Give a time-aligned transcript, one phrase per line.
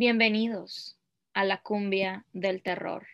[0.00, 0.96] Bienvenidos
[1.34, 3.06] a la cumbia del terror,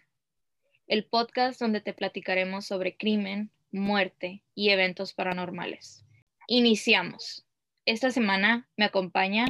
[0.87, 6.07] el podcast donde te platicaremos sobre crimen, muerte y eventos paranormales.
[6.47, 7.45] Iniciamos.
[7.87, 9.47] Esta semana me acompaña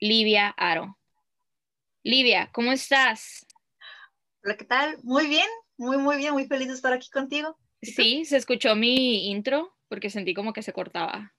[0.00, 0.98] Livia Aro.
[2.02, 3.46] Livia, ¿cómo estás?
[4.42, 4.98] Hola, ¿qué tal?
[5.04, 7.56] Muy bien, muy, muy bien, muy feliz de estar aquí contigo.
[7.82, 11.36] Sí, se escuchó mi intro porque sentí como que se cortaba.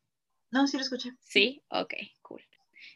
[0.49, 1.11] No, sí lo escuché.
[1.19, 2.41] Sí, ok, cool.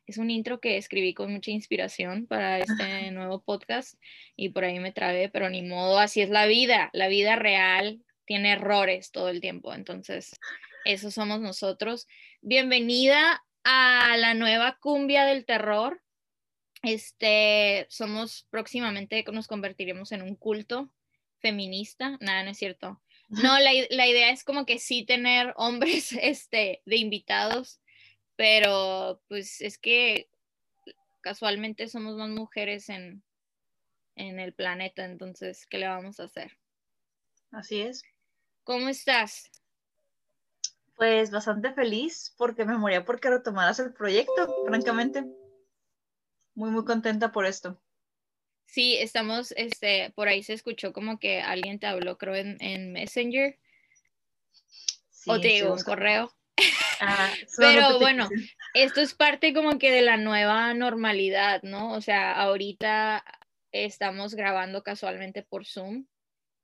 [0.09, 3.93] Es un intro que escribí con mucha inspiración para este nuevo podcast
[4.35, 6.89] y por ahí me trabé, pero ni modo, así es la vida.
[6.93, 10.31] La vida real tiene errores todo el tiempo, entonces
[10.83, 12.07] eso somos nosotros.
[12.41, 16.01] Bienvenida a la nueva cumbia del terror.
[16.81, 20.91] Este, somos próximamente, nos convertiremos en un culto
[21.37, 22.17] feminista.
[22.19, 22.99] Nada, no es cierto.
[23.27, 27.79] No, la, la, idea es como que sí tener hombres este, de invitados,
[28.39, 30.29] pero pues es que
[31.19, 33.21] casualmente somos más mujeres en,
[34.15, 36.57] en el planeta, entonces, ¿qué le vamos a hacer?
[37.51, 38.01] Así es.
[38.63, 39.51] ¿Cómo estás?
[40.95, 45.25] Pues bastante feliz porque me moría porque retomaras el proyecto, francamente.
[46.55, 47.77] Muy, muy contenta por esto.
[48.67, 53.59] Sí, estamos, este, por ahí se escuchó como que alguien te habló, creo, en, Messenger.
[55.27, 56.33] o te un correo.
[56.99, 58.29] Ah, Pero bueno,
[58.73, 61.93] esto es parte como que de la nueva normalidad, ¿no?
[61.93, 63.23] O sea, ahorita
[63.71, 66.05] estamos grabando casualmente por Zoom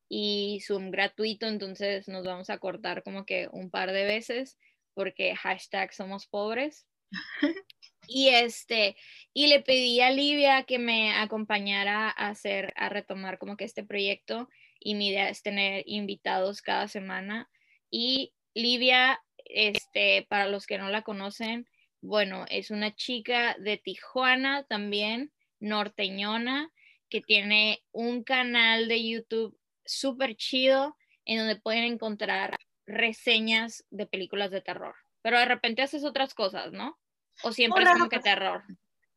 [0.10, 4.58] y Zoom gratuito, entonces nos vamos a cortar como que un par de veces
[4.94, 6.88] porque hashtag somos pobres.
[8.08, 8.96] Y este,
[9.34, 13.84] y le pedí a Livia que me acompañara a hacer, a retomar como que este
[13.84, 14.48] proyecto
[14.80, 17.50] y mi idea es tener invitados cada semana.
[17.90, 21.68] Y Livia, este, para los que no la conocen,
[22.02, 26.72] bueno, es una chica de Tijuana también, norteñona,
[27.10, 30.96] que tiene un canal de YouTube súper chido
[31.26, 34.96] en donde pueden encontrar reseñas de películas de terror.
[35.22, 37.00] Pero de repente haces otras cosas, ¿no?
[37.44, 38.64] ¿O siempre es como que terror?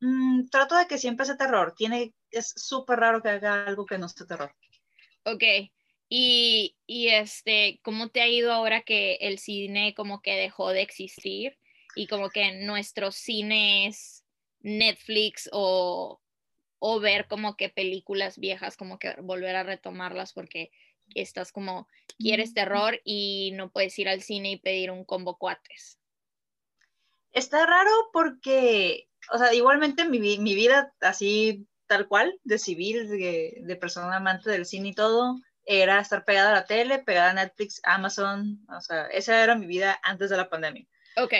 [0.00, 1.74] Mm, trato de que siempre sea terror.
[1.76, 4.54] Tiene, es súper raro que haga algo que no sea terror.
[5.24, 5.42] Ok.
[6.08, 10.82] Y, y, este, ¿cómo te ha ido ahora que el cine como que dejó de
[10.82, 11.58] existir?
[11.94, 14.24] Y como que nuestro cine es
[14.60, 16.20] Netflix o,
[16.78, 20.70] o ver como que películas viejas, como que volver a retomarlas porque
[21.14, 21.88] estás como,
[22.18, 25.98] quieres terror y no puedes ir al cine y pedir un combo cuates.
[27.32, 33.60] Está raro porque, o sea, igualmente mi, mi vida así tal cual, de civil, de,
[33.62, 35.36] de, persona amante del cine y todo,
[35.68, 39.66] era estar pegada a la tele, pegada a Netflix, Amazon, o sea, esa era mi
[39.66, 40.86] vida antes de la pandemia.
[41.16, 41.34] Ok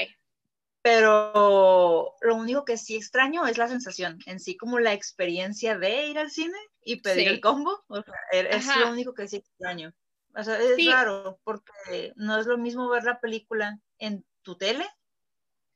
[0.89, 6.07] pero lo único que sí extraño es la sensación en sí, como la experiencia de
[6.07, 7.85] ir al cine y pedir el combo.
[7.89, 9.93] O sea, e-, es lo único que sí extraño.
[10.35, 14.87] O sea, es raro porque no es lo mismo ver la película en tu tele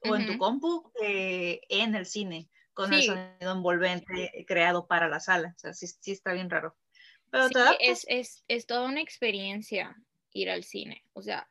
[0.00, 5.20] o en tu compu que en el cine con el sonido envolvente creado para la
[5.20, 5.52] sala.
[5.56, 6.76] O sea, sí, sí está bien raro.
[7.32, 7.48] Pero
[7.80, 9.96] es, es, es toda una experiencia
[10.34, 11.02] ir al cine.
[11.14, 11.48] O sea,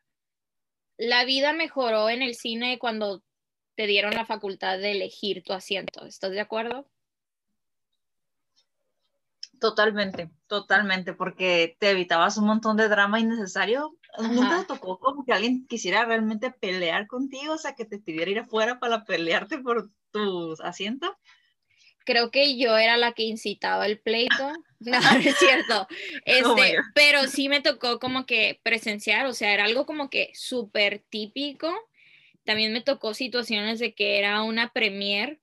[0.97, 3.24] la vida mejoró en el cine cuando
[3.75, 6.06] te dieron la facultad de elegir tu asiento.
[6.06, 6.88] ¿Estás de acuerdo?
[9.59, 13.97] Totalmente, totalmente, porque te evitabas un montón de drama innecesario.
[14.20, 18.29] Nunca te tocó como que alguien quisiera realmente pelear contigo, o sea, que te pidiera
[18.29, 21.17] ir afuera para pelearte por tu asiento.
[22.06, 24.52] Creo que yo era la que incitaba el pleito.
[24.82, 25.88] No, es cierto.
[26.44, 30.32] Oh este, pero sí me tocó como que presenciar, o sea, era algo como que
[30.34, 31.72] súper típico
[32.44, 35.40] también me tocó situaciones de que era una premier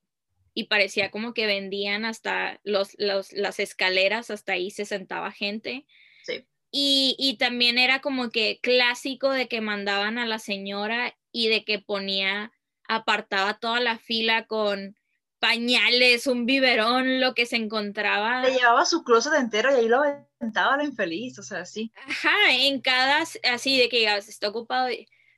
[0.55, 5.87] y parecía como que vendían hasta los, las escaleras, hasta ahí se sentaba gente.
[6.25, 6.45] Sí.
[6.71, 11.65] Y, y, también era como que clásico de que mandaban a la señora y de
[11.65, 12.53] que ponía,
[12.89, 14.98] apartaba toda la fila con
[15.38, 18.43] pañales, un biberón, lo que se encontraba.
[18.43, 21.93] Le llevaba su closet entero y ahí lo aventaba la infeliz, o sea, sí.
[22.06, 24.88] Ajá, en cada, así de que ya está ocupado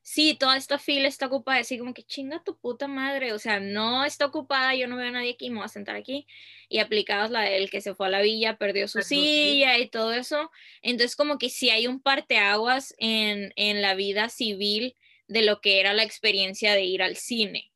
[0.03, 3.61] sí, toda esta fila está ocupada, así como que chinga tu puta madre, o sea,
[3.61, 6.27] no está ocupada, yo no veo a nadie aquí, me voy a sentar aquí,
[6.69, 10.13] y aplicados la del que se fue a la villa, perdió su silla y todo
[10.13, 10.51] eso,
[10.83, 14.97] entonces como que sí hay un parteaguas en, en la vida civil
[15.29, 17.70] de lo que era la experiencia de ir al cine.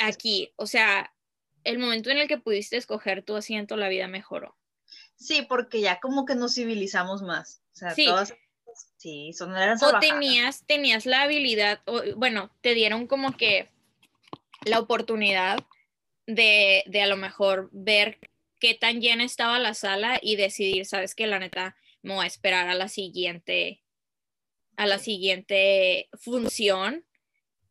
[0.00, 1.12] Aquí, o sea,
[1.64, 4.56] el momento en el que pudiste escoger tu asiento, la vida mejoró.
[5.16, 7.62] Sí, porque ya como que nos civilizamos más.
[7.72, 8.34] O sea, todas
[8.96, 13.68] Sí, son O tenías, tenías la habilidad, o, bueno, te dieron como que
[14.64, 15.58] la oportunidad
[16.26, 18.18] de, de a lo mejor ver
[18.58, 22.28] qué tan llena estaba la sala y decidir, sabes que la neta me voy a
[22.28, 23.82] esperar a la siguiente
[24.76, 27.04] a la siguiente función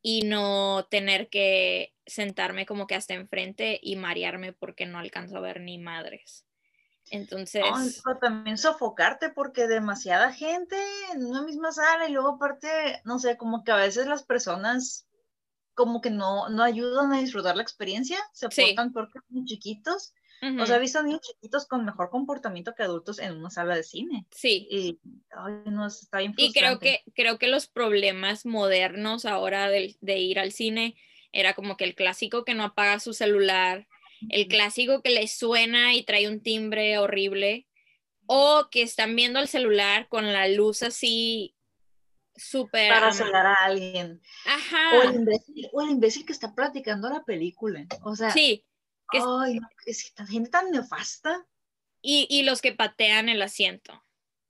[0.09, 5.41] y no tener que sentarme como que hasta enfrente y marearme porque no alcanzo a
[5.41, 6.45] ver ni madres.
[7.11, 7.65] Entonces.
[8.21, 10.77] también sofocarte porque demasiada gente
[11.11, 15.05] en una misma sala y luego aparte, no sé, como que a veces las personas
[15.73, 20.65] como que no, no ayudan a disfrutar la experiencia, se portan porque son chiquitos o
[20.65, 24.25] sea, he visto niños chiquitos con mejor comportamiento que adultos en una sala de cine.
[24.31, 24.67] Sí.
[24.69, 24.99] Y,
[25.65, 30.39] no, está bien y creo que, creo que los problemas modernos ahora de, de, ir
[30.39, 30.95] al cine
[31.31, 33.87] era como que el clásico que no apaga su celular,
[34.29, 37.67] el clásico que le suena y trae un timbre horrible,
[38.27, 41.55] o que están viendo el celular con la luz así
[42.35, 42.89] súper...
[42.89, 44.21] Para cegar a alguien.
[44.45, 44.99] Ajá.
[44.99, 47.87] O el, imbécil, o el imbécil que está platicando la película.
[48.03, 48.63] O sea, sí
[49.11, 51.45] que Ay, es gente tan nefasta.
[52.01, 54.03] Y, y, los que patean el asiento.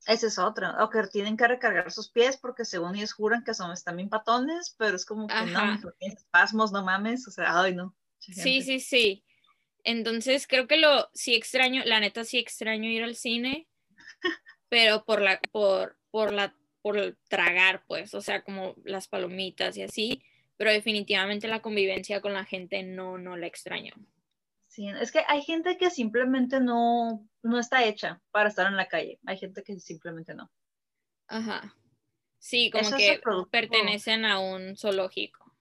[0.06, 0.69] Ese es otro.
[0.83, 4.09] O que tienen que recargar sus pies porque según ellos juran que son están bien
[4.09, 7.27] patones, pero es como que no, tienes espasmos, no mames.
[7.27, 7.95] O sea, ay, no.
[8.19, 9.24] Sí, sí, sí.
[9.83, 13.68] Entonces creo que lo sí extraño, la neta sí extraño ir al cine,
[14.69, 19.83] pero por la, por, por la, por tragar, pues, o sea, como las palomitas y
[19.83, 20.24] así,
[20.57, 23.94] pero definitivamente la convivencia con la gente no, no la extraño.
[24.77, 28.88] Sí, es que hay gente que simplemente no, no está hecha para estar en la
[28.88, 29.19] calle.
[29.25, 30.51] Hay gente que simplemente no.
[31.27, 31.74] Ajá.
[32.38, 33.19] Sí, como que
[33.50, 35.51] pertenecen a un zoológico.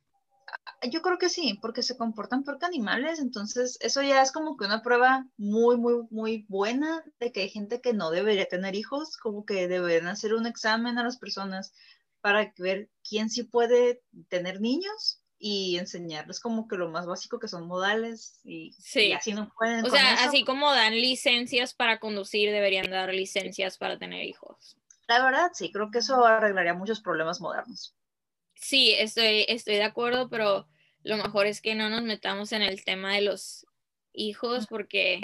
[0.66, 4.58] Ah, yo creo que sí, porque se comportan por animales, entonces eso ya es como
[4.58, 8.74] que una prueba muy, muy, muy buena de que hay gente que no debería tener
[8.74, 11.72] hijos, como que deberían hacer un examen a las personas
[12.20, 17.48] para ver quién sí puede tener niños y enseñarles como que lo más básico que
[17.48, 18.74] son modales y,
[19.14, 19.84] así no pueden.
[19.84, 24.76] O sea, así como dan licencias para conducir, deberían dar licencias para tener hijos.
[25.08, 27.94] La verdad, sí, creo que eso arreglaría muchos problemas modernos.
[28.54, 30.66] Sí, estoy, estoy de acuerdo, pero
[31.02, 33.66] lo mejor es que no nos metamos en el tema de los
[34.12, 35.20] hijos porque,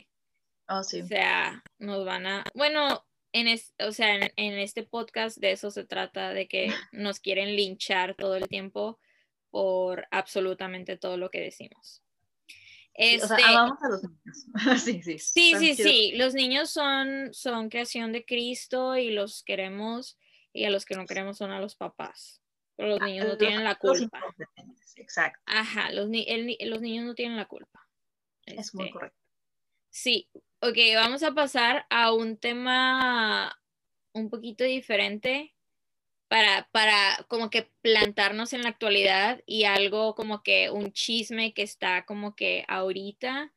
[0.68, 1.00] oh, sí.
[1.00, 5.84] o sea, nos van a, bueno, en o sea, en este podcast de eso se
[5.84, 9.00] trata, de que nos quieren linchar todo el tiempo
[9.52, 12.02] por absolutamente todo lo que decimos.
[12.94, 14.46] o sea, este, amamos a los niños.
[14.82, 15.18] sí, sí.
[15.18, 16.12] Sí, sí, sí.
[16.16, 20.18] Los niños son, son creación de Cristo y los queremos,
[20.54, 22.40] y a los que no queremos son a los papás.
[22.76, 24.20] Pero los ah, niños no tienen la culpa.
[24.96, 25.40] Exacto.
[25.44, 27.86] Ajá, los, los niños no tienen la culpa.
[28.46, 29.18] Es muy este, correcto.
[29.90, 33.54] Sí, ok, vamos a pasar a un tema
[34.14, 35.54] un poquito diferente
[36.32, 41.60] para, para como que plantarnos en la actualidad y algo como que un chisme que
[41.60, 43.52] está como que ahorita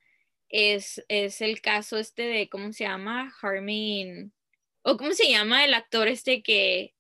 [0.50, 3.34] es, es el caso este de, ¿cómo se llama?
[3.42, 4.34] Harmin,
[4.82, 6.94] o ¿cómo se llama el actor este que,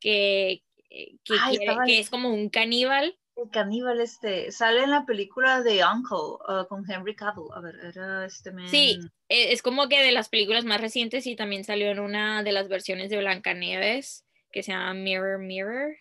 [0.00, 3.16] que, que, es como un caníbal?
[3.36, 6.16] El caníbal este, sale en la película de Uncle
[6.48, 10.28] uh, con Henry Cavill, a ver, era este Sí, e, es como que de las
[10.28, 14.72] películas más recientes y también salió en una de las versiones de Blancanieves que se
[14.72, 15.96] llama Mirror Mirror,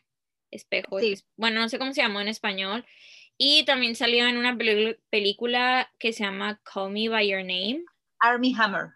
[0.51, 0.99] espejo,
[1.37, 2.85] bueno, no sé cómo se llamó en español.
[3.37, 4.55] Y también salió en una
[5.09, 7.83] película que se llama Call Me By Your Name.
[8.19, 8.91] Army Hammer.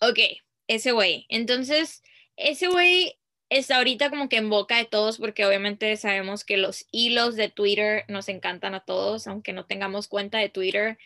[0.00, 0.18] Ok,
[0.66, 1.24] ese güey.
[1.30, 2.02] Entonces,
[2.36, 3.18] ese güey
[3.48, 7.48] está ahorita como que en boca de todos porque obviamente sabemos que los hilos de
[7.48, 10.98] Twitter nos encantan a todos, aunque no tengamos cuenta de Twitter,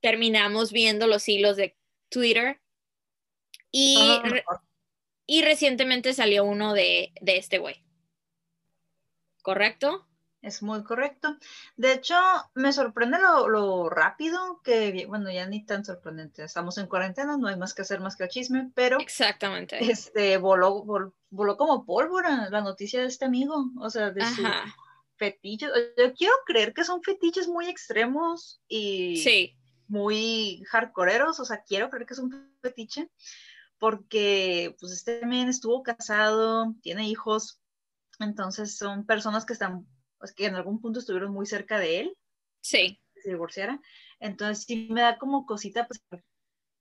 [0.00, 1.76] terminamos viendo los hilos de
[2.08, 2.60] Twitter.
[3.70, 3.98] Y
[5.26, 7.84] y recientemente salió uno de, este güey.
[9.42, 10.06] ¿Correcto?
[10.42, 11.36] Es muy correcto.
[11.76, 12.14] De hecho,
[12.54, 16.44] me sorprende lo, rápido que, bueno, ya ni tan sorprendente.
[16.44, 19.00] Estamos en cuarentena, no hay más que hacer más que el chisme, pero.
[19.00, 19.78] Exactamente.
[19.90, 20.84] Este, voló,
[21.30, 23.70] voló, como pólvora la noticia de este amigo.
[23.80, 24.44] O sea, de su
[25.16, 25.66] fetiche.
[25.96, 29.16] Yo quiero creer que son fetiches muy extremos y.
[29.16, 29.56] Sí.
[29.88, 31.40] Muy hardcoreeros.
[31.40, 33.08] O sea, quiero creer que es un fetiche
[33.78, 37.60] porque pues este men estuvo casado, tiene hijos,
[38.18, 39.86] entonces son personas que están,
[40.18, 42.16] pues que en algún punto estuvieron muy cerca de él.
[42.60, 43.00] Sí.
[43.22, 43.80] Se divorciara.
[44.20, 46.02] Entonces sí me da como cosita pues,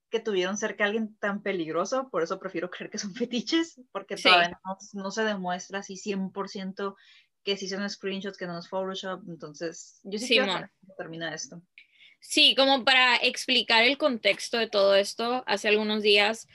[0.10, 4.16] que tuvieron cerca a alguien tan peligroso, por eso prefiero creer que son fetiches, porque
[4.16, 4.60] todavía
[4.94, 6.96] no, se demuestra así 100%
[7.44, 11.62] que si son screenshots, que no es Photoshop, entonces yo sí, quiero que termina esto.
[12.28, 16.48] Sí, como para explicar el contexto de todo esto, hace algunos días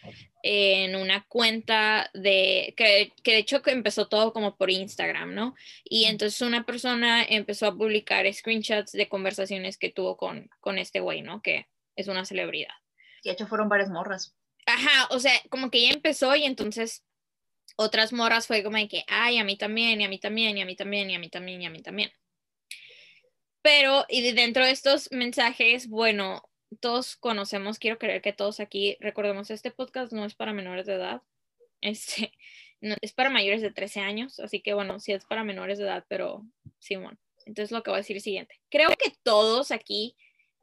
[0.43, 5.55] en una cuenta de, que, que, de hecho empezó todo como por Instagram, ¿no?
[5.85, 10.99] Y entonces una persona empezó a publicar screenshots de conversaciones que tuvo con, con este
[10.99, 11.41] güey, ¿no?
[11.41, 12.75] Que es una celebridad.
[13.23, 14.35] Y de hecho fueron varias morras.
[14.67, 17.05] Ajá, o sea, como que ya empezó y entonces
[17.77, 20.63] otras morras fue como de que, ay, a mí también, y a mí también, y
[20.63, 22.11] a mí también, y a mí también, y a mí también.
[23.63, 26.49] Pero, y dentro de estos mensajes, bueno,
[26.81, 30.95] todos conocemos, quiero creer que todos aquí recordemos, este podcast no es para menores de
[30.95, 31.23] edad,
[31.81, 32.33] este,
[32.81, 36.05] es para mayores de 13 años, así que bueno, sí es para menores de edad,
[36.09, 36.47] pero
[36.79, 37.19] Simón.
[37.45, 38.61] entonces lo que voy a decir es siguiente.
[38.71, 40.17] Creo que todos aquí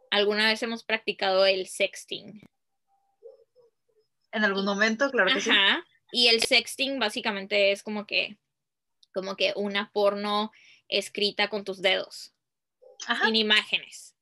[0.10, 2.42] alguna vez hemos practicado el sexting.
[4.32, 5.86] En algún momento, claro que Ajá.
[6.12, 8.38] Y el sexting básicamente es como que,
[9.13, 10.51] como que una porno
[10.88, 12.34] escrita con tus dedos
[13.24, 14.16] sin imágenes.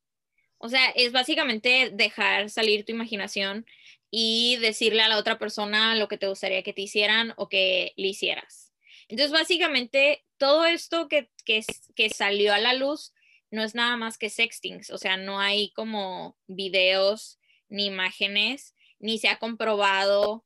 [0.58, 3.66] O sea, es básicamente dejar salir tu imaginación
[4.10, 7.94] y decirle a la otra persona lo que te gustaría que te hicieran o que
[7.98, 8.74] le hicieras.
[9.08, 11.64] Entonces, básicamente, todo esto que, que,
[11.96, 13.14] que salió a la luz
[13.52, 17.40] no es nada más que sextings, o sea, no hay como videos
[17.70, 20.46] ni imágenes, ni se ha comprobado,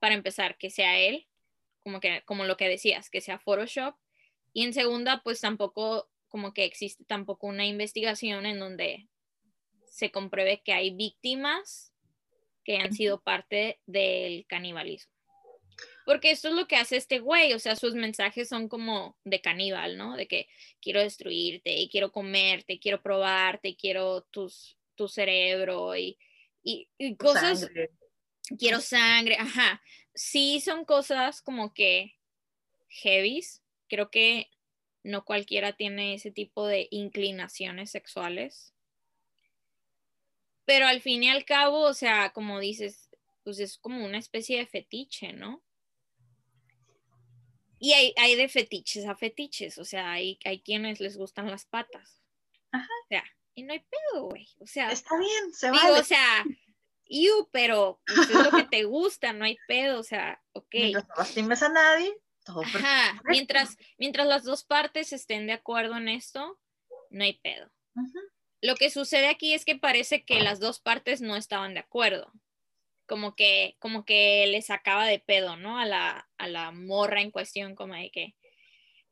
[0.00, 1.28] para empezar, que sea él,
[1.80, 3.94] como, que, como lo que decías, que sea Photoshop.
[4.52, 9.08] Y en segunda, pues tampoco como que existe tampoco una investigación en donde
[9.86, 11.92] se compruebe que hay víctimas
[12.64, 15.12] que han sido parte del canibalismo.
[16.06, 19.40] Porque esto es lo que hace este güey, o sea, sus mensajes son como de
[19.40, 20.16] caníbal, ¿no?
[20.16, 20.48] De que
[20.80, 26.18] quiero destruirte y quiero comerte, quiero probarte, quiero tus, tu cerebro y,
[26.62, 27.68] y, cosas.
[28.58, 29.82] Quiero sangre, ajá.
[30.14, 32.16] Sí son cosas como que
[32.88, 33.62] heavies.
[33.88, 34.50] Creo que
[35.02, 38.74] no cualquiera tiene ese tipo de inclinaciones sexuales.
[40.64, 43.08] Pero al fin y al cabo, o sea, como dices,
[43.42, 45.62] pues es como una especie de fetiche, ¿no?
[47.78, 51.64] Y hay, hay de fetiches a fetiches, o sea, hay, hay quienes les gustan las
[51.64, 52.20] patas.
[52.72, 52.86] Ajá.
[53.04, 54.48] O sea, y no hay pedo, güey.
[54.58, 56.44] O sea, está bien, se digo, O sea,
[57.06, 60.74] you, pero pues, es lo que te gusta, no hay pedo, o sea, ok.
[60.94, 62.14] No lastimes a nadie,
[62.46, 66.58] Ajá, mientras, mientras las dos partes estén de acuerdo en esto,
[67.10, 67.70] no hay pedo.
[68.62, 72.32] Lo que sucede aquí es que parece que las dos partes no estaban de acuerdo.
[73.06, 75.78] Como que, como que le sacaba de pedo, ¿no?
[75.78, 78.34] A la, a la morra en cuestión, como de que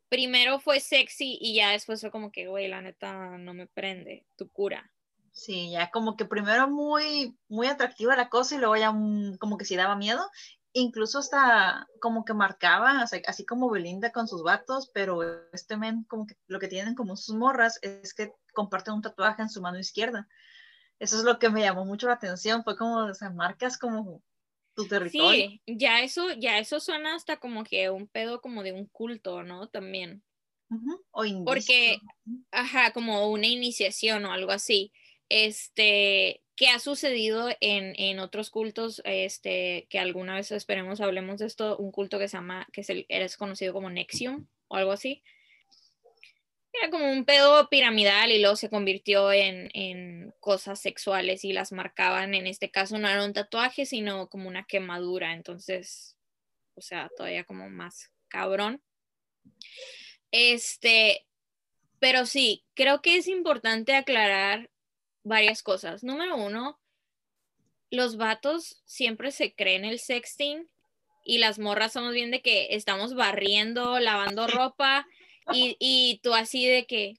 [0.09, 4.25] primero fue sexy y ya después fue como que, güey, la neta no me prende,
[4.37, 4.93] tu cura.
[5.33, 8.93] Sí, ya como que primero muy, muy atractiva la cosa y luego ya
[9.39, 10.29] como que sí daba miedo
[10.81, 16.27] incluso hasta como que marcaba, así como Belinda con sus vatos, pero este men como
[16.27, 19.79] que lo que tienen como sus morras es que comparten un tatuaje en su mano
[19.79, 20.29] izquierda.
[20.99, 24.23] Eso es lo que me llamó mucho la atención, fue como, o sea, marcas como
[24.75, 25.49] tu territorio.
[25.49, 29.43] Sí, ya eso, ya eso suena hasta como que un pedo como de un culto,
[29.43, 29.69] ¿no?
[29.69, 30.23] También.
[31.13, 31.99] O Porque,
[32.51, 34.93] ajá, como una iniciación o algo así.
[35.29, 41.77] Este, ¿Qué ha sucedido en, otros cultos, este, que alguna vez esperemos hablemos de esto,
[41.77, 45.23] un culto que se llama, que es, el, es conocido como Nexium o algo así.
[46.73, 51.71] Era como un pedo piramidal y luego se convirtió en, en, cosas sexuales y las
[51.71, 56.17] marcaban, en este caso no era un tatuaje, sino como una quemadura, entonces,
[56.75, 58.83] o sea, todavía como más cabrón.
[60.33, 61.25] Este,
[62.01, 64.71] pero sí, creo que es importante aclarar
[65.29, 66.03] varias cosas.
[66.03, 66.79] Número uno,
[67.91, 70.69] los vatos siempre se creen el sexting
[71.25, 75.07] y las morras somos bien de que estamos barriendo, lavando ropa
[75.53, 77.19] y, y tú así de que,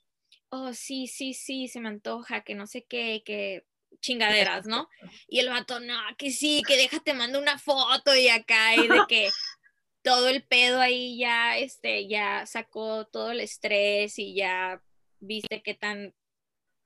[0.50, 3.66] oh, sí, sí, sí, se me antoja, que no sé qué, que
[4.02, 4.90] chingaderas, ¿no?
[5.28, 9.02] Y el vato, no, que sí, que déjate, mando una foto y acá, y de
[9.08, 9.30] que
[10.04, 14.82] todo el pedo ahí ya, este, ya sacó todo el estrés y ya
[15.20, 16.14] viste qué tan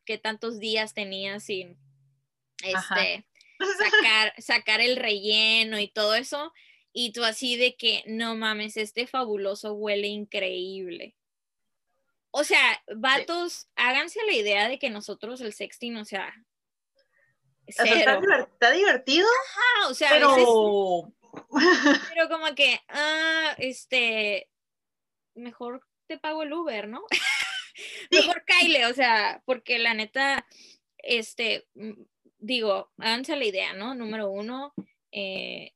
[0.05, 1.77] qué tantos días tenía sin
[2.63, 3.25] este,
[3.79, 6.53] sacar, sacar el relleno y todo eso.
[6.91, 11.15] Y tú así de que, no mames, este fabuloso huele increíble.
[12.31, 16.33] O sea, vatos, háganse la idea de que nosotros el sexting, o sea,
[17.65, 19.27] Está, divertido.
[19.27, 21.13] Ajá, o sea, pero...
[22.10, 24.50] pero como que, ah, este,
[25.33, 27.03] mejor te pago el Uber, ¿no?
[28.12, 30.46] Mejor Kyle, o sea, porque la neta,
[30.98, 31.68] este,
[32.38, 33.96] digo, háganse la idea, ¿no?
[33.96, 34.74] Número uno,
[35.12, 35.74] eh,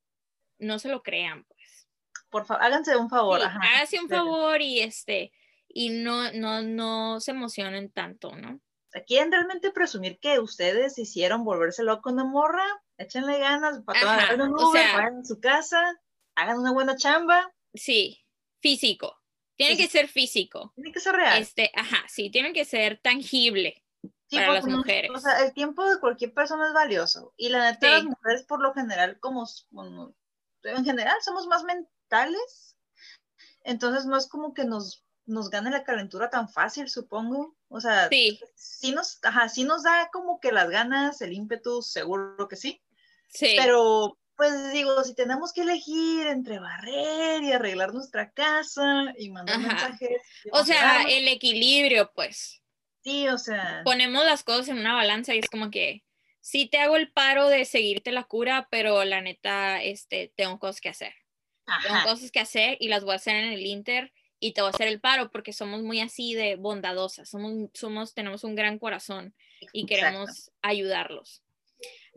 [0.59, 1.87] no se lo crean, pues.
[2.29, 3.41] Por favor, háganse un favor.
[3.41, 5.31] háganse un favor y este,
[5.67, 8.61] y no, no, no se emocionen tanto, ¿no?
[9.05, 12.65] ¿quieren realmente presumir que ustedes hicieron volverse loco una morra?
[12.97, 15.99] Échenle ganas, para un Uber, vayan a su casa,
[16.35, 17.53] hagan una buena chamba.
[17.73, 18.25] Sí,
[18.59, 19.21] físico.
[19.57, 20.71] Tiene que ser físico.
[20.75, 21.41] Tiene que ser real.
[21.41, 23.83] Este, ajá, sí, tiene que ser tangible
[24.29, 25.11] para las mujeres.
[25.13, 27.33] O sea, el tiempo de cualquier persona es valioso.
[27.37, 29.47] Y la neta, las mujeres por lo general, como,
[30.63, 32.77] en general, somos más mentales.
[33.63, 37.57] Entonces no es como que nos, nos gane la calentura tan fácil, supongo.
[37.67, 38.39] O sea, sí.
[38.55, 42.81] sí nos, ajá, sí nos da como que las ganas, el ímpetu, seguro que sí.
[43.29, 43.55] Sí.
[43.57, 49.59] Pero, pues digo, si tenemos que elegir entre barrer y arreglar nuestra casa y mandar
[49.59, 50.21] mensajes.
[50.51, 52.61] O sea, el equilibrio, pues.
[53.03, 53.81] Sí, o sea.
[53.83, 56.03] Ponemos las cosas en una balanza y es como que
[56.39, 60.81] sí te hago el paro de seguirte la cura, pero la neta, este, tengo cosas
[60.81, 61.13] que hacer.
[61.83, 64.69] Tengo cosas que hacer y las voy a hacer en el Inter y te voy
[64.69, 68.77] a hacer el paro porque somos muy así de bondadosas, somos, somos tenemos un gran
[68.77, 69.33] corazón
[69.73, 71.41] y queremos ayudarlos.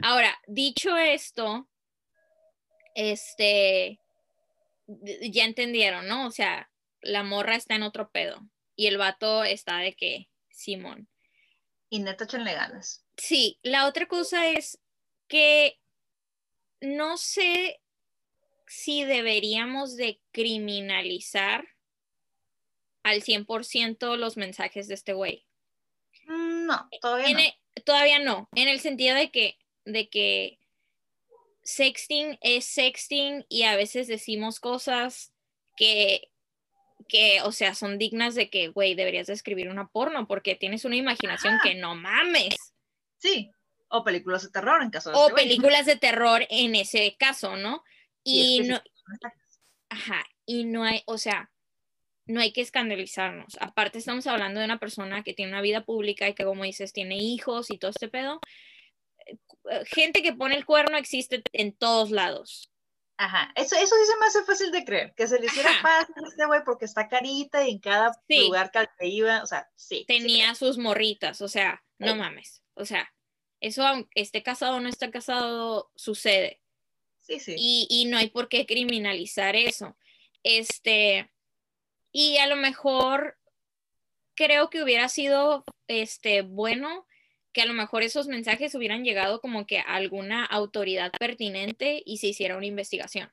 [0.03, 1.67] Ahora, dicho esto,
[2.95, 4.01] este,
[4.87, 6.27] ya entendieron, ¿no?
[6.27, 6.71] O sea,
[7.01, 8.41] la morra está en otro pedo
[8.77, 11.09] y el vato está de que, Simón.
[11.89, 13.05] Y neta echenle ganas.
[13.17, 14.79] Sí, la otra cosa es
[15.29, 15.79] que
[16.81, 17.81] no sé
[18.67, 21.67] si deberíamos de criminalizar
[23.03, 25.47] al 100% los mensajes de este güey.
[26.27, 27.41] Mm, no, todavía no.
[27.41, 30.60] E, todavía no, en el sentido de que, de que
[31.63, 35.33] sexting es sexting y a veces decimos cosas
[35.77, 36.31] que,
[37.09, 40.85] que o sea, son dignas de que, güey, deberías de escribir una porno porque tienes
[40.85, 42.57] una imaginación que no mames.
[43.19, 43.51] Sí,
[43.89, 47.57] o películas de terror en caso de O este películas de terror en ese caso,
[47.57, 47.83] ¿no?
[48.23, 48.81] Y, no...
[49.89, 51.51] Ajá, y no hay, o sea,
[52.27, 53.57] no hay que escandalizarnos.
[53.61, 56.93] Aparte estamos hablando de una persona que tiene una vida pública y que como dices
[56.93, 58.41] tiene hijos y todo este pedo.
[59.71, 62.71] Eh, gente que pone el cuerno existe en todos lados.
[63.17, 66.15] Ajá, eso, eso sí se me hace fácil de creer, que se le hiciera fácil
[66.25, 70.07] a este güey porque está carita y en cada lugar que iba, o sea, sí.
[70.09, 73.13] Tenía sus morritas, o sea, no mames, o sea,
[73.61, 76.63] eso aunque esté casado o no esté casado, sucede.
[77.19, 77.55] Sí, sí.
[77.59, 79.99] Y, y no hay por qué criminalizar eso.
[80.43, 81.31] Este,
[82.13, 83.39] y a lo mejor
[84.35, 87.07] creo que hubiera sido este bueno
[87.53, 92.19] que a lo mejor esos mensajes hubieran llegado como que a alguna autoridad pertinente y
[92.19, 93.31] se hiciera una investigación.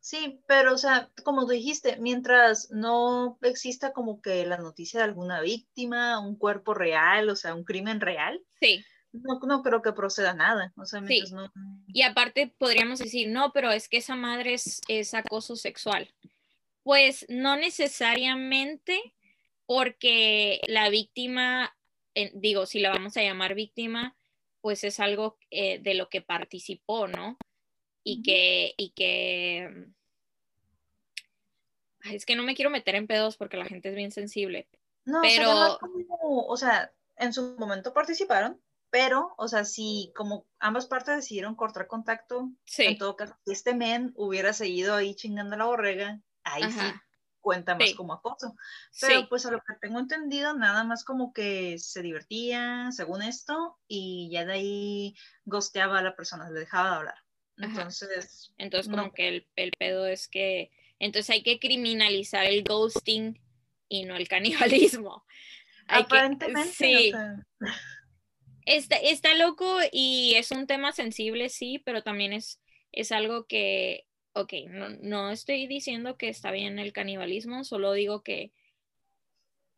[0.00, 5.40] Sí, pero o sea, como dijiste, mientras no exista como que la noticia de alguna
[5.40, 8.40] víctima, un cuerpo real, o sea, un crimen real.
[8.60, 8.84] Sí.
[9.12, 10.72] No, no creo que proceda nada.
[10.76, 11.52] O sea, mientras no...
[11.86, 16.12] Y aparte podríamos decir, no, pero es que esa madre es, es acoso sexual.
[16.82, 19.14] Pues no necesariamente
[19.66, 21.76] porque la víctima,
[22.34, 24.16] digo, si la vamos a llamar víctima,
[24.60, 27.38] pues es algo eh, de lo que participó, ¿no?
[28.04, 29.86] Y que, y que,
[32.04, 34.68] es que no me quiero meter en pedos porque la gente es bien sensible.
[35.04, 35.78] No, pero,
[36.20, 41.86] o sea, en su momento participaron, pero, o sea, si como ambas partes decidieron cortar
[41.86, 46.80] contacto, en todo caso, si este men hubiera seguido ahí chingando la borrega, ahí sí
[47.42, 48.56] cuenta más como acoso.
[49.00, 53.78] Pero pues a lo que tengo entendido, nada más como que se divertía, según esto,
[53.86, 57.14] y ya de ahí gosteaba a la persona, le dejaba de hablar.
[57.58, 58.54] Entonces.
[58.56, 60.70] Entonces, como que el, el, pedo es que.
[60.98, 63.38] Entonces hay que criminalizar el ghosting
[63.88, 65.24] y no el canibalismo.
[65.88, 66.72] Aparentemente.
[66.72, 67.12] sí.
[68.64, 72.60] está, está loco y es un tema sensible, sí, pero también es,
[72.92, 74.52] es algo que ok,
[75.02, 78.52] no, estoy diciendo que está bien el canibalismo, solo digo que,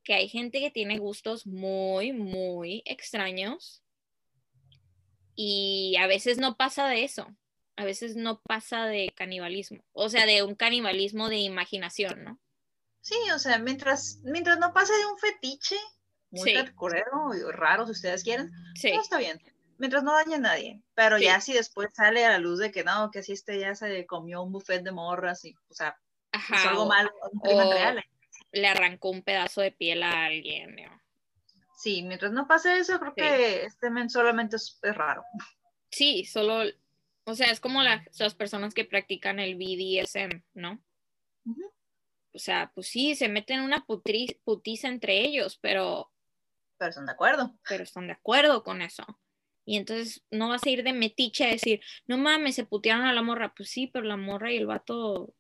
[0.03, 3.83] que hay gente que tiene gustos muy, muy extraños
[5.35, 7.35] y a veces no pasa de eso,
[7.77, 12.41] a veces no pasa de canibalismo, o sea, de un canibalismo de imaginación, ¿no?
[13.01, 15.77] Sí, o sea, mientras, mientras no pase de un fetiche
[16.31, 16.57] muy sí.
[17.53, 18.91] raro, si ustedes quieren, sí.
[18.91, 19.41] todo está bien
[19.79, 20.83] mientras no dañe a nadie.
[20.95, 23.75] Pero ya si después sale a la luz de que no, que si este ya
[23.75, 25.99] se comió un buffet de morras y, o sea,
[26.33, 28.05] Ajá, algo malo, un crimen real.
[28.53, 30.77] Le arrancó un pedazo de piel a alguien.
[31.77, 35.25] Sí, mientras no pase eso, creo que este men solamente es, raro.
[35.91, 36.65] Sí, solo,
[37.25, 40.83] o sea, es como las personas que practican el BDSM, ¿no?
[42.33, 46.11] O sea, pues sí, se meten una putiza entre ellos, pero...
[46.79, 47.55] Pero están de acuerdo.
[47.69, 49.05] Pero están de acuerdo con eso.
[49.65, 53.13] Y entonces no vas a ir de metiche a decir, no mames, se putearon a
[53.13, 53.55] la morra.
[53.55, 55.35] Pues sí, pero la morra y el vato,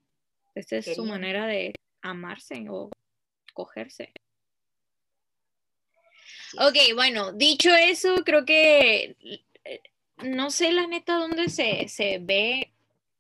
[0.55, 2.91] esta es su manera de amarse o
[3.53, 4.13] cogerse.
[6.59, 9.17] Ok, bueno, dicho eso, creo que
[10.19, 12.73] no sé la neta dónde se, se ve.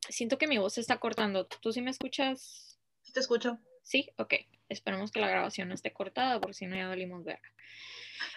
[0.09, 1.47] Siento que mi voz se está cortando.
[1.47, 2.79] ¿Tú sí me escuchas?
[3.13, 3.59] te escucho.
[3.83, 4.35] Sí, ok.
[4.69, 7.53] Esperemos que la grabación no esté cortada, por si no ya valimos verga.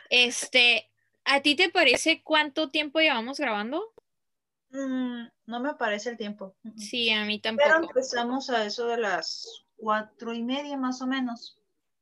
[0.10, 0.89] Este,
[1.27, 3.93] ¿a ti te parece cuánto tiempo llevamos grabando?
[4.69, 6.55] Mm, no me parece el tiempo.
[6.77, 7.69] Sí, a mí tampoco.
[7.69, 11.57] Pero empezamos a eso de las cuatro y media más o menos.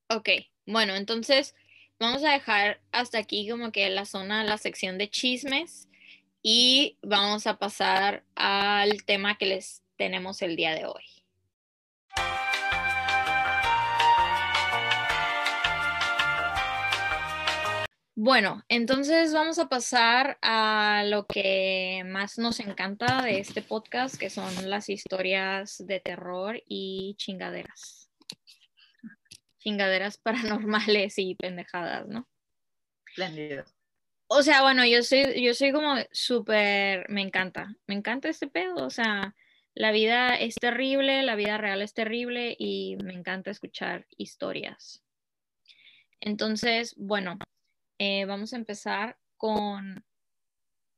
[0.10, 0.30] Ok,
[0.66, 1.56] bueno, entonces
[2.00, 5.90] vamos a dejar hasta aquí como que la zona, la sección de chismes
[6.42, 11.04] y vamos a pasar al tema que les tenemos el día de hoy.
[18.18, 24.30] Bueno, entonces vamos a pasar a lo que más nos encanta de este podcast, que
[24.30, 28.10] son las historias de terror y chingaderas.
[29.60, 32.26] Chingaderas paranormales y pendejadas, ¿no?
[34.28, 38.78] O sea, bueno, yo soy, yo soy como súper, me encanta, me encanta este pedo,
[38.78, 39.36] o sea,
[39.74, 45.04] la vida es terrible, la vida real es terrible y me encanta escuchar historias.
[46.22, 47.38] Entonces, bueno,
[48.00, 50.04] eh, vamos a empezar con,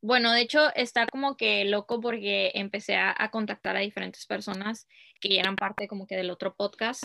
[0.02, 4.88] bueno, de hecho está como que loco porque empecé a, contactar a diferentes personas
[5.22, 7.04] que ya eran parte como que del otro podcast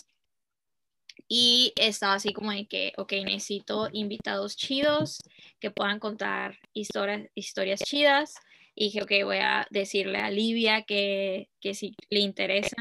[1.27, 5.19] y estaba así como de que, ok, necesito invitados chidos
[5.59, 8.35] que puedan contar historias, historias chidas.
[8.75, 12.75] Y dije, ok, voy a decirle a Livia que, que si le interesa.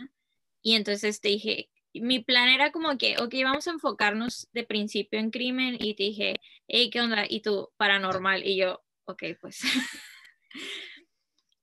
[0.63, 5.19] Y entonces te dije, mi plan era como que, ok, vamos a enfocarnos de principio
[5.19, 7.25] en crimen y te dije, hey, ¿qué onda?
[7.29, 8.47] Y tú, paranormal.
[8.47, 9.61] Y yo, ok, pues.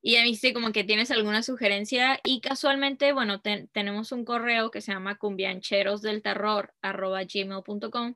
[0.02, 4.72] y a mí sí, como que tienes alguna sugerencia y casualmente, bueno, tenemos un correo
[4.72, 8.16] que se llama cumbiancherosdelterror.gmail.com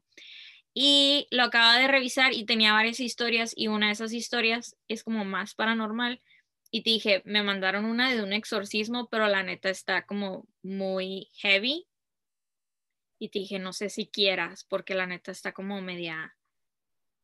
[0.75, 5.03] y lo acaba de revisar y tenía varias historias y una de esas historias es
[5.03, 6.21] como más paranormal
[6.71, 11.29] y te dije, me mandaron una de un exorcismo, pero la neta está como muy
[11.35, 11.85] heavy
[13.23, 16.35] y te dije, no sé si quieras, porque la neta está como media,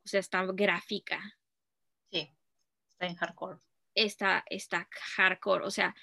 [0.05, 1.19] o sea, está gráfica.
[2.09, 2.33] Sí,
[2.87, 3.59] está en hardcore.
[3.93, 5.93] Está, está hardcore, o sea,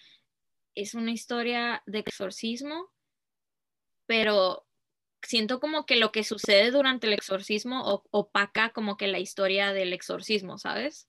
[0.75, 2.93] es una historia de exorcismo,
[4.05, 4.67] pero
[5.23, 9.95] siento como que lo que sucede durante el exorcismo opaca como que la historia del
[9.95, 11.09] exorcismo, ¿sabes?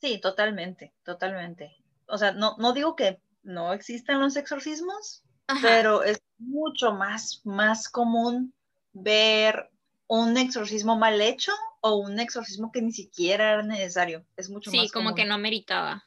[0.00, 1.76] Sí, totalmente, totalmente.
[2.06, 5.23] O sea, no, no digo que no existan los exorcismos,
[5.62, 8.54] pero es mucho más, más común
[8.92, 9.70] ver
[10.06, 14.24] un exorcismo mal hecho o un exorcismo que ni siquiera era necesario.
[14.36, 16.06] Es mucho sí, más Sí, como que no meritaba.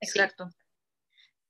[0.00, 0.50] Exacto.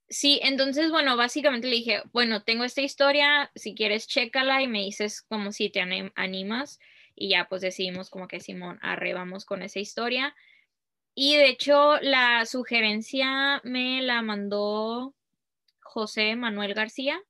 [0.08, 0.38] Sí.
[0.42, 5.22] entonces, bueno, básicamente le dije, bueno, tengo esta historia, si quieres, chécala y me dices
[5.22, 5.80] como si te
[6.14, 6.78] animas.
[7.16, 10.34] Y ya pues decidimos como que Simón, arrebamos con esa historia.
[11.14, 15.14] Y de hecho, la sugerencia me la mandó
[15.94, 17.22] José Manuel García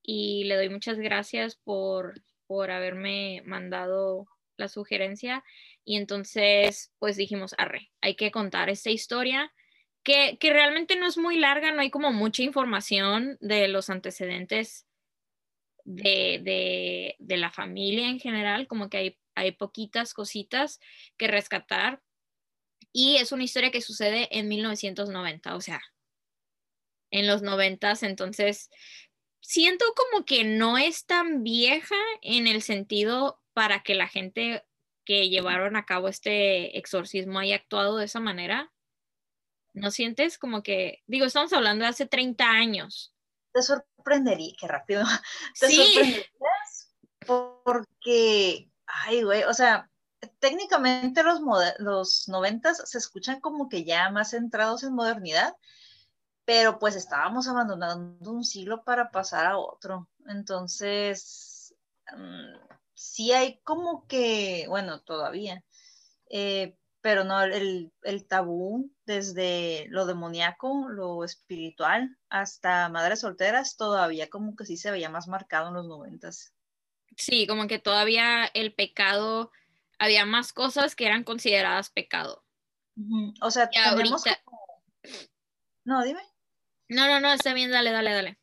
[0.00, 5.42] y le doy muchas gracias por, por haberme mandado la sugerencia.
[5.84, 9.52] Y entonces, pues dijimos, arre, hay que contar esta historia.
[10.04, 14.86] Que, que, realmente no es muy larga, no hay como mucha información de los antecedentes
[15.84, 20.78] de, de, de la familia en general, como que hay, hay poquitas cositas
[21.18, 22.00] que rescatar.
[22.92, 25.82] Y es una historia que sucede en 1990, o sea,
[27.10, 28.70] en los noventas, entonces
[29.40, 34.64] siento como que no es tan vieja en el sentido para que la gente
[35.04, 38.72] que llevaron a cabo este exorcismo haya actuado de esa manera.
[39.72, 43.14] ¿No sientes como que, digo, estamos hablando de hace 30 años?
[43.52, 45.04] Te sorprendería, qué rápido.
[45.60, 45.76] Te sí.
[45.76, 46.94] sorprenderías
[47.26, 49.90] porque, ay, güey, o sea,
[50.38, 51.40] técnicamente los,
[51.78, 55.54] los noventas se escuchan como que ya más centrados en modernidad,
[56.44, 60.08] pero pues estábamos abandonando un siglo para pasar a otro.
[60.26, 61.74] Entonces,
[62.16, 65.64] mm, sí hay como que, bueno, todavía,
[66.28, 74.28] eh, pero no, el, el, tabú desde lo demoníaco, lo espiritual, hasta madres solteras, todavía
[74.28, 76.52] como que sí se veía más marcado en los noventas.
[77.16, 79.50] Sí, como que todavía el pecado,
[79.98, 82.44] había más cosas que eran consideradas pecado.
[83.40, 84.24] O sea, tenemos
[85.90, 86.22] No, dime.
[86.88, 88.38] No, no, no, está bien, dale, dale, dale.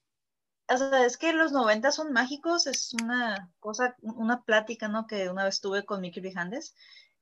[0.68, 5.08] O sea, es que los 90 son mágicos, es una cosa, una plática, ¿no?
[5.08, 6.76] Que una vez tuve con Mickey Vijandes.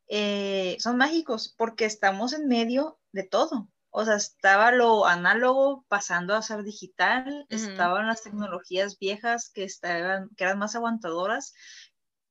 [0.08, 3.70] Eh, son mágicos porque estamos en medio de todo.
[3.92, 10.30] O sea, estaba lo análogo pasando a ser digital, estaban las tecnologías viejas que, estaban,
[10.36, 11.54] que eran más aguantadoras,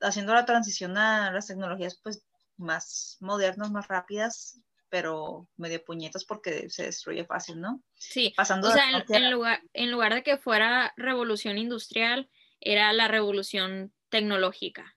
[0.01, 2.25] haciendo la transición a las tecnologías pues
[2.57, 4.59] más modernas, más rápidas,
[4.95, 7.83] pero medio puñetas porque se destruye fácil, ¿no?
[7.97, 12.31] Sí, Pasando o sea, en, lugar, en lugar de que fuera revolución industrial,
[12.61, 14.97] era la revolución tecnológica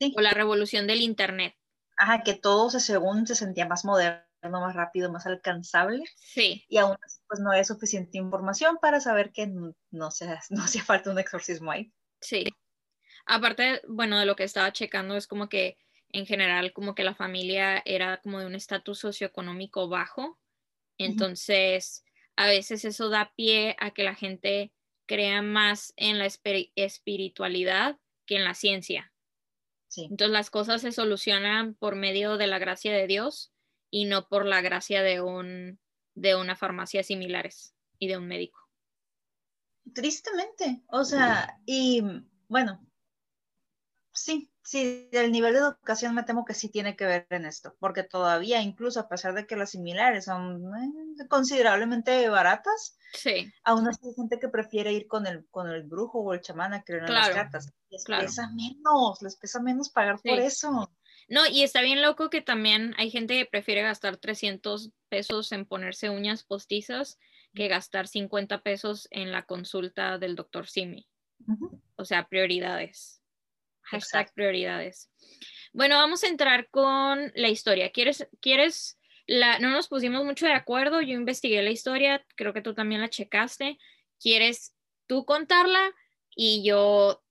[0.00, 0.12] sí.
[0.16, 1.54] o la revolución del Internet.
[1.96, 6.02] Ajá, que todo se, según se sentía más moderno, más rápido, más alcanzable.
[6.16, 6.64] Sí.
[6.68, 10.82] Y aún así, pues no hay suficiente información para saber que no, se, no hacía
[10.82, 11.92] falta un exorcismo ahí.
[12.20, 12.46] Sí.
[13.26, 15.78] Aparte, bueno, de lo que estaba checando es como que
[16.12, 20.38] en general como que la familia era como de un estatus socioeconómico bajo.
[20.98, 22.04] Entonces,
[22.36, 24.72] a veces eso da pie a que la gente
[25.06, 29.12] crea más en la espiritualidad que en la ciencia.
[29.88, 30.04] Sí.
[30.04, 33.52] Entonces las cosas se solucionan por medio de la gracia de Dios
[33.90, 35.80] y no por la gracia de un
[36.14, 38.58] de una farmacia similares y de un médico.
[39.94, 42.02] Tristemente, o sea, y
[42.48, 42.86] bueno,
[44.12, 47.76] sí, sí, el nivel de educación me temo que sí tiene que ver en esto,
[47.78, 53.52] porque todavía, incluso a pesar de que las similares son eh, considerablemente baratas, sí.
[53.64, 56.74] aún así hay gente que prefiere ir con el, con el brujo o el chamán
[56.74, 57.72] a creer en las cartas.
[57.90, 60.90] Les pesa menos, les pesa menos pagar por eso.
[61.28, 65.64] No, y está bien loco que también hay gente que prefiere gastar 300 pesos en
[65.64, 67.18] ponerse uñas postizas
[67.54, 71.06] que gastar 50 pesos en la consulta del doctor Simi.
[71.96, 73.19] O sea, prioridades.
[73.90, 75.10] Hashtag prioridades.
[75.72, 77.90] Bueno, vamos a entrar con la historia.
[77.90, 82.62] ¿Quieres, quieres, la, no nos pusimos mucho de acuerdo, yo investigué la historia, creo que
[82.62, 83.78] tú también la checaste.
[84.20, 84.74] ¿Quieres
[85.06, 85.92] tú contarla
[86.34, 87.22] y yo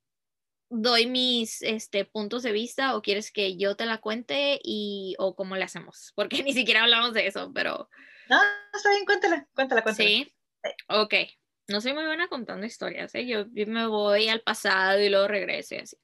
[0.69, 5.35] doy mis este, puntos de vista o quieres que yo te la cuente y o
[5.35, 6.11] cómo le hacemos?
[6.15, 7.89] Porque ni siquiera hablamos de eso, pero...
[8.29, 8.39] No,
[8.73, 10.09] está bien, cuéntala, cuéntala, cuéntala.
[10.09, 10.33] Sí,
[10.87, 11.13] ok.
[11.67, 13.27] No soy muy buena contando historias, ¿eh?
[13.27, 15.97] yo me voy al pasado y luego regreso y así.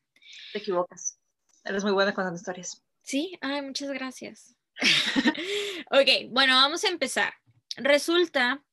[0.54, 1.20] Te equivocas.
[1.64, 2.84] Eres muy buena contando historias.
[3.02, 4.56] Sí, ay, muchas gracias.
[5.92, 7.34] ok, bueno, vamos a empezar.
[7.78, 8.64] Resulta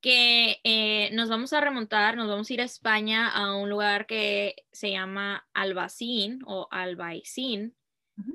[0.00, 4.06] que eh, nos vamos a remontar, nos vamos a ir a España a un lugar
[4.06, 7.74] que se llama Albacín o Albaicín,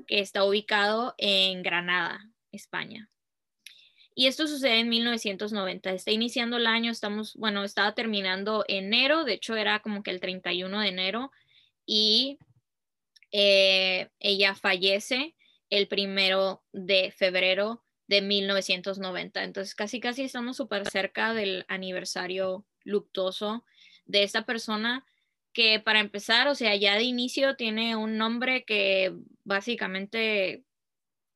[0.06, 3.08] que está ubicado en Granada, España.
[4.14, 5.92] Y esto sucede en 1990.
[5.92, 10.20] Está iniciando el año, estamos, bueno, estaba terminando enero, de hecho era como que el
[10.20, 11.32] 31 de enero,
[11.86, 12.38] y
[13.32, 15.34] eh, ella fallece
[15.70, 19.42] el primero de febrero de 1990.
[19.42, 23.64] Entonces, casi, casi estamos súper cerca del aniversario luctuoso
[24.04, 25.06] de esta persona
[25.52, 29.14] que para empezar, o sea, ya de inicio tiene un nombre que
[29.44, 30.64] básicamente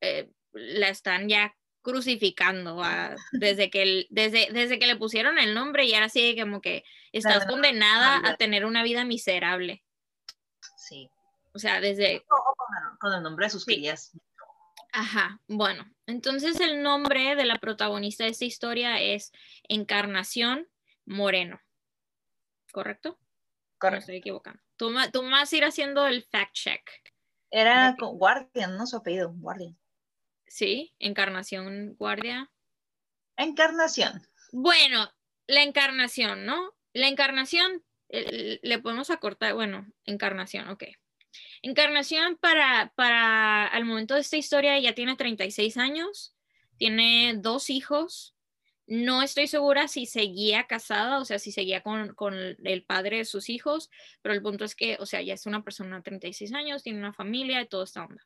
[0.00, 2.82] eh, la están ya crucificando
[3.32, 7.46] desde, que desde, desde que le pusieron el nombre y ahora sí como que estás
[7.46, 9.82] condenada a tener una vida miserable.
[10.76, 11.08] Sí.
[11.56, 12.22] O sea, desde...
[13.00, 14.12] Con el, nombre de sus crías.
[14.92, 19.32] Ajá, bueno, entonces el nombre de la protagonista de esta historia es
[19.66, 20.68] Encarnación
[21.06, 21.58] Moreno.
[22.72, 23.18] ¿Correcto?
[23.78, 23.96] Correcto.
[23.96, 24.62] No estoy equivocando.
[24.76, 26.82] Tú, tú a ir haciendo el fact check.
[27.50, 28.86] Era Guardian, ¿no?
[28.86, 29.78] Su apellido, Guardian.
[30.46, 32.50] Sí, Encarnación Guardia.
[33.38, 34.28] Encarnación.
[34.52, 35.10] Bueno,
[35.46, 36.74] la encarnación, ¿no?
[36.92, 40.84] La encarnación, le podemos acortar, bueno, encarnación, ok.
[41.62, 46.34] Encarnación para, para el momento de esta historia ya tiene 36 años,
[46.76, 48.34] tiene dos hijos.
[48.86, 53.24] No estoy segura si seguía casada, o sea, si seguía con, con, el padre de
[53.24, 53.90] sus hijos,
[54.22, 57.00] pero el punto es que, o sea, ya es una persona de 36 años, tiene
[57.00, 58.24] una familia y todo esta onda.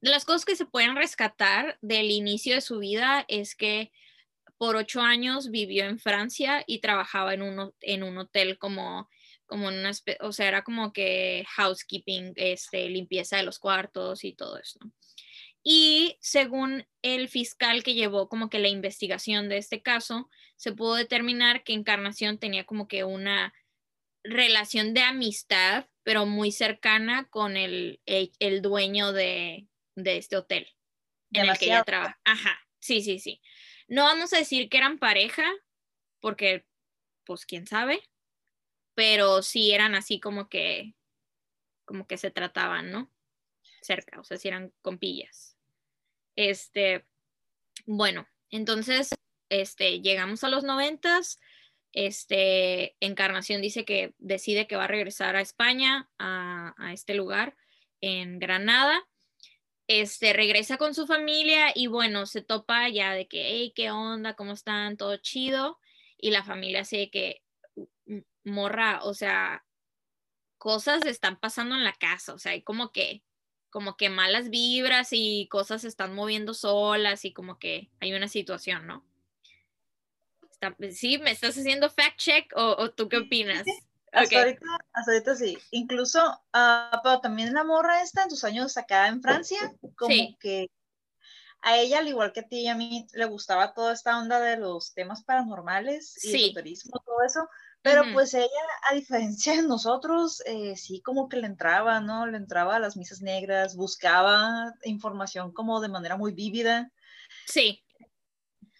[0.00, 3.92] De las cosas que se pueden rescatar del inicio de su vida es que
[4.58, 9.08] por ocho años vivió en Francia y trabajaba en un, en un hotel como
[9.50, 14.56] como una o sea, era como que housekeeping, este, limpieza de los cuartos y todo
[14.58, 14.78] eso.
[15.62, 20.94] Y según el fiscal que llevó como que la investigación de este caso, se pudo
[20.94, 23.52] determinar que Encarnación tenía como que una
[24.22, 30.68] relación de amistad, pero muy cercana con el, el, dueño de, de, este hotel
[31.32, 32.20] en el que ella trabaja.
[32.24, 33.42] Ajá, sí, sí, sí.
[33.88, 35.50] No vamos a decir que eran pareja,
[36.20, 36.64] porque,
[37.24, 38.00] pues, quién sabe,
[39.00, 40.92] pero sí eran así como que,
[41.86, 43.10] como que se trataban, ¿no?
[43.80, 45.56] Cerca, o sea, si eran compillas.
[46.36, 47.06] Este,
[47.86, 49.08] bueno, entonces,
[49.48, 51.40] este, llegamos a los noventas,
[51.94, 57.56] este, Encarnación dice que decide que va a regresar a España, a, a este lugar,
[58.02, 59.02] en Granada,
[59.86, 64.34] este, regresa con su familia y bueno, se topa ya de que, hey, ¿qué onda?
[64.36, 64.98] ¿Cómo están?
[64.98, 65.78] Todo chido.
[66.18, 67.42] Y la familia así de que,
[68.44, 69.64] morra, o sea,
[70.58, 73.22] cosas están pasando en la casa, o sea, hay como que
[73.70, 78.26] como que malas vibras y cosas se están moviendo solas y como que hay una
[78.26, 79.06] situación, ¿no?
[80.92, 81.18] ¿Sí?
[81.18, 83.64] ¿Me estás haciendo fact check o, tú qué opinas?
[84.12, 85.56] Hasta, ahorita, sí.
[85.70, 86.20] Incluso,
[86.52, 90.68] uh, pero también la morra esta en sus años acá en Francia, como que
[91.62, 94.40] a ella, al igual que a ti y a mí, le gustaba toda esta onda
[94.40, 97.48] de los temas paranormales y el turismo, todo eso.
[97.82, 98.48] Pero pues ella,
[98.90, 102.26] a diferencia de nosotros, eh, sí como que le entraba, ¿no?
[102.26, 106.92] Le entraba a las misas negras, buscaba información como de manera muy vívida.
[107.46, 107.82] Sí.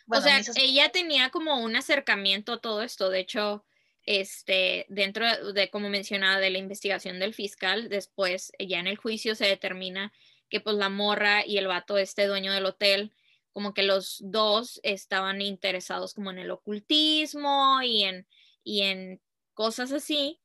[0.07, 3.09] o sea, ella tenía como un acercamiento a todo esto.
[3.09, 3.65] De hecho,
[4.05, 9.35] este, dentro de, como mencionaba, de la investigación del fiscal, después ya en el juicio
[9.35, 10.13] se determina
[10.51, 13.13] que pues la morra y el vato, este dueño del hotel,
[13.53, 18.27] como que los dos estaban interesados como en el ocultismo y en
[18.65, 19.21] y en
[19.55, 20.41] cosas así,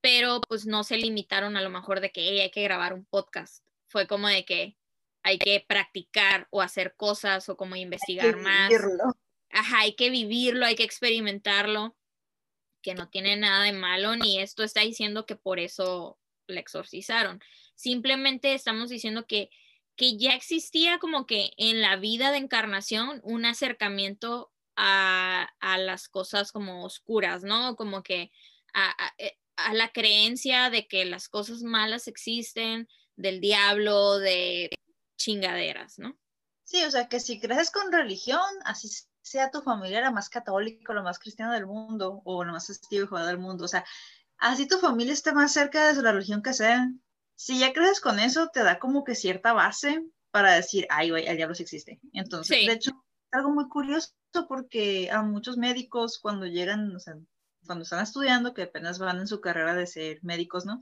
[0.00, 3.64] pero pues no se limitaron a lo mejor de que hay que grabar un podcast.
[3.86, 4.76] Fue como de que
[5.22, 8.72] hay que practicar o hacer cosas o como investigar más.
[9.50, 11.96] Ajá, hay que vivirlo, hay que experimentarlo,
[12.82, 17.40] que no tiene nada de malo, ni esto está diciendo que por eso le exorcizaron.
[17.74, 19.50] Simplemente estamos diciendo que,
[19.96, 26.52] que ya existía como que en la vida de encarnación un acercamiento a, las cosas
[26.52, 27.76] como oscuras, ¿no?
[27.76, 28.30] Como que
[29.18, 34.70] eh, a, la creencia de que las cosas malas existen, del diablo, de
[35.18, 36.18] chingaderas, ¿no?
[36.64, 38.88] Sí, o sea, que si creces con religión, así
[39.22, 43.26] sea tu familia la más católica, la más cristiana del mundo, o la más festiva
[43.26, 43.84] del mundo, o sea,
[44.38, 46.88] así tu familia esté más cerca de la religión que sea.
[47.34, 51.26] Si ya creces con eso, te da como que cierta base para decir, ay, güey,
[51.26, 52.00] el diablo sí existe.
[52.12, 52.92] Entonces, de hecho,
[53.32, 54.12] algo muy curioso
[54.48, 57.14] porque a muchos médicos cuando llegan, o sea,
[57.66, 60.80] cuando están estudiando, que apenas van en su carrera de ser médicos, ¿no?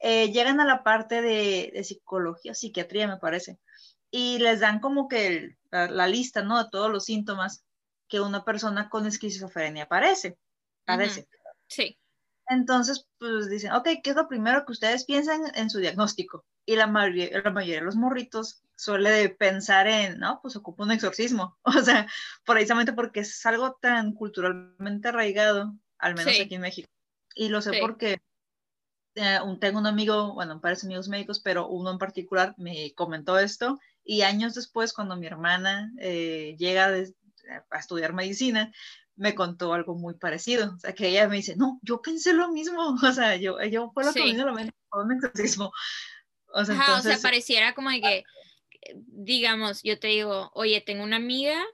[0.00, 3.58] Eh, llegan a la parte de, psicología, psiquiatría, me parece,
[4.10, 6.62] y les dan como que la, lista, ¿no?
[6.62, 7.64] De todos los síntomas
[8.08, 10.36] que una persona con esquizofrenia parece.
[10.84, 11.26] Parece.
[11.68, 11.98] Sí.
[12.48, 16.44] Entonces, pues dicen, ok, ¿qué es lo primero que ustedes piensan en su diagnóstico?
[16.66, 20.92] Y la mayoría, la mayoría de los morritos suele pensar en, no, pues ocupa un
[20.92, 21.58] exorcismo.
[21.64, 22.06] O sea,
[22.44, 26.88] precisamente porque es algo tan culturalmente arraigado, al menos aquí en México.
[27.34, 28.18] Y lo sé porque
[29.16, 33.78] eh, tengo un amigo, bueno, parece amigos médicos, pero uno en particular me comentó esto.
[34.04, 38.72] Y años después, cuando mi hermana eh, llega a estudiar medicina,
[39.16, 40.74] me contó algo muy parecido.
[40.74, 42.96] O sea, que ella me dice, no, yo pensé lo mismo.
[43.02, 45.72] O sea, yo, yo fue lo que me vino a la mente, un exorcismo.
[46.52, 48.24] O sea, Ajá, o sea, pareciera como de que
[48.94, 51.64] digamos, yo te digo, oye, tengo una amiga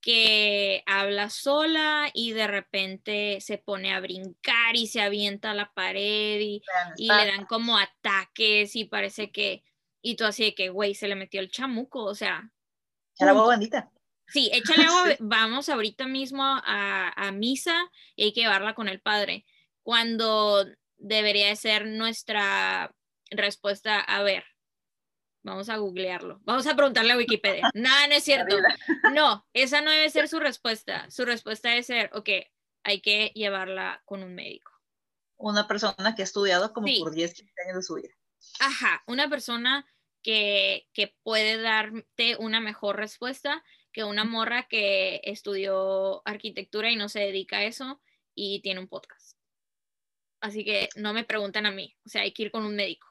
[0.00, 5.72] que habla sola y de repente se pone a brincar y se avienta a la
[5.72, 6.62] pared y,
[6.96, 9.62] le dan como ataques y parece que,
[10.00, 12.50] y tú así de que, güey, se le metió el chamuco, o sea.
[13.18, 13.90] la bandita.
[14.28, 19.00] Sí, échale agua, vamos ahorita mismo a, a misa y hay que llevarla con el
[19.00, 19.44] padre.
[19.82, 20.64] Cuando
[20.96, 22.94] debería de ser nuestra
[23.30, 24.44] respuesta, a ver,
[25.42, 26.40] Vamos a googlearlo.
[26.44, 27.70] Vamos a preguntarle a Wikipedia.
[27.74, 28.56] Nada, no es cierto.
[29.14, 31.10] No, esa no debe ser su respuesta.
[31.10, 32.28] Su respuesta debe ser, ok,
[32.84, 34.72] hay que llevarla con un médico.
[35.36, 38.14] Una persona que ha estudiado como por 10, 15 años de su vida.
[38.60, 39.86] Ajá, una persona
[40.22, 47.08] que, que puede darte una mejor respuesta que una morra que estudió arquitectura y no
[47.08, 48.00] se dedica a eso
[48.34, 49.36] y tiene un podcast.
[50.40, 53.08] Así que no me preguntan a mí, o sea, hay que ir con un médico.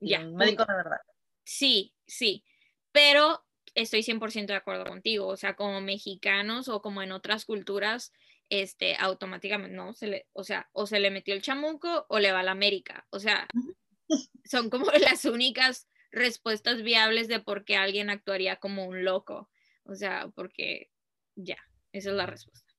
[0.00, 0.20] Ya.
[0.20, 0.98] Un médico de verdad.
[1.48, 2.44] Sí, sí,
[2.92, 3.42] pero
[3.74, 8.12] estoy 100% de acuerdo contigo, o sea, como mexicanos o como en otras culturas,
[8.50, 12.32] este, automáticamente, no, se le, o sea, o se le metió el chamuco o le
[12.32, 13.48] va a la América, o sea,
[14.44, 19.48] son como las únicas respuestas viables de por qué alguien actuaría como un loco,
[19.84, 20.90] o sea, porque
[21.34, 21.56] ya,
[21.92, 22.74] esa es la respuesta.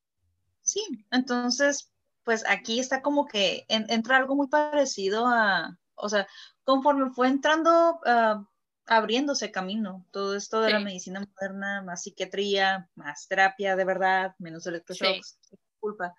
[0.62, 0.80] Sí,
[1.10, 1.92] entonces,
[2.22, 6.28] pues aquí está como que entra algo muy parecido a, o sea,
[6.62, 8.46] conforme fue entrando uh,
[8.90, 10.06] abriéndose camino.
[10.10, 15.38] Todo esto de la medicina moderna, más psiquiatría, más terapia de verdad, menos electroshocks,
[15.78, 16.14] culpa.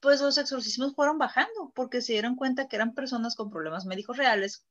[0.00, 4.16] Pues los exorcismos fueron bajando porque se dieron cuenta que eran personas con problemas médicos
[4.18, 4.66] reales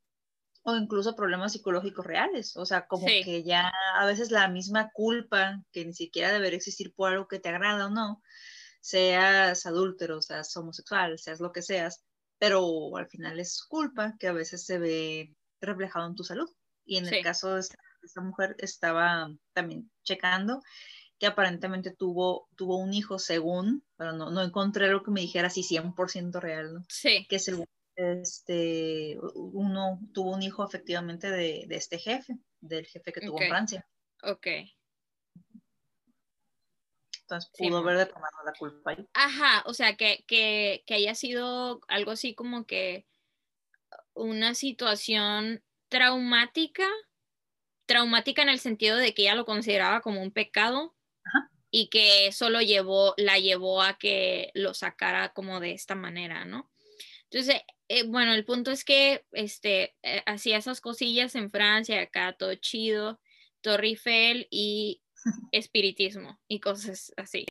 [0.64, 2.58] o incluso problemas psicológicos reales.
[2.58, 6.94] O sea, como que ya a veces la misma culpa que ni siquiera debería existir
[6.96, 8.22] por algo que te agrada o no,
[8.82, 12.04] seas adúltero, seas homosexual, seas lo que seas,
[12.40, 16.50] pero al final es culpa que a veces se ve reflejado en tu salud.
[16.86, 20.62] Y en el caso de esta, mujer estaba también checando
[21.20, 25.48] que aparentemente tuvo, tuvo un hijo según, pero no, no encontré lo que me dijera
[25.48, 26.86] así 100% real, ¿no?
[26.90, 27.28] Sí.
[27.30, 33.40] Que según este, uno tuvo un hijo efectivamente de, este jefe, del jefe que tuvo
[33.42, 33.88] en Francia.
[34.24, 34.48] Ok.
[37.22, 39.08] Entonces pudo haber de tomar la culpa ahí.
[39.14, 43.06] Ajá, o sea, que, que, que haya sido algo así como que
[44.14, 46.88] una situación traumática,
[47.86, 50.96] traumática en el sentido de que ella lo consideraba como un pecado
[51.70, 56.46] y que eso lo llevó, la llevó a que lo sacara como de esta manera,
[56.46, 56.72] ¿no?
[57.30, 62.38] Entonces, eh, bueno, el punto es que este, eh, hacía esas cosillas en Francia, acá
[62.40, 63.20] todo chido,
[63.60, 65.02] Torre Eiffel y
[65.52, 67.46] espiritismo y cosas así.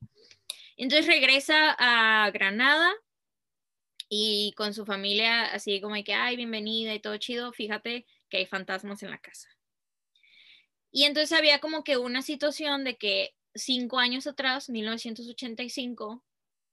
[0.79, 2.91] Entonces regresa a Granada
[4.09, 8.47] y con su familia así como que, ay, bienvenida y todo chido, fíjate que hay
[8.47, 9.49] fantasmas en la casa.
[10.91, 16.25] Y entonces había como que una situación de que cinco años atrás, 1985,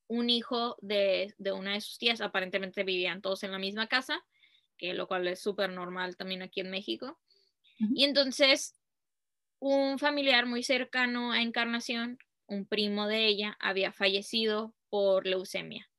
[0.08, 4.24] un hijo de, una de sus tías, aparentemente vivían todos en la misma casa,
[4.78, 7.20] que lo cual es súper normal también aquí en México.
[7.93, 8.76] Y entonces
[9.60, 15.89] un familiar muy cercano a Encarnación, un primo de ella, había fallecido por leucemia.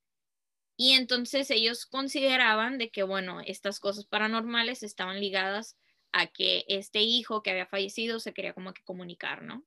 [0.78, 5.76] Y entonces ellos consideraban de que, bueno, estas cosas paranormales estaban ligadas
[6.12, 9.66] a que este hijo que había fallecido se quería como que comunicar, ¿no?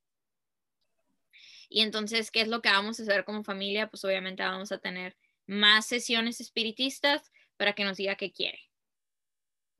[1.69, 3.89] Y entonces, ¿qué es lo que vamos a hacer como familia?
[3.89, 8.71] Pues obviamente vamos a tener más sesiones espiritistas para que nos diga qué quiere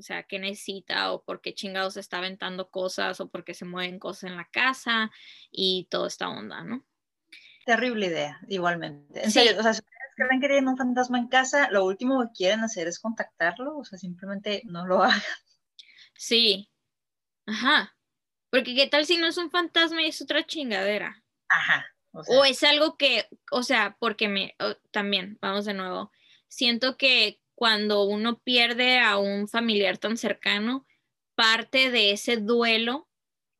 [0.02, 3.66] o sea, qué necesita o por qué chingados está aventando cosas o por qué se
[3.66, 5.12] mueven cosas en la casa
[5.52, 6.84] y toda esta onda, ¿no?
[7.68, 9.24] Terrible idea, igualmente.
[9.24, 9.74] En serio, o sea,
[10.22, 13.00] si ustedes creen que tienen un fantasma en casa, lo último que quieren hacer es
[13.00, 15.22] contactarlo, o sea, simplemente no lo hagan.
[16.16, 16.70] Sí,
[17.46, 17.96] ajá.
[18.52, 21.24] Porque qué tal si no es un fantasma y es otra chingadera.
[21.48, 21.86] Ajá.
[22.12, 24.56] O, es algo que, o sea, porque me,
[24.92, 26.12] también, vamos de nuevo,
[26.50, 30.86] siento que cuando uno pierde a un familiar tan cercano,
[31.36, 33.08] parte de ese duelo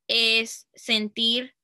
[0.08, 1.56] es sentir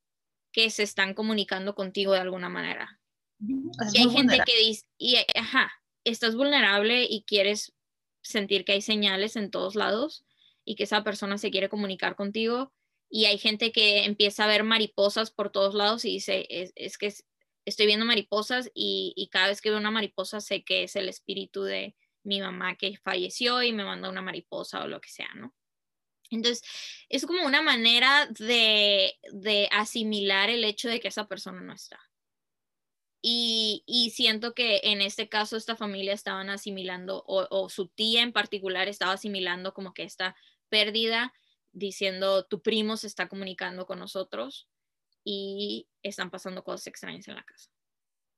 [0.53, 2.99] que se están comunicando contigo de alguna manera.
[3.39, 5.71] Y hay gente que dice, y, ajá,
[6.03, 7.73] estás vulnerable y quieres
[8.21, 10.25] sentir que hay señales en todos lados
[10.65, 12.73] y que esa persona se quiere comunicar contigo.
[13.09, 17.13] Y hay gente que empieza a ver mariposas por todos lados y dice, es, que
[17.65, 21.07] estoy viendo mariposas y, y, cada vez que veo una mariposa sé que es el
[21.07, 21.95] espíritu de,
[22.27, 25.55] mi mamá que falleció y me mandó una mariposa o lo que sea, ¿no?
[26.29, 26.61] Entonces,
[27.07, 29.17] es como una manera de,
[29.71, 31.97] asimilar el hecho de que esa persona no está.
[33.30, 38.32] Y, siento que en este caso esta familia estaban asimilando, o, o, su tía en
[38.32, 40.38] particular estaba asimilando como que esta
[40.69, 41.34] pérdida,
[41.73, 44.69] diciendo, tu primo se está comunicando con nosotros
[45.25, 47.69] y están pasando cosas extrañas en la casa.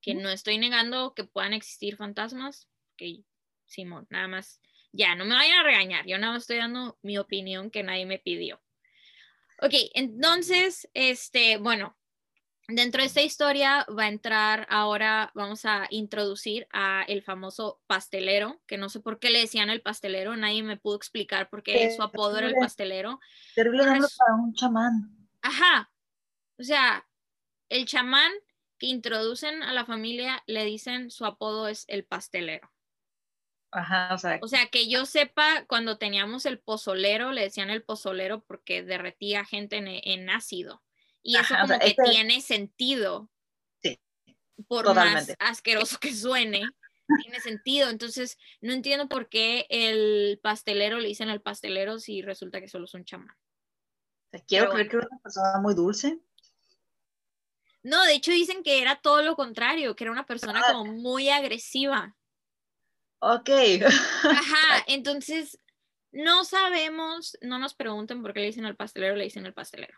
[0.02, 2.68] Que no estoy negando que puedan existir fantasmas,
[2.98, 3.24] que
[3.68, 4.60] Simón, nada más.
[4.92, 8.08] Ya, no me vayan a regañar, yo nada más estoy dando mi opinión que nadie
[8.08, 8.60] me pidió.
[9.62, 11.99] Ok, entonces, este, bueno,
[12.70, 18.61] dentro de esta historia va a entrar ahora, vamos a introducir a el famoso pastelero,
[18.65, 21.93] que no sé por qué le decían el pastelero, nadie me pudo explicar por qué
[21.95, 23.20] su apodo era el pastelero.
[23.55, 25.28] Terrible nombre para un chamán.
[25.41, 25.91] Ajá,
[26.57, 27.07] o sea,
[27.70, 28.32] el chamán
[28.78, 32.72] que introducen a la familia le dicen su apodo es el pastelero.
[33.72, 34.65] Ajá, o sea.
[34.67, 40.30] que yo sepa, cuando teníamos el pozolero, le decían el pozolero porque derretía gente en,
[40.30, 40.82] ácido.
[41.24, 43.30] Y eso como que tiene sentido.
[43.82, 43.99] Sí.
[44.67, 46.63] Por más asqueroso que suene,
[47.22, 47.89] tiene sentido.
[47.89, 52.86] Entonces, no entiendo por qué el pastelero le dicen el pastelero si resulta que solo
[52.86, 53.36] es un chamán.
[54.47, 56.20] Quiero creer que era una persona muy dulce.
[57.82, 60.74] No, de hecho dicen que era todo lo contrario, que era una persona ah.
[60.74, 62.15] como muy agresiva.
[63.20, 63.49] Ok.
[64.24, 65.59] Ajá, entonces
[66.11, 69.97] no sabemos, no nos pregunten por qué le dicen al pastelero, le dicen al pastelero.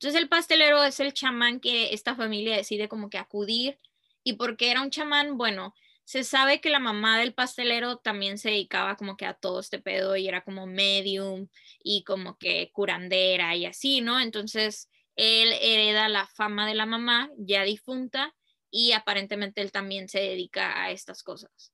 [0.00, 3.78] Entonces el pastelero es el chamán que esta familia decide como que acudir.
[4.24, 5.36] ¿Y porque era un chamán?
[5.36, 5.74] Bueno,
[6.04, 9.78] se sabe que la mamá del pastelero también se dedicaba como que a todo este
[9.78, 11.48] pedo y era como medium
[11.82, 14.20] y como que curandera y así, ¿no?
[14.20, 18.34] Entonces él hereda la fama de la mamá ya difunta
[18.70, 21.72] y aparentemente él también se dedica a estas cosas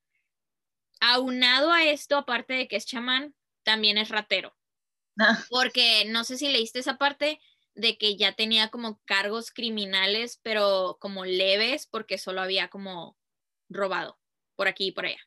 [1.00, 4.56] aunado a esto, aparte de que es chamán, también es ratero.
[5.18, 5.42] Ah.
[5.48, 7.40] Porque no sé si leíste esa parte
[7.76, 13.16] de que ya tenía como cargos criminales, pero como leves, porque solo había como
[13.68, 14.18] robado
[14.56, 15.20] por aquí y por allá.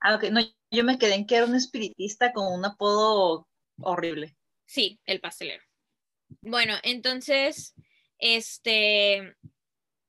[0.00, 0.24] Ah, ok.
[0.24, 0.40] No,
[0.70, 3.48] yo me quedé en que era un espiritista con un apodo
[3.80, 4.36] horrible.
[4.66, 5.62] Sí, el pastelero.
[6.40, 7.74] Bueno, entonces,
[8.18, 9.36] este,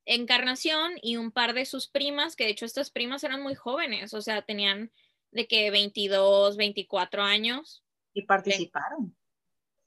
[0.05, 4.13] Encarnación y un par de sus primas, que de hecho estas primas eran muy jóvenes,
[4.13, 4.91] o sea, tenían
[5.31, 7.83] de que 22, 24 años.
[8.13, 9.15] Y participaron.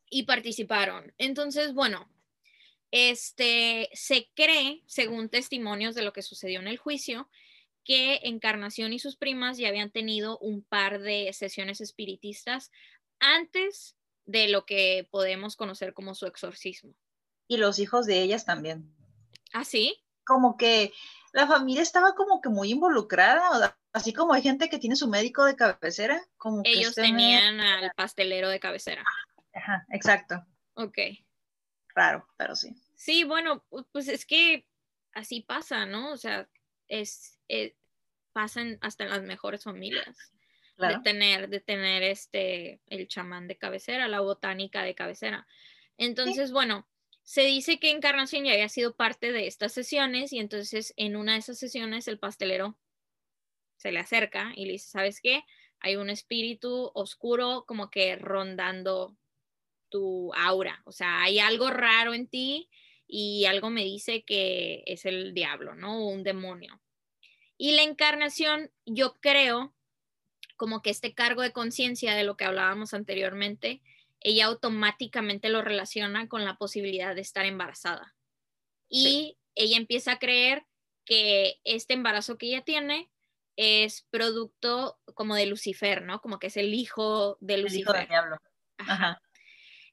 [0.08, 1.12] Y participaron.
[1.18, 2.08] Entonces, bueno,
[2.90, 7.28] este, se cree, según testimonios de lo que sucedió en el juicio,
[7.84, 12.72] que Encarnación y sus primas ya habían tenido un par de sesiones espiritistas
[13.20, 16.94] antes de lo que podemos conocer como su exorcismo.
[17.48, 18.92] Y los hijos de ellas también.
[19.52, 20.02] ¿Ah, sí?
[20.24, 20.92] Como que
[21.32, 25.44] la familia estaba como que muy involucrada, así como hay gente que tiene su médico
[25.44, 29.04] de cabecera, como ellos tenían al pastelero de cabecera.
[29.56, 30.44] Ajá, exacto.
[30.74, 30.98] Ok.
[31.94, 32.74] Raro, pero sí.
[32.94, 34.68] Sí, bueno, pues es que
[35.12, 36.12] así pasa, ¿no?
[36.12, 36.48] O sea,
[36.88, 37.72] es, es
[38.32, 40.30] pasan hasta en las mejores familias
[40.76, 45.46] de tener, de tener este, el chamán de cabecera, la botánica de cabecera.
[45.96, 46.86] Entonces, bueno,
[47.22, 51.32] se dice que Encarnación ya había sido parte de estas sesiones y entonces en una
[51.32, 52.78] de esas sesiones el pastelero
[53.78, 55.42] se le acerca y le dice, ¿sabes qué?
[55.80, 59.16] Hay un espíritu oscuro como que rondando
[59.88, 62.68] tu aura, o sea, hay algo raro en ti
[63.06, 66.04] y algo me dice que es el diablo, ¿no?
[66.04, 66.80] O un demonio.
[67.56, 69.74] Y la encarnación, yo creo
[70.56, 73.82] como que este cargo de conciencia de lo que hablábamos anteriormente,
[74.20, 78.14] ella automáticamente lo relaciona con la posibilidad de estar embarazada.
[78.88, 80.64] Y ella empieza a creer
[81.04, 83.10] que este embarazo que ella tiene
[83.56, 86.20] es producto como de Lucifer, ¿no?
[86.20, 87.78] Como que es el hijo de Lucifer.
[87.78, 88.36] El hijo del diablo.
[88.78, 89.22] Ajá.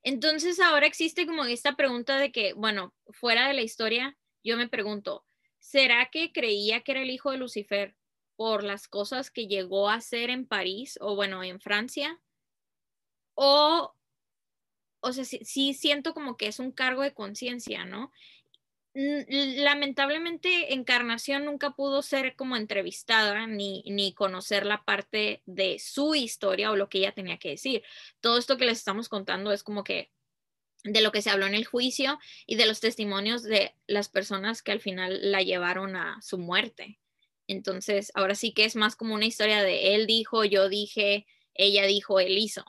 [0.04, 4.68] Entonces ahora existe como esta pregunta de que, bueno, fuera de la historia, yo me
[4.68, 5.26] pregunto,
[5.60, 7.96] ¿será que creía que era el hijo de Lucifer
[8.36, 12.20] por las cosas que llegó a hacer en París o bueno, en Francia.
[13.36, 13.94] O,
[15.02, 18.12] o sea, sí, siento como que es un cargo de conciencia, ¿no?
[18.96, 26.70] Lamentablemente Encarnación nunca pudo ser como entrevistada ni, ni conocer la parte de su historia
[26.70, 27.84] o lo que ella tenía que decir.
[28.20, 30.12] Todo esto que les estamos contando es como que
[30.84, 34.62] de lo que se habló en el juicio y de los testimonios de las personas
[34.62, 37.00] que al final la llevaron a su muerte.
[37.48, 41.86] Entonces, ahora sí que es más como una historia de él dijo, yo dije, ella
[41.86, 42.64] dijo, él hizo,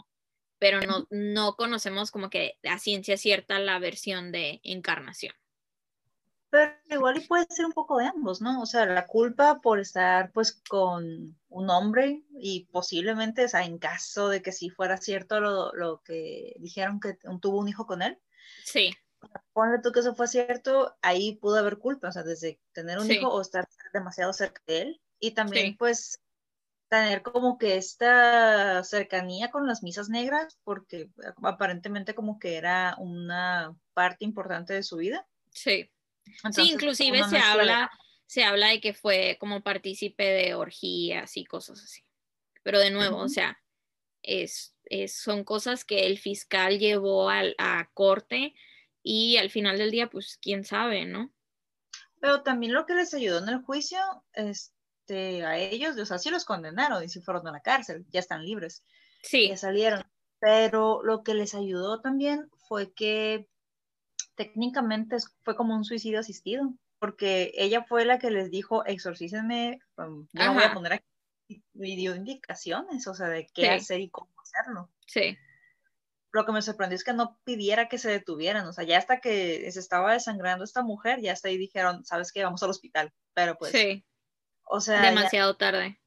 [0.58, 5.34] pero no, no conocemos como que a ciencia cierta la versión de encarnación.
[6.54, 8.62] Pero igual y puede ser un poco de ambos, ¿no?
[8.62, 13.78] O sea, la culpa por estar pues con un hombre y posiblemente, o sea, en
[13.78, 18.02] caso de que sí fuera cierto lo, lo que dijeron que tuvo un hijo con
[18.02, 18.20] él.
[18.64, 18.92] Sí
[19.52, 23.10] ponle tú que eso fue cierto, ahí pudo haber culpa, o sea, desde tener un
[23.10, 25.00] hijo o estar demasiado cerca de él.
[25.18, 26.20] Y también, pues,
[26.88, 31.10] tener como que esta cercanía con las misas negras, porque
[31.42, 35.26] aparentemente como que era una parte importante de su vida.
[35.50, 35.90] Sí.
[36.52, 37.90] Sí, inclusive se habla,
[38.26, 42.02] se habla de que fue como partícipe de orgías y cosas así.
[42.62, 43.58] Pero de nuevo, o sea,
[44.22, 48.54] es, es, son cosas que el fiscal llevó al, a corte
[49.02, 51.32] y al final del día, pues quién sabe, ¿no?
[52.20, 53.98] Pero también lo que les ayudó en el juicio,
[54.32, 58.20] este, a ellos, o sea, sí los condenaron y sí fueron a la cárcel, ya
[58.20, 58.82] están libres.
[59.22, 59.48] Sí.
[59.48, 60.04] Ya salieron.
[60.40, 63.48] Pero lo que les ayudó también fue que
[64.36, 70.26] técnicamente fue como un suicidio asistido, porque ella fue la que les dijo, exorcícenme, um,
[70.32, 71.04] yo voy a poner aquí,
[71.48, 74.90] y dio indicaciones, o sea, de qué hacer y cómo hacerlo.
[75.06, 75.36] Sí
[76.34, 79.20] lo que me sorprendió es que no pidiera que se detuvieran, o sea, ya hasta
[79.20, 82.42] que se estaba desangrando esta mujer, ya hasta ahí dijeron, ¿sabes qué?
[82.42, 83.70] Vamos al hospital, pero pues...
[83.70, 84.04] Sí.
[84.64, 85.00] O sea...
[85.00, 86.00] Demasiado tarde.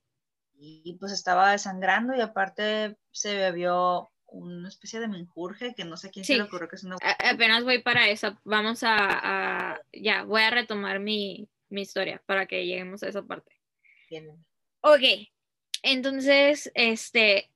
[0.53, 6.11] Y pues estaba desangrando y aparte se bebió una especie de menjurje que no sé
[6.11, 6.97] quién se le ocurrió que es una...
[7.01, 12.65] apenas voy para eso, vamos a, ya, voy a retomar mi, mi, historia para que
[12.65, 13.51] lleguemos a esa parte.
[14.09, 14.27] Bien.
[14.81, 15.03] Ok,
[15.83, 17.49] entonces, este,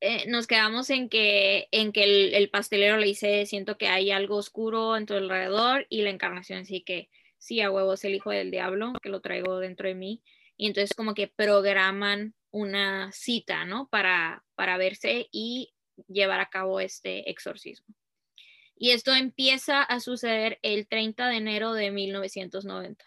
[0.00, 4.36] eh, nos quedamos en que, en que el, pastelero le dice, siento que hay algo
[4.36, 7.08] oscuro en tu alrededor y la encarnación así que
[7.38, 10.22] sí, a huevo es el hijo del diablo, que lo traigo dentro de mí.
[10.56, 13.88] Y entonces como que programan una cita, ¿no?
[13.88, 15.74] Para, para verse y
[16.08, 17.94] llevar a cabo este exorcismo.
[18.76, 23.04] Y esto empieza a suceder el 30 de enero de 1990.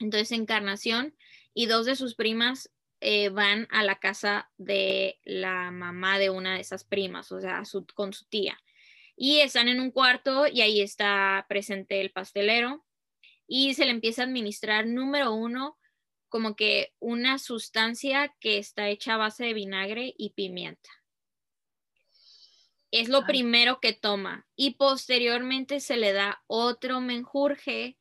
[0.00, 1.14] Entonces Encarnación
[1.52, 6.54] y dos de sus primas eh, van a la casa de la mamá de una
[6.54, 7.62] de esas primas, o sea,
[7.94, 8.58] con su tía.
[9.16, 12.84] Y están en un cuarto y ahí está presente el pastelero
[13.46, 15.78] y se le empieza a administrar, número uno,
[16.28, 20.90] como que una sustancia que está hecha a base de vinagre y pimienta.
[22.90, 27.98] Es lo primero que toma y posteriormente se le da otro menjurje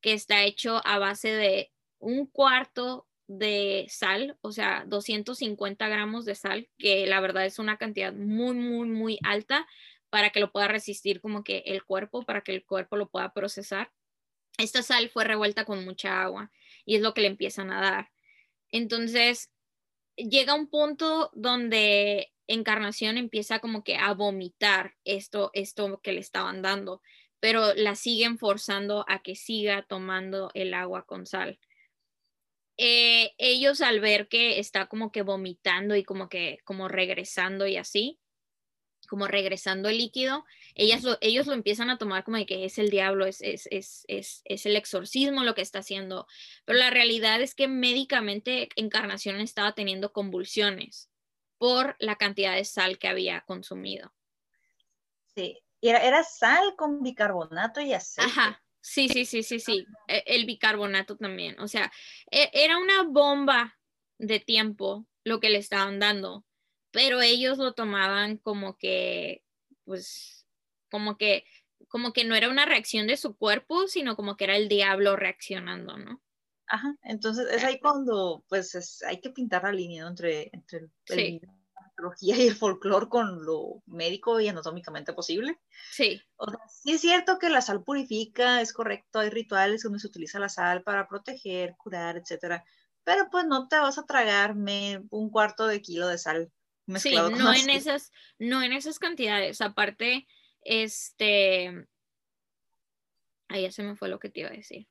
[0.00, 6.34] que está hecho a base de un cuarto de sal, o sea, 250 gramos de
[6.34, 9.68] sal, que la verdad es una cantidad muy, muy, muy alta
[10.08, 13.32] para que lo pueda resistir como que el cuerpo, para que el cuerpo lo pueda
[13.32, 13.92] procesar.
[14.58, 16.50] Esta sal fue revuelta con mucha agua
[16.84, 18.10] y es lo que le empiezan a dar.
[18.72, 19.50] Entonces,
[20.16, 26.62] llega un punto donde Encarnación empieza como que a vomitar esto, esto que le estaban
[26.62, 27.00] dando,
[27.38, 31.60] pero la siguen forzando a que siga tomando el agua con sal.
[32.76, 37.76] Eh, ellos al ver que está como que vomitando y como que como regresando y
[37.76, 38.18] así,
[39.08, 40.44] como regresando el líquido,
[40.74, 44.04] ellas ellos lo empiezan a tomar como de que es el diablo, es, es, es,
[44.44, 46.26] es, el exorcismo lo que está haciendo.
[46.64, 51.09] Pero la realidad es que médicamente Encarnación estaba teniendo convulsiones
[51.60, 54.14] por la cantidad de sal que había consumido.
[55.34, 58.32] Sí, era, era sal con bicarbonato y aceite.
[58.32, 61.60] Ajá, sí, sí, sí, sí, sí, e, el bicarbonato también.
[61.60, 61.92] O sea,
[62.30, 63.78] e, era una bomba
[64.16, 66.46] de tiempo lo que le estaban dando
[66.90, 69.44] pero ellos lo tomaban como que,
[69.84, 70.46] pues,
[70.90, 71.44] como que,
[71.88, 75.16] como que no era una reacción de su cuerpo, sino como que era el diablo
[75.16, 76.20] reaccionando, ¿no?
[76.70, 82.36] Ajá, entonces es ahí cuando, pues, hay que pintar la línea entre, entre la mitología
[82.36, 85.58] y el folclore con lo médico y anatómicamente posible.
[85.90, 86.22] Sí.
[86.68, 90.48] sí es cierto que la sal purifica, es correcto, hay rituales donde se utiliza la
[90.48, 92.64] sal para proteger, curar, etcétera,
[93.02, 96.52] pero pues no te vas a tragarme un cuarto de kilo de sal
[96.98, 99.60] sí, no en esas, no en esas cantidades.
[99.60, 100.26] Aparte,
[100.62, 101.86] este.
[103.48, 104.86] Ahí ya se me fue lo que te iba a decir.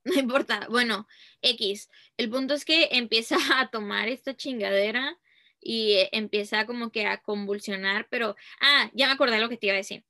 [0.04, 0.66] No importa.
[0.70, 1.06] Bueno,
[1.42, 1.90] X.
[2.16, 5.18] El punto es que empieza a tomar esta chingadera
[5.60, 8.36] y eh, empieza como que a convulsionar, pero.
[8.60, 10.04] Ah, ya me acordé lo que te iba a decir.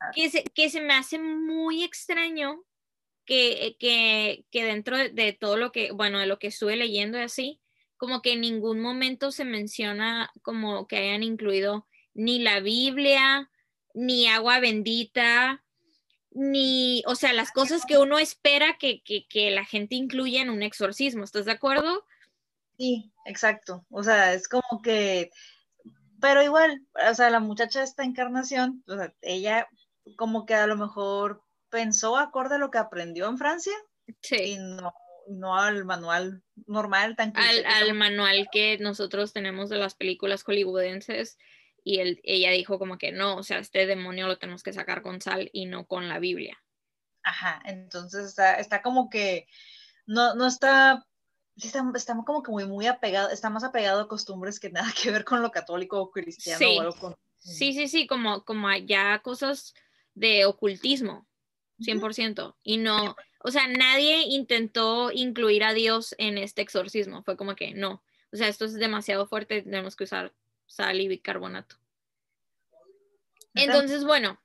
[0.00, 0.10] Ah.
[0.14, 2.64] Que se, que se me hace muy extraño
[3.24, 7.18] que, que, que dentro de, de, todo lo que, bueno, de lo que estuve leyendo
[7.18, 7.60] y así,
[7.96, 13.50] como que en ningún momento se menciona como que hayan incluido ni la Biblia,
[13.94, 15.63] ni agua bendita,
[16.34, 19.00] ni, o sea, las cosas que uno espera que,
[19.50, 21.24] la gente incluya en un exorcismo.
[21.24, 22.04] ¿Estás de acuerdo?
[22.76, 23.86] Sí, exacto.
[23.88, 25.30] O sea, es como que,
[26.20, 29.68] pero igual, o sea, la muchacha de esta encarnación, o sea, ella
[30.16, 33.72] como que a lo mejor pensó acorde a lo que aprendió en Francia
[34.20, 34.36] sí.
[34.36, 34.92] y no
[35.26, 41.38] no al manual normal tan al, al, manual que nosotros tenemos de las películas hollywoodenses
[41.84, 45.02] y él, ella dijo como que no, o sea, este demonio lo tenemos que sacar
[45.02, 46.58] con sal y no con la Biblia.
[47.22, 49.46] Ajá, entonces está, está como que
[50.06, 51.06] no, no está,
[51.56, 55.10] está, está, como que muy, muy apegado, está más apegado a costumbres que nada que
[55.10, 56.76] ver con lo católico o cristiano sí.
[56.78, 57.16] o algo con...
[57.38, 59.74] Sí, sí, sí, como, como ya cosas
[60.14, 61.26] de ocultismo,
[61.80, 63.14] 100%, y no,
[63.46, 67.22] o sea, nadie intentó incluir a Dios en este exorcismo.
[67.22, 68.02] Fue como que no.
[68.32, 70.32] O sea, esto es demasiado fuerte, tenemos que usar
[70.66, 71.76] sal y bicarbonato.
[73.54, 74.40] Entonces, bueno,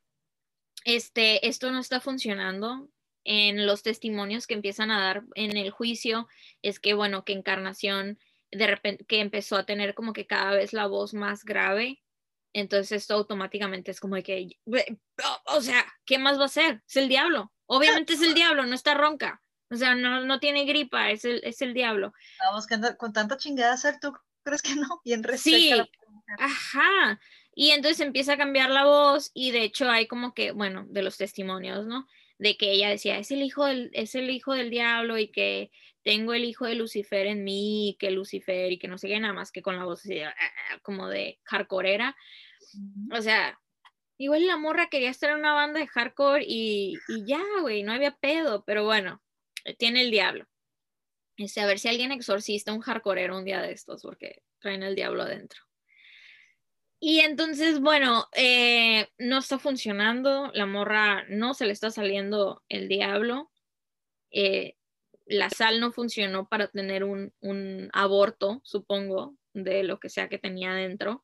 [0.86, 2.90] este, esto no está funcionando.
[3.26, 6.28] En los testimonios que empiezan a dar en el juicio,
[6.62, 8.18] es que, bueno, que Encarnación
[8.52, 12.02] de repente que empezó a tener como que cada vez la voz más grave.
[12.54, 14.58] Entonces esto automáticamente es como que,
[15.46, 16.82] o sea, ¿qué más va a ser?
[16.88, 17.54] Es el diablo.
[17.68, 19.42] Obviamente es el diablo, no está ronca.
[19.70, 22.12] O sea, no, no tiene gripa, es el, es el diablo.
[22.40, 22.66] Vamos,
[22.98, 24.14] con tanta chingada hacer, ¿tú
[24.44, 25.00] crees que no?
[25.06, 25.72] Bien Sí,
[26.38, 27.20] ajá.
[27.56, 31.02] Y entonces empieza a cambiar la voz y de hecho hay como que, bueno, de
[31.02, 32.08] los testimonios, ¿no?
[32.38, 35.72] De que ella decía, es el hijo del, es el hijo del diablo y que
[36.04, 39.34] tengo el hijo de Lucifer en mí, que Lucifer y que no sé qué, nada
[39.34, 42.16] más que con la voz así, ah, ah, como de hardcoreera.
[43.12, 43.60] O sea,
[44.22, 48.18] Igual la morra quería estar en una banda de hardcore y, ya, güey, no había
[48.18, 49.22] pedo, pero bueno,
[49.78, 50.46] tiene el diablo.
[51.38, 54.94] Este, a ver si alguien exorcista un hardcoreero un día de estos, porque traen el
[54.94, 55.62] diablo adentro.
[57.00, 62.90] Y entonces, bueno, eh, no está funcionando, la morra no se le está saliendo el
[62.90, 63.52] diablo,
[64.32, 64.76] eh,
[65.26, 70.40] la sal no funcionó para tener un, un, aborto, supongo, de lo que sea que
[70.40, 71.24] tenía adentro.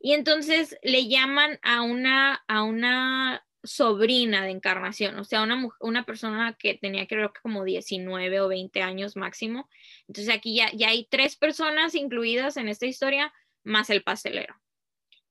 [0.00, 6.04] Y entonces le llaman a una, a una sobrina de encarnación, o sea, una, una
[6.04, 9.68] persona que tenía creo que como 19 o 20 años máximo.
[10.08, 13.32] Entonces aquí ya, ya hay tres personas incluidas en esta historia,
[13.62, 14.61] más el pastelero.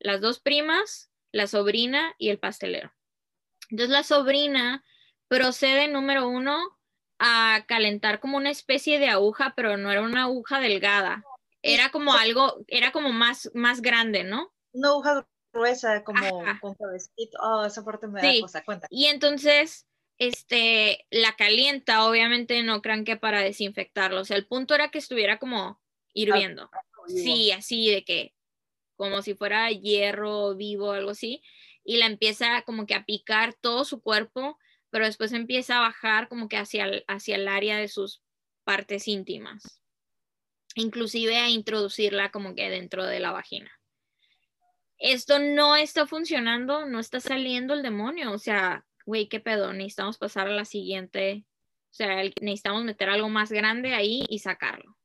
[0.01, 2.93] Las dos primas, la sobrina y el pastelero.
[3.69, 4.83] Entonces la sobrina
[5.27, 6.59] procede, número uno,
[7.19, 11.23] a calentar como una especie de aguja, pero no era una aguja delgada.
[11.61, 14.51] Era como algo, era como más, más grande, ¿no?
[14.73, 17.37] una aguja gruesa como con cabecito.
[17.41, 18.87] Oh, esa parte me da cosa, cuenta.
[18.89, 19.85] Y entonces
[20.17, 24.99] este, la calienta, obviamente no crean que para desinfectarlo, o sea, el punto era que
[24.99, 25.81] estuviera como
[26.13, 26.69] hirviendo.
[27.07, 28.35] Sí, así de que,
[29.01, 31.41] como si fuera hierro vivo o algo así,
[31.83, 34.59] y la empieza como que a picar todo su cuerpo,
[34.91, 38.21] pero después empieza a bajar como que hacia el, hacia el área de sus
[38.63, 39.81] partes íntimas,
[40.75, 43.71] inclusive a introducirla como que dentro de la vagina.
[44.99, 50.19] Esto no está funcionando, no está saliendo el demonio, o sea, güey, qué pedo, necesitamos
[50.19, 51.43] pasar a la siguiente,
[51.89, 54.95] o sea, necesitamos meter algo más grande ahí y sacarlo.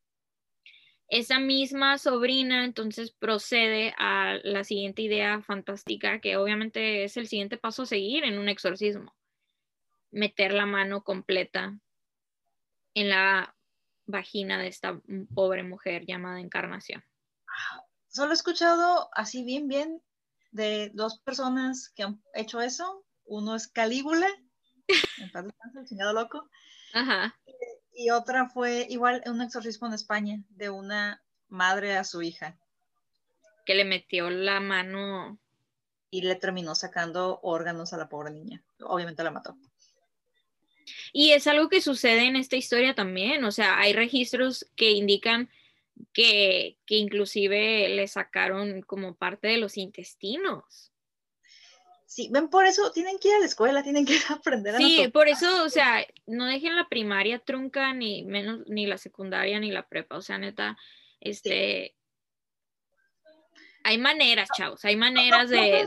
[1.09, 7.57] Esa misma sobrina entonces procede a la siguiente idea fantástica, que obviamente es el siguiente
[7.57, 9.15] paso a seguir en un exorcismo.
[10.11, 11.79] Meter la mano completa
[12.95, 13.55] en la
[14.07, 15.01] vagina de esta
[15.33, 17.05] pobre mujer llamada Encarnación.
[18.09, 20.03] Solo he escuchado así bien, bien
[20.51, 23.05] de dos personas que han hecho eso.
[23.27, 24.29] Uno es Calígula,
[25.19, 25.47] en paz
[25.77, 26.49] el chingado loco.
[26.95, 27.37] Ajá
[27.97, 32.59] y otra fue igual un exorcismo en España de una madre a su hija.
[33.65, 35.39] Que le metió la mano.
[36.11, 38.63] Y le terminó sacando órganos a la pobre niña.
[38.81, 39.57] Obviamente la mató.
[41.13, 43.45] Y es algo que sucede en esta historia también.
[43.45, 45.49] O sea, hay registros que indican
[46.13, 50.93] que, que inclusive le sacaron como parte de los intestinos.
[52.17, 55.07] Sí, ven, por eso tienen que ir a la escuela, tienen que aprender a Sí,
[55.13, 59.71] por eso, o sea, no dejen la primaria trunca, ni menos, ni la secundaria, ni
[59.71, 60.79] la prepa, o sea, neta,
[61.21, 61.95] este...
[63.85, 65.87] Hay maneras, chavos, hay maneras de,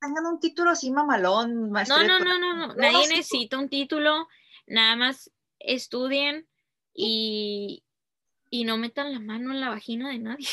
[0.00, 4.28] Tengan un título así mamalón, No, no, no, no, no, nadie necesita un título,
[4.66, 6.48] nada más estudien
[6.94, 7.84] y,
[8.48, 10.48] y no metan la mano en la vagina de nadie.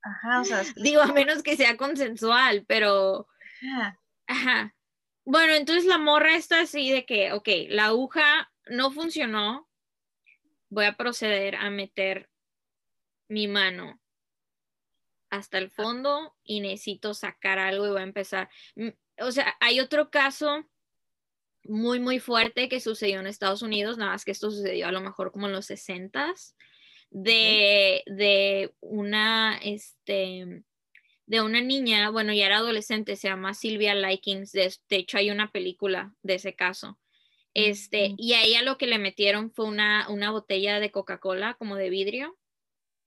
[0.00, 0.62] Ajá, o sea...
[0.76, 3.28] Digo, a menos que sea consensual, pero...
[3.62, 4.74] Ajá Ajá.
[5.24, 9.68] Bueno, entonces la morra está así de que, ok, la aguja no funcionó,
[10.68, 12.30] voy a proceder a meter
[13.28, 14.00] mi mano
[15.30, 18.48] hasta el fondo y necesito sacar algo y voy a empezar.
[19.18, 20.64] O sea, hay otro caso
[21.64, 25.00] muy, muy fuerte que sucedió en Estados Unidos, nada más que esto sucedió a lo
[25.00, 26.34] mejor como en los 60
[27.10, 30.62] de, de una, este,
[31.26, 35.50] de una niña, bueno, ya era adolescente, se llama Silvia Likings, de, hecho hay una
[35.50, 36.98] película de ese caso.
[37.52, 41.76] Este, y a ella lo que le metieron fue una, una botella de Coca-Cola como
[41.76, 42.38] de vidrio.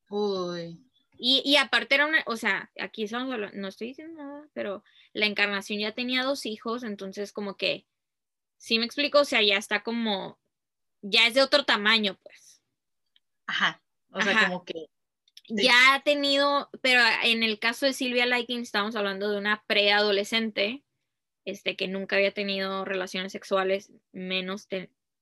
[0.10, 0.86] Uy.
[1.18, 5.26] Y, y, aparte era una, o sea, aquí estamos no estoy diciendo nada, pero la
[5.26, 7.86] encarnación ya tenía dos hijos, entonces como que,
[8.58, 10.40] sí me explico, o sea, ya está como,
[11.02, 12.62] ya es de otro tamaño, pues.
[13.48, 14.90] Ajá, o sea, como que
[15.50, 20.84] ya ha tenido, pero en el caso de Silvia Liking estamos hablando de una preadolescente,
[21.46, 24.68] este, que nunca había tenido relaciones sexuales, menos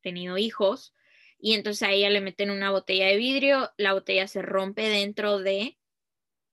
[0.01, 0.93] tenido hijos,
[1.39, 5.39] y entonces a ella le meten una botella de vidrio, la botella se rompe dentro
[5.39, 5.77] de,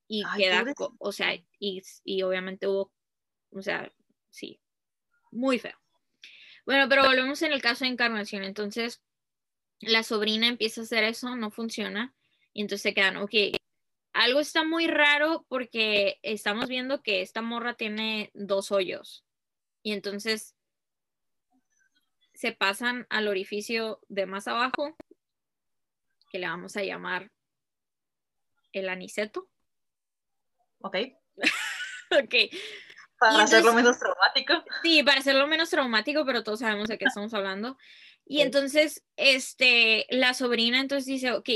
[0.06, 0.64] y queda,
[0.98, 2.92] o sea, y, y obviamente hubo,
[3.50, 3.90] o sea,
[4.30, 4.60] sí,
[5.30, 5.76] muy feo.
[6.66, 9.02] Bueno, pero volvemos en el caso de Encarnación, entonces
[9.80, 12.14] la sobrina empieza a hacer eso, no funciona,
[12.52, 13.32] y entonces se quedan, ok,
[14.14, 19.24] algo está muy raro porque estamos viendo que esta morra tiene dos hoyos.
[19.82, 20.54] Y entonces
[22.32, 24.96] se pasan al orificio de más abajo,
[26.30, 27.30] que le vamos a llamar
[28.72, 29.48] el aniceto.
[30.78, 30.96] Ok.
[32.10, 32.34] ok.
[33.18, 34.64] Para hacerlo menos traumático.
[34.82, 37.76] Sí, para hacerlo menos traumático, pero todos sabemos de qué estamos hablando.
[38.26, 41.48] Y entonces, este, la sobrina entonces dice, ok,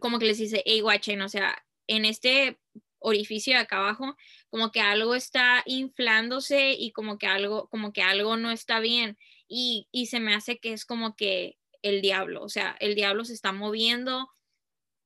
[0.00, 2.58] como que les dice, hey, guachen, o sea, en este
[2.98, 4.16] orificio de acá abajo,
[4.50, 9.16] como que algo está inflándose y como que algo, como que algo no está bien.
[9.48, 13.32] Y, se me hace que es como que el diablo, o sea, el diablo se
[13.32, 14.28] está moviendo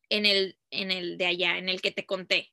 [0.09, 2.53] en el, en el de allá, en el que te conté.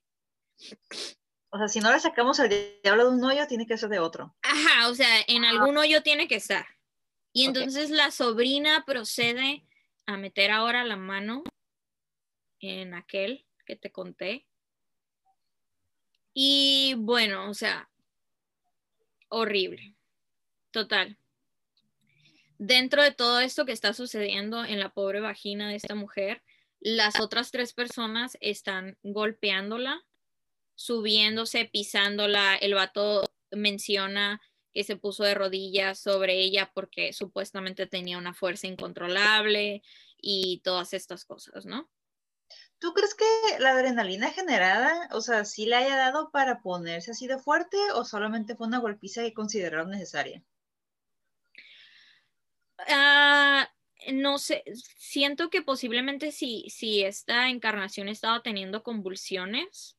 [1.50, 4.00] O sea, si no le sacamos el diablo de un hoyo, tiene que ser de
[4.00, 4.36] otro.
[4.42, 6.66] Ajá, o sea, en algún hoyo tiene que estar.
[7.32, 9.64] Y entonces la sobrina procede
[10.04, 11.42] a meter ahora la mano
[12.60, 14.46] en aquel que te conté.
[16.32, 17.90] Y bueno, o sea,
[19.28, 19.94] horrible.
[20.70, 21.18] Total.
[22.56, 26.42] Dentro de todo esto que está sucediendo en la pobre vagina de esta mujer,
[26.80, 30.02] las otras tres personas están golpeándola,
[30.74, 32.56] subiéndose, pisándola.
[32.56, 34.40] El vato menciona
[34.72, 39.82] que se puso de rodillas sobre ella porque supuestamente tenía una fuerza incontrolable
[40.16, 41.90] y todas estas cosas, ¿no?
[42.78, 43.24] ¿Tú crees que
[43.58, 48.04] la adrenalina generada, o sea, sí le haya dado para ponerse así de fuerte o
[48.04, 50.42] solamente fue una golpiza que consideraron necesaria?
[52.86, 53.68] Ah,
[54.12, 54.62] no sé,
[54.96, 59.98] siento que posiblemente si, si esta encarnación estaba teniendo convulsiones,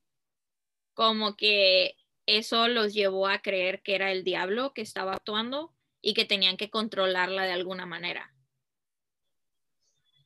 [0.94, 6.14] como que eso los llevó a creer que era el diablo que estaba actuando y
[6.14, 8.34] que tenían que controlarla de alguna manera.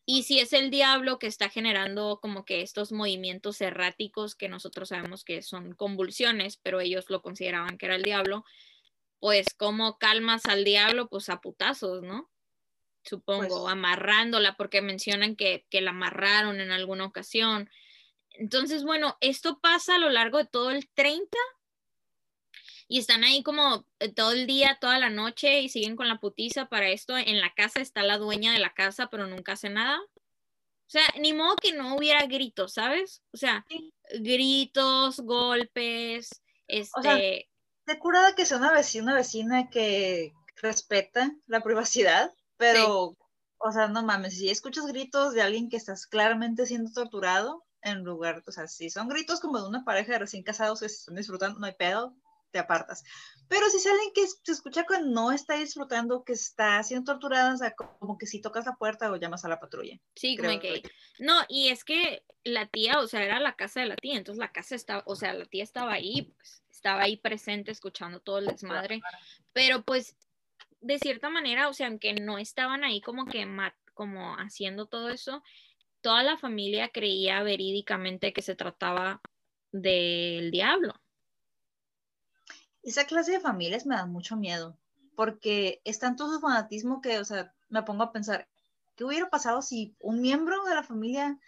[0.06, 4.90] Y si es el diablo que está generando como que estos movimientos erráticos que nosotros
[4.90, 8.44] sabemos que son convulsiones, pero ellos lo consideraban que era el diablo,
[9.20, 12.30] pues como calmas al diablo, pues a putazos, ¿no?
[13.04, 17.70] Supongo, pues amarrándola, porque mencionan que, que la amarraron en alguna ocasión.
[18.32, 21.38] Entonces, bueno, esto pasa a lo largo de todo el 30
[22.88, 26.20] y están ahí como eh, todo el día, toda la noche y siguen con la
[26.20, 27.18] putiza para esto.
[27.18, 30.00] En la casa está la dueña de la casa, pero nunca hace nada.
[30.00, 33.24] O sea, ni modo que no hubiera gritos, ¿sabes?
[33.32, 33.66] O sea,
[34.20, 37.00] gritos, golpes, este...
[37.00, 40.32] O sea, de curada que sea una vecina, una vecina que
[40.62, 43.18] respeta la privacidad, pero,
[43.58, 48.04] o sea, no mames, si escuchas gritos de alguien que estás claramente siendo torturado, en
[48.04, 50.96] lugar, o sea, si son gritos como de una pareja de recién casados que se
[50.96, 52.16] están disfrutando, no hay pedo,
[52.54, 53.04] te apartas.
[53.50, 57.58] Pero si salen que se escucha que no está disfrutando, que está siendo torturada, o
[57.58, 60.00] sea, como que si tocas la puerta o llamas a la patrulla.
[60.16, 60.84] Sí, como que...
[61.20, 64.40] No, y es que la tía, o sea, era la casa de la tía, entonces
[64.40, 68.38] la casa estaba, o sea, la tía estaba ahí, pues, estaba ahí presente escuchando todo
[68.38, 69.02] el desmadre,
[69.52, 70.16] pero pues,
[70.80, 73.48] de cierta manera, o sea, aunque no estaban ahí como que,
[73.94, 75.42] como haciendo todo eso,
[76.02, 79.22] toda la familia creía verídicamente que se trataba
[79.72, 81.03] del diablo
[82.84, 84.78] esa clase de familias me dan mucho miedo,
[85.16, 88.48] porque es tanto su fanatismo que, o sea, me pongo a pensar,
[88.96, 91.40] ¿qué hubiera pasado si un miembro de la familia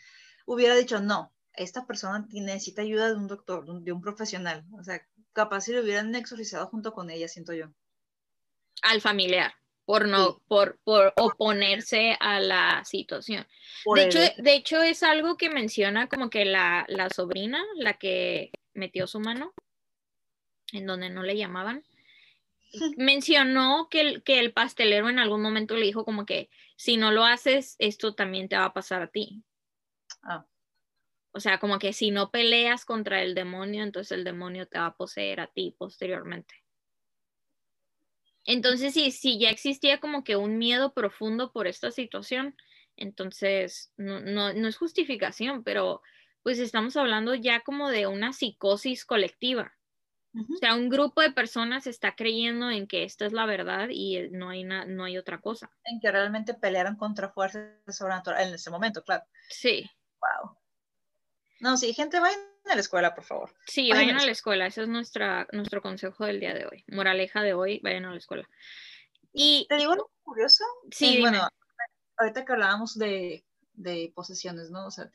[0.45, 4.65] hubiera dicho, no, esta persona necesita ayuda de un doctor, de un profesional?
[4.79, 7.67] O sea, capaz si lo hubieran exorcizado junto con ella, siento yo.
[8.81, 13.45] Al familiar, por no, por, por oponerse a la situación.
[13.93, 18.51] de hecho, de hecho, es algo que menciona como que la, la sobrina, la que
[18.73, 19.53] metió su mano,
[20.76, 21.84] en donde no le llamaban,
[22.97, 27.11] mencionó que el, que el pastelero en algún momento le dijo como que si no
[27.11, 29.43] lo haces, esto también te va a pasar a ti.
[30.23, 30.45] Ah.
[31.32, 34.88] O sea, como que si no peleas contra el demonio, entonces el demonio te va
[34.88, 36.55] a poseer a ti posteriormente.
[38.45, 42.55] Entonces, si, si ya existía como que un miedo profundo por esta situación,
[42.95, 46.01] entonces no, no, no es justificación, pero
[46.43, 49.73] pues estamos hablando ya como de una psicosis colectiva.
[50.38, 54.29] O sea, un grupo de personas está creyendo en que esta es la verdad y
[54.31, 55.71] no hay, no hay otra cosa.
[55.86, 59.23] En que realmente pelearon contra fuerzas sobrenaturales en ese momento, claro.
[59.49, 59.89] Sí.
[60.19, 60.57] Wow.
[61.61, 63.55] No, sí, gente, vayan a la escuela, por favor.
[63.65, 64.65] Sí, vayan, a la escuela.
[64.65, 66.83] Ese es nuestra, nuestro consejo del día de hoy.
[66.88, 68.47] Moraleja de hoy, vayan a la escuela.
[69.31, 70.65] Y te digo algo curioso.
[70.91, 71.47] Sí, bueno,
[72.17, 74.88] ahorita que hablábamos de, de posesiones, ¿no?
[74.88, 75.09] O sea,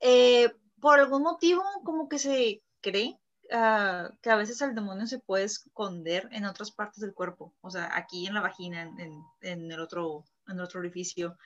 [0.00, 3.18] eh, por algún motivo, como que se cree
[3.52, 7.70] Ah, que a veces el demonio se puede esconder en otras partes del cuerpo, o
[7.70, 11.36] sea, aquí en la vagina, en, en, el, otro, en otro orificio.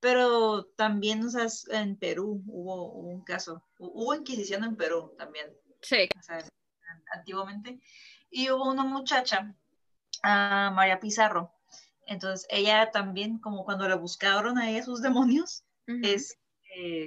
[0.00, 5.46] Pero también, o sea, en Perú hubo, un caso, hubo Inquisición en Perú también.
[5.80, 6.08] Sí.
[6.18, 6.44] O sea,
[7.12, 7.80] antiguamente.
[8.28, 9.54] Y hubo una muchacha,
[10.24, 11.52] uh, María Pizarro.
[12.06, 16.36] Entonces, ella también, como cuando la buscaron a ella sus demonios, es,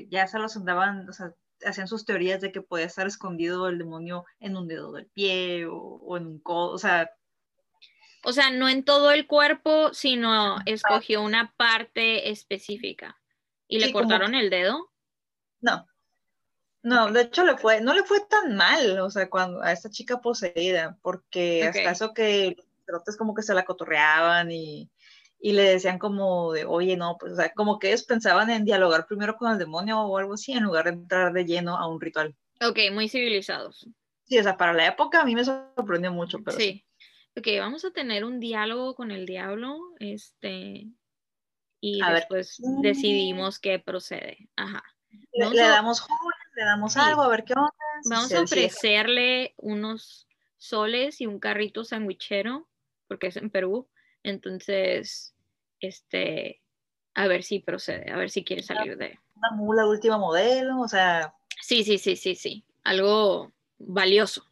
[0.09, 1.33] ya se los andaban, o sea,
[1.65, 5.65] hacían sus teorías de que puede estar escondido el demonio en un dedo del pie
[5.69, 7.09] o, en un codo, o sea...
[8.23, 13.19] O sea, no en todo el cuerpo, sino escogió una parte específica.
[13.67, 14.91] ¿Y le cortaron el dedo?
[15.61, 15.87] No.
[16.81, 19.89] No, de hecho le fue, no le fue tan mal, o sea, cuando a esta
[19.89, 22.55] chica poseída, porque hasta eso que
[22.87, 24.91] los como que se la cotorreaban y,
[25.39, 28.65] y le decían como de, oye, no, pues, o sea, como que ellos pensaban en
[28.65, 31.87] dialogar primero con el demonio o algo así, en lugar de entrar de lleno a
[31.87, 32.35] un ritual.
[32.61, 33.87] Ok, muy civilizados.
[34.23, 36.83] Sí, o sea, para la época a mí me sorprendió mucho, pero sí.
[37.37, 40.87] Ok, vamos a tener un diálogo con el diablo, este,
[41.81, 44.49] y después decidimos qué procede.
[44.55, 44.83] Ajá.
[45.33, 47.71] Le, damos jóvenes, le damos algo, a ver qué onda.
[48.09, 50.27] Vamos a ofrecerle unos
[50.57, 52.67] soles y un carrito sandwichero,
[53.07, 53.87] porque es en Perú.
[54.25, 55.35] Entonces,
[55.79, 56.59] este,
[57.13, 59.19] a ver si procede, a ver si quiere salir de...
[59.35, 61.35] Una mula última modelo, o sea...
[61.61, 64.47] Sí, sí, sí, sí, sí, algo valioso.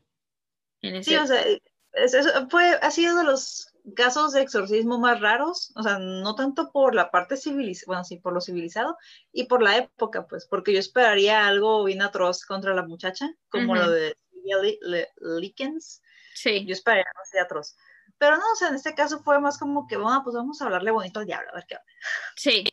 [0.80, 5.97] Sí, o sea, fue, ha sido de los casos de exorcismo más raros, o sea,
[5.97, 8.97] no tanto por la parte civilizada, bueno, sí, por lo civilizado
[9.32, 13.76] y por la época, pues, porque yo esperaría algo bien atroz contra la muchacha, como
[13.76, 14.15] lo de
[15.19, 16.03] Lickens.
[16.36, 16.63] Sí.
[16.65, 17.76] Yo esperaría algo así atroz
[18.24, 20.63] Pero no, o sea, en este caso fue más como que, bueno, pues vamos a
[20.63, 21.76] hablarle bonito al diablo, a ver qué
[22.38, 22.63] Sí.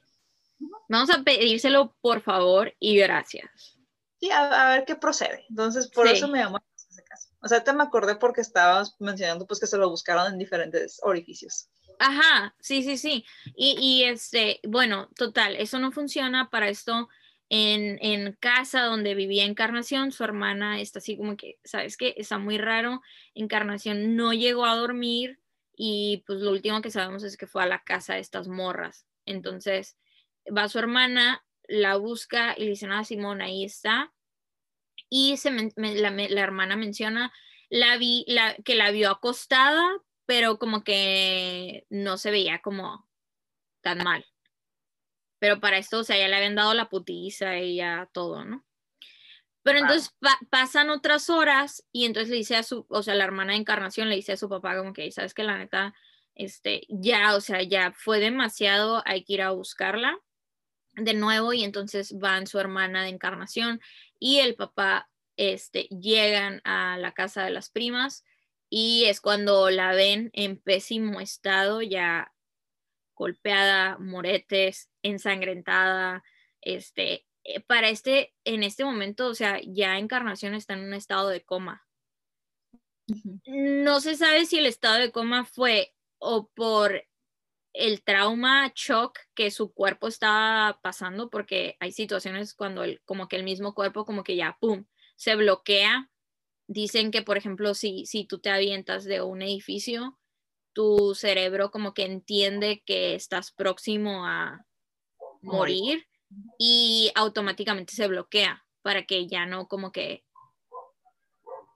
[0.89, 3.51] Vamos a pedírselo por favor y gracias.
[4.21, 5.45] Sí, a, ver qué procede.
[5.49, 7.31] Entonces, por eso me llamó ese caso.
[7.41, 11.01] O sea, te me acordé porque estabas mencionando pues que se lo buscaron en diferentes
[11.03, 11.69] orificios.
[11.99, 13.27] Ajá, sí, sí, sí.
[13.57, 17.09] Y, y este, bueno, total, eso no funciona para esto.
[17.53, 22.15] En, en, casa donde vivía Encarnación, su hermana está así como que, ¿sabes qué?
[22.17, 23.03] Está muy raro.
[23.35, 25.40] Encarnación no llegó a dormir
[25.83, 29.07] y pues lo último que sabemos es que fue a la casa de estas morras.
[29.25, 29.97] Entonces,
[30.55, 34.13] va su hermana, la busca y le dice, ah, Simón, ahí está.
[35.09, 37.33] Y se la, hermana menciona
[37.71, 38.27] la vi,
[38.63, 39.89] que la vio acostada,
[40.27, 43.09] pero como que no se veía como
[43.81, 44.27] tan mal.
[45.39, 48.67] Pero para esto, o sea, ya le habían dado la putiza y ya todo, ¿no?
[49.63, 50.15] Pero entonces
[50.49, 54.09] pasan otras horas y entonces le dice a su, o sea, la hermana de Encarnación
[54.09, 55.95] le dice a su papá como que, sabes que la neta,
[56.35, 60.19] este, ya, o sea, ya fue demasiado, hay que ir a buscarla
[60.95, 63.81] de nuevo y entonces van su hermana de encarnación
[64.19, 68.25] y el papá este, llegan a la casa de las primas
[68.69, 72.33] y es cuando la ven en pésimo estado, ya
[73.15, 76.23] golpeada, moretes, ensangrentada,
[76.61, 77.27] este,
[77.67, 81.87] para este, en este momento, o sea, ya Encarnación está en un estado de coma.
[83.47, 87.05] No se sabe si el estado de coma fue o por
[87.73, 93.37] el trauma, shock que su cuerpo estaba pasando, porque hay situaciones cuando el, como que
[93.37, 94.87] el mismo cuerpo como que ya, ¡pum!,
[95.17, 96.11] se bloquea.
[96.67, 100.19] Dicen que, por ejemplo, si, si tú te avientas de un edificio,
[100.73, 104.65] tu cerebro como que entiende que estás próximo a
[105.43, 106.07] morir
[106.59, 110.25] y automáticamente se bloquea para que ya no como que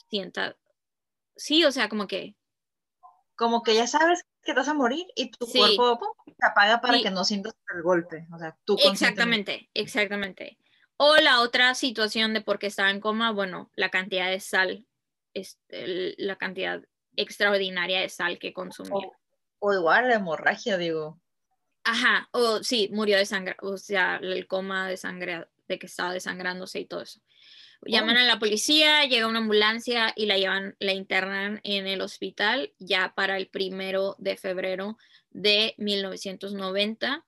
[0.09, 0.57] sienta,
[1.37, 2.37] sí, o sea, como que...
[3.37, 7.11] Como que ya sabes que vas a morir y tu cuerpo se apaga para que
[7.11, 8.29] no sientas el golpe.
[8.33, 10.59] O sea, tú exactamente, exactamente.
[10.97, 14.87] O la otra situación de por qué estaba en coma, bueno, la cantidad de sal,
[15.33, 16.83] es, la cantidad
[17.17, 19.09] extraordinaria de sal que consumía.
[19.59, 21.21] O, igual la hemorragia, digo.
[21.85, 26.13] Ajá, o sí, murió de sangre, o sea, el coma de sangre, de que estaba
[26.13, 27.21] desangrándose y todo eso.
[27.87, 32.73] Llaman a la policía, llega una ambulancia y la llevan, la internan en el hospital
[32.79, 34.97] ya para el primero de febrero
[35.31, 37.27] de 1990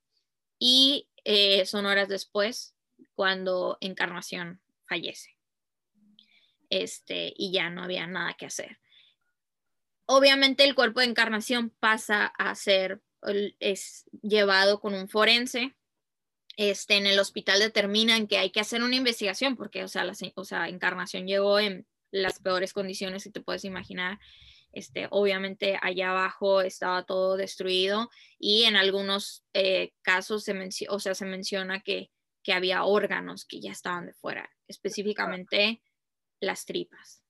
[0.59, 2.75] y eh, son horas después
[3.15, 5.37] cuando Encarnación fallece.
[6.71, 8.79] Este, y ya no había nada que hacer.
[10.07, 13.03] Obviamente el cuerpo de Encarnación pasa a ser,
[13.61, 15.75] es llevado con un forense
[16.57, 20.15] este, en el hospital determinan que hay que hacer una investigación porque, o sea, la
[20.35, 24.19] o sea, Encarnación llegó en las peores condiciones, si te puedes imaginar.
[24.73, 30.55] Este, obviamente allá abajo estaba todo destruido y en algunos eh, casos se,
[30.89, 32.11] o sea, se menciona que,
[32.43, 35.83] que había órganos que ya estaban de fuera, específicamente
[36.41, 37.23] las tripas.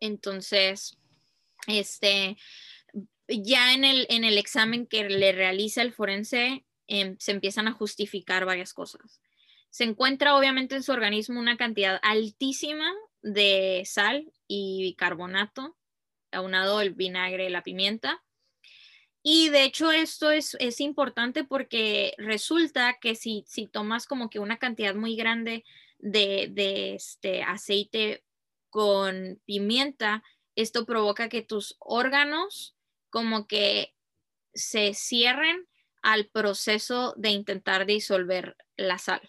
[0.00, 0.96] Entonces,
[1.66, 2.36] este,
[3.28, 7.72] ya en el, en el examen que le realiza el forense, Em, se empiezan a
[7.72, 9.20] justificar varias cosas.
[9.70, 15.76] Se encuentra obviamente en su organismo una cantidad altísima de sal y bicarbonato,
[16.30, 18.22] aunado el vinagre, la pimienta.
[19.22, 24.38] Y de hecho esto es, es importante porque resulta que si, si, tomas como que
[24.38, 25.64] una cantidad muy grande
[25.98, 28.22] de, de este aceite
[28.68, 30.22] con pimienta,
[30.56, 32.76] esto provoca que tus órganos
[33.14, 33.94] como que
[34.54, 35.68] se cierren
[36.02, 39.20] al proceso de intentar disolver la sal,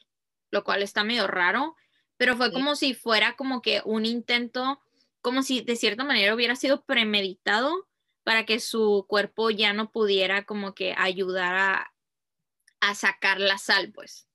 [0.49, 1.75] lo cual está medio raro,
[2.17, 4.81] pero fue como si fuera como que un intento,
[5.21, 7.87] como si de cierta manera hubiera sido premeditado
[8.23, 11.91] para que su cuerpo ya no pudiera como que ayudar
[12.81, 14.27] a, sacar la sal, pues.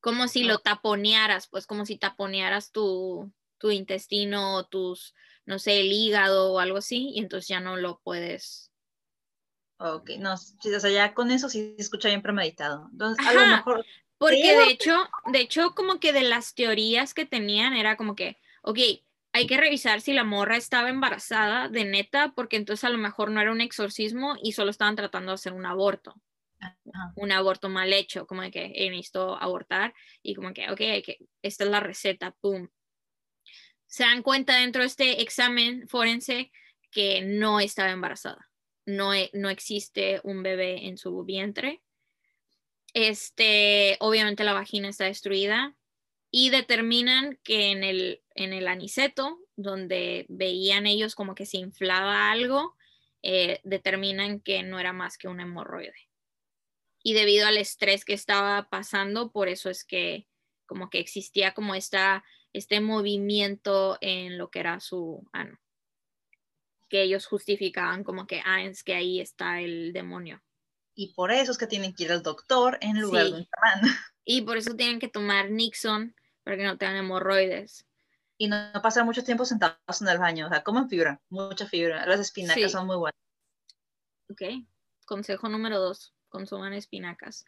[0.00, 5.92] Como si lo taponearas, pues como si taponearas tu, tu intestino, tus, no sé, el
[5.92, 8.66] hígado o algo así, y entonces ya no lo puedes
[9.78, 12.88] Ok, no, o sea, ya con eso sí se escucha bien premeditado.
[12.92, 13.84] Entonces, a lo mejor.
[14.18, 14.94] Porque de hecho,
[15.30, 18.78] de hecho, como que de las teorías que tenían era como que, ok,
[19.32, 23.30] hay que revisar si la morra estaba embarazada de neta, porque entonces a lo mejor
[23.30, 26.14] no era un exorcismo y solo estaban tratando de hacer un aborto.
[27.16, 29.92] Un aborto mal hecho, como de que he visto abortar
[30.22, 32.68] y como que, ok, que, esta es la receta, pum.
[33.86, 36.50] Se dan cuenta dentro de este examen forense
[36.90, 38.46] que no estaba embarazada
[38.86, 41.82] no, e, no existe un bebé en su vientre.
[42.94, 45.76] Este, obviamente la vagina está destruida
[46.30, 52.30] y determinan que en el, en el aniceto, donde veían ellos como que se inflaba
[52.30, 52.76] algo,
[53.22, 56.08] eh, determinan que no era más que un hemorroide.
[57.02, 60.26] Y debido al estrés que estaba pasando, por eso es que
[60.64, 62.24] como que existía como esta,
[62.56, 65.58] este movimiento en lo que era su ano.
[66.88, 70.42] Que ellos justificaban como que, ah, es que ahí está el demonio.
[70.94, 73.80] Y por eso es que tienen que ir al doctor en lugar de un chamán.
[74.28, 77.86] Y por eso tienen que tomar Nixon para que no tengan hemorroides.
[78.38, 82.04] Y no, pasar mucho tiempo sentados en el baño, o sea, coman fibra, mucha fibra.
[82.06, 83.20] Las espinacas son muy buenas.
[84.28, 84.42] Ok,
[85.04, 87.44] consejo número dos, consuman espinacas.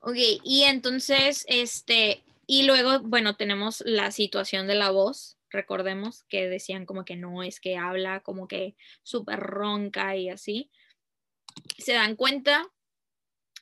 [0.00, 6.48] Ok, y entonces, este, y luego, bueno, tenemos la situación de la voz, recordemos que
[6.48, 10.70] decían como que no, es que habla como que súper ronca y así.
[11.78, 12.66] Se dan cuenta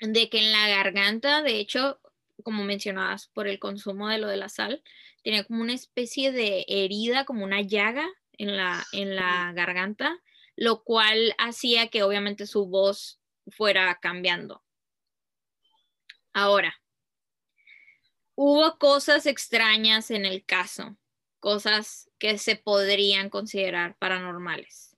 [0.01, 2.01] de que en la garganta, de hecho,
[2.43, 4.83] como mencionabas, por el consumo de lo de la sal,
[5.23, 8.09] tenía como una especie de herida, como una llaga
[8.39, 10.19] en la, en la garganta,
[10.57, 14.63] lo cual hacía que obviamente su voz fuera cambiando.
[16.33, 16.80] Ahora,
[18.35, 20.97] hubo cosas extrañas en el caso,
[21.41, 24.97] cosas que se podrían considerar paranormales.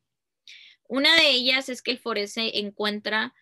[0.88, 3.34] Una de ellas es que el forense encuentra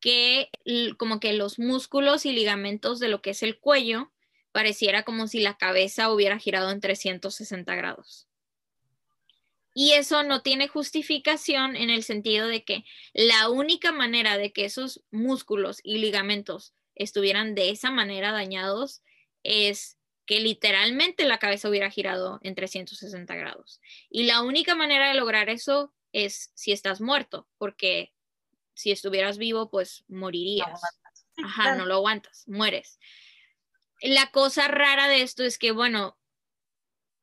[0.00, 0.50] que
[0.98, 4.12] como que los músculos y ligamentos de lo que es el cuello
[4.52, 8.26] pareciera como si la cabeza hubiera girado en 360 grados.
[9.74, 14.64] Y eso no tiene justificación en el sentido de que la única manera de que
[14.64, 19.02] esos músculos y ligamentos estuvieran de esa manera dañados
[19.46, 23.80] es que literalmente la cabeza hubiera girado en 360 grados.
[24.10, 28.12] Y la única manera de lograr eso es si estás muerto, porque
[28.74, 30.80] si estuvieras vivo, pues morirías.
[31.44, 32.98] Ajá, no lo aguantas, mueres.
[34.02, 36.18] La cosa rara de esto es que, bueno,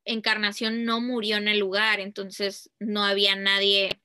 [0.05, 4.01] Encarnación no murió en el lugar, entonces no había nadie,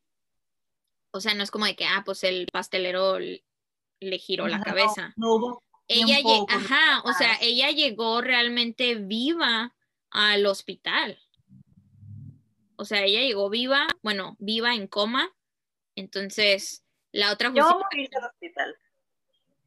[1.11, 5.13] o sea, no es como de que, ah, pues el pastelero le giró la cabeza.
[5.17, 6.19] No, hubo ella,
[6.49, 9.75] ajá, o sea, ella llegó realmente viva
[10.11, 11.19] al hospital.
[12.77, 15.35] O sea, ella llegó viva, bueno, viva en coma.
[15.97, 18.77] Entonces, la otra Llegó a morirse al hospital.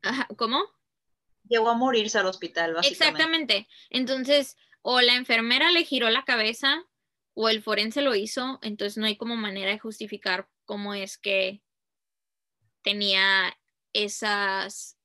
[0.03, 0.63] Ajá, ¿Cómo?
[1.49, 3.03] Llegó a morirse al hospital, básicamente.
[3.03, 3.67] Exactamente.
[3.89, 6.86] Entonces, o la enfermera le giró la cabeza
[7.34, 11.61] o el forense lo hizo, entonces no hay como manera de justificar cómo es que
[12.82, 13.57] tenía
[13.93, 14.97] esas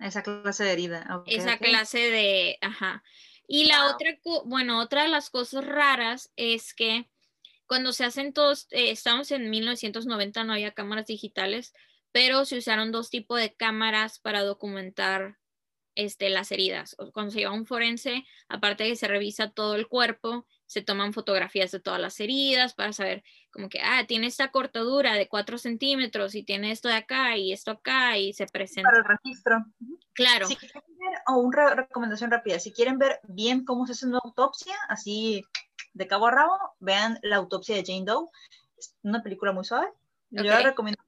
[0.00, 1.22] esa clase de herida.
[1.26, 3.02] esa clase de, ajá.
[3.46, 7.08] Y la otra, bueno, otra de las cosas raras es que
[7.66, 11.72] cuando se hacen todos, eh, estamos en 1990, no había cámaras digitales,
[12.12, 15.38] pero se usaron dos tipos de cámaras para documentar
[15.94, 16.96] este, las heridas.
[17.12, 21.12] Cuando se lleva un forense, aparte de que se revisa todo el cuerpo, se toman
[21.12, 25.58] fotografías de todas las heridas para saber como que, ah, tiene esta cortadura de 4
[25.58, 28.88] centímetros y tiene esto de acá y esto acá y se presenta.
[28.88, 29.66] Para el registro.
[30.14, 30.46] Claro.
[30.46, 34.20] Si quieren ver, o una recomendación rápida, si quieren ver bien cómo se hace una
[34.24, 35.44] autopsia, así
[35.92, 38.30] de cabo a rabo, vean la autopsia de Jane Doe.
[38.78, 39.88] Es una película muy suave.
[40.30, 41.02] Yo la recomiendo,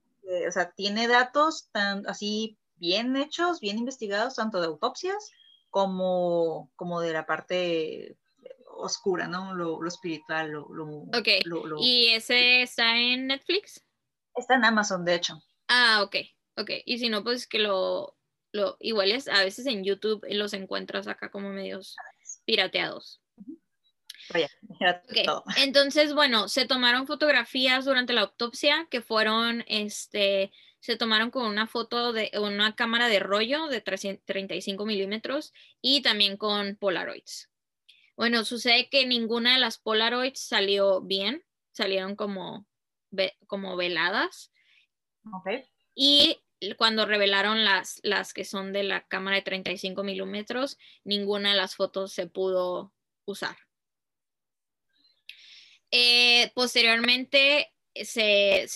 [0.46, 5.30] o sea, tiene datos tan así bien hechos, bien investigados, tanto de autopsias
[5.70, 8.18] como, como de la parte
[8.84, 9.54] oscura, ¿no?
[9.54, 11.28] Lo, espiritual, lo, Ok.
[11.80, 13.82] ¿Y ese está en Netflix?
[14.34, 15.42] Está en Amazon, de hecho.
[15.68, 16.16] Ah, ok,
[16.56, 16.70] ok.
[16.84, 18.16] Y si no, pues que lo,
[18.52, 21.96] lo igual es, a veces en YouTube los encuentras acá como medios
[22.44, 23.20] pirateados.
[24.30, 24.46] Okay.
[25.58, 31.66] Entonces, bueno, se tomaron fotografías durante la autopsia que fueron, este, se tomaron con una
[31.66, 37.50] foto de una cámara de rollo de 35 milímetros y también con Polaroids.
[38.16, 42.66] Bueno, sucede que ninguna de las Polaroids salió bien, salieron como,
[43.46, 44.52] como veladas.
[45.94, 46.40] Y
[46.76, 51.74] cuando revelaron las, las que son de la cámara de 35 milímetros, ninguna de las
[51.74, 52.92] fotos se pudo
[53.24, 53.56] usar.
[55.90, 58.66] Eh, posteriormente se,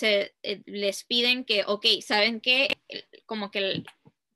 [0.43, 2.67] eh, les piden que, ok, ¿saben qué?
[3.25, 3.83] Como que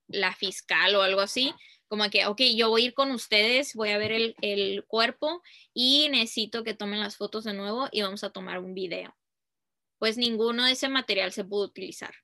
[0.07, 1.53] la fiscal o algo así
[1.94, 5.44] como que, ok, yo voy a ir con ustedes, voy a ver el, cuerpo
[5.76, 9.15] y necesito que tomen las fotos de nuevo y vamos a tomar un video.
[9.99, 12.15] Pues ninguno de ese material se pudo utilizar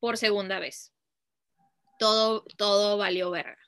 [0.00, 0.92] por segunda vez.
[2.00, 3.60] Todo, todo valió verga.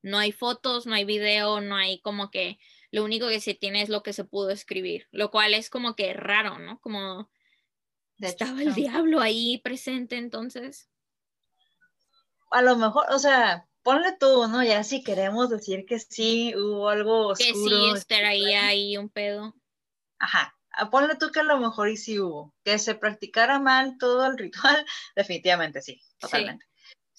[0.00, 2.58] No hay fotos, no hay video, no hay como que
[2.90, 5.94] lo único que se tiene es lo que se pudo escribir, lo cual es como
[5.94, 6.80] que raro, ¿no?
[6.80, 7.30] Como
[8.18, 10.88] estaba el diablo ahí presente entonces.
[12.50, 14.64] A lo mejor, o sea, ponle tú, ¿no?
[14.64, 17.52] Ya si queremos decir que sí hubo algo oscuro.
[17.52, 19.54] Que sí estaría ahí un pedo.
[20.18, 23.96] Ajá, ah, ponle tú que a lo mejor y sí hubo, que se practicara mal
[23.98, 24.84] todo el ritual,
[25.16, 26.64] definitivamente sí, totalmente.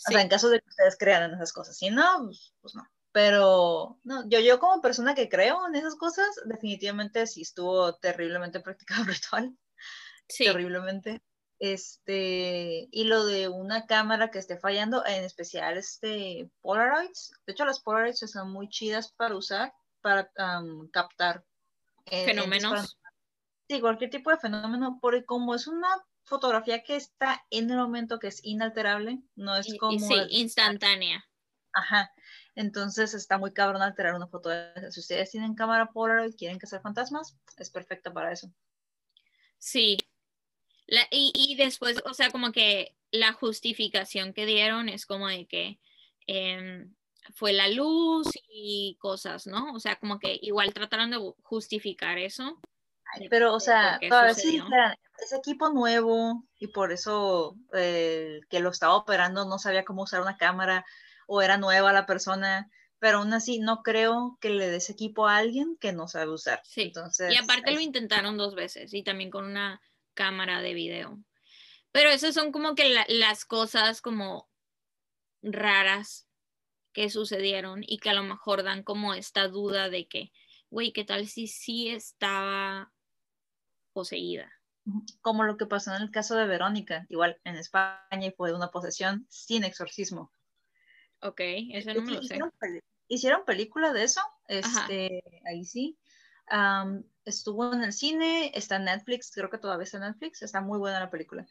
[0.07, 2.75] O sea, en caso de que ustedes crean en esas cosas, si no, pues, pues,
[2.75, 2.83] no.
[3.13, 8.59] Pero no, yo, yo como persona que creo en esas cosas, definitivamente sí estuvo terriblemente
[8.59, 9.57] practicado el ritual.
[10.27, 10.43] Sí.
[10.43, 11.21] Terriblemente.
[11.59, 17.31] Este, y lo de una cámara que esté fallando, en especial este Polaroids.
[17.45, 20.31] De hecho, las Polaroids son muy chidas para usar, para
[20.91, 21.45] captar
[22.05, 22.97] eh, fenómenos.
[23.69, 25.87] sí, cualquier tipo de fenómeno, porque como es una
[26.23, 29.97] fotografía que está en el momento que es inalterable, no es como...
[29.97, 31.25] sí, instantánea.
[31.71, 32.11] Ajá.
[32.55, 34.49] Entonces está muy cabrón alterar una foto.
[34.89, 38.49] Si ustedes tienen cámara Polaroid y quieren cazar fantasmas, es perfecta para eso.
[39.57, 39.97] Sí.
[41.11, 45.79] Y, después, o sea, como que la justificación que dieron es como de que
[46.27, 46.93] em,
[47.33, 49.73] fue la luz y cosas, ¿no?
[49.73, 52.59] O sea, como que igual trataron de justificar eso.
[53.29, 54.61] pero, o sea, todavía sí,
[55.19, 60.03] es equipo nuevo y por eso el eh, que lo estaba operando no sabía cómo
[60.03, 60.85] usar una cámara
[61.25, 65.37] o era nueva la persona, pero aún así no creo que le des equipo a
[65.37, 66.61] alguien que no sabe usar.
[66.65, 66.83] Sí.
[66.83, 69.81] Entonces, y aparte lo intentaron dos veces y también con una
[70.15, 71.19] cámara de video.
[71.91, 74.49] Pero esas son como que las cosas como
[75.43, 76.27] raras
[76.91, 80.31] que sucedieron y que a lo mejor dan como esta duda de que,
[80.69, 82.91] güey, ¿qué tal si sí estaba
[83.93, 84.51] poseída?
[85.21, 88.71] Como lo que pasó en el caso de Verónica, igual en España y fue una
[88.71, 90.31] posesión sin exorcismo.
[91.21, 92.39] Ok, eso no me lo sé.
[93.07, 95.97] Hicieron, película de eso, este, ahí sí.
[97.25, 100.79] Estuvo en el cine, está en Netflix, creo que todavía está en Netflix, está muy
[100.79, 101.45] buena la película.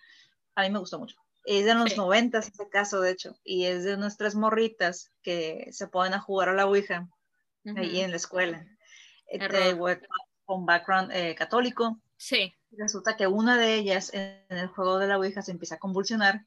[0.55, 1.17] A mí me gustó mucho.
[1.45, 5.89] Es de los noventas este caso, de hecho, y es de nuestras morritas que se
[5.89, 7.09] ponen a jugar a la Ouija
[7.77, 8.67] ahí en la escuela.
[9.27, 9.77] Este,
[10.45, 12.01] con background eh, católico.
[12.17, 12.55] Sí.
[12.71, 16.47] Resulta que una de ellas en el juego de la Ouija se empieza a convulsionar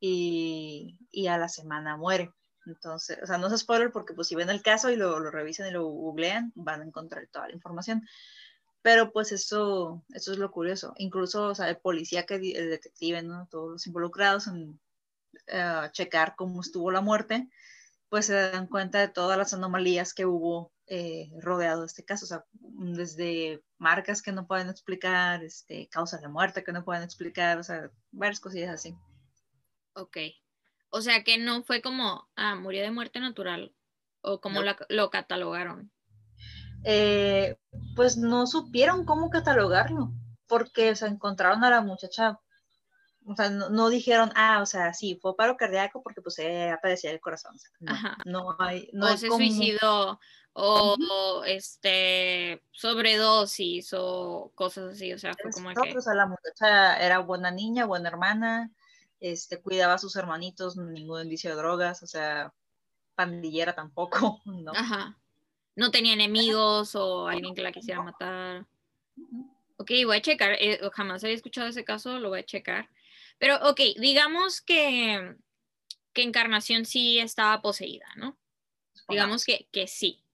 [0.00, 2.32] y, y a la semana muere.
[2.66, 5.30] Entonces, o sea, no es spoiler porque pues si ven el caso y lo, lo
[5.30, 8.06] revisan y lo googlean, van a encontrar toda la información.
[8.82, 10.94] Pero pues eso, eso es lo curioso.
[10.98, 13.48] Incluso, o sea, el policía, que, el detective, ¿no?
[13.50, 14.80] Todos los involucrados en
[15.52, 17.48] uh, checar cómo estuvo la muerte,
[18.08, 22.24] pues se dan cuenta de todas las anomalías que hubo eh, rodeado de este caso.
[22.24, 27.02] O sea, desde marcas que no pueden explicar, este, causas de muerte que no pueden
[27.02, 28.96] explicar, o sea, varias cosillas así.
[29.94, 30.18] Ok.
[30.90, 33.74] O sea que no fue como, ah, murió de muerte natural,
[34.22, 35.92] o como lo catalogaron.
[36.84, 37.56] Eh,
[37.96, 40.12] pues no supieron cómo catalogarlo,
[40.46, 42.38] porque se encontraron a la muchacha,
[43.26, 47.10] o sea, no, dijeron, ah, o sea, sí, fue paro cardíaco porque pues ella padecía
[47.10, 47.56] el corazón.
[47.80, 47.94] no,
[48.24, 50.18] no, hay, no o se suicidó,
[50.52, 55.96] o, este, sobredosis, o cosas así, o sea, fue como que...
[55.96, 58.70] O sea, la muchacha era buena niña, buena hermana,
[59.20, 62.52] este, cuidaba a sus hermanitos, ningún indicio de drogas, o sea,
[63.14, 64.72] pandillera tampoco, ¿no?
[64.74, 65.17] Ajá.
[65.78, 68.66] No tenía enemigos o alguien que la quisiera matar.
[69.76, 72.90] Ok, voy a checar, eh, jamás había escuchado ese caso, lo voy a checar.
[73.38, 75.36] Pero, ok, digamos que,
[76.12, 78.36] que Encarnación sí estaba poseída, ¿no?
[79.08, 80.24] Digamos que, que sí.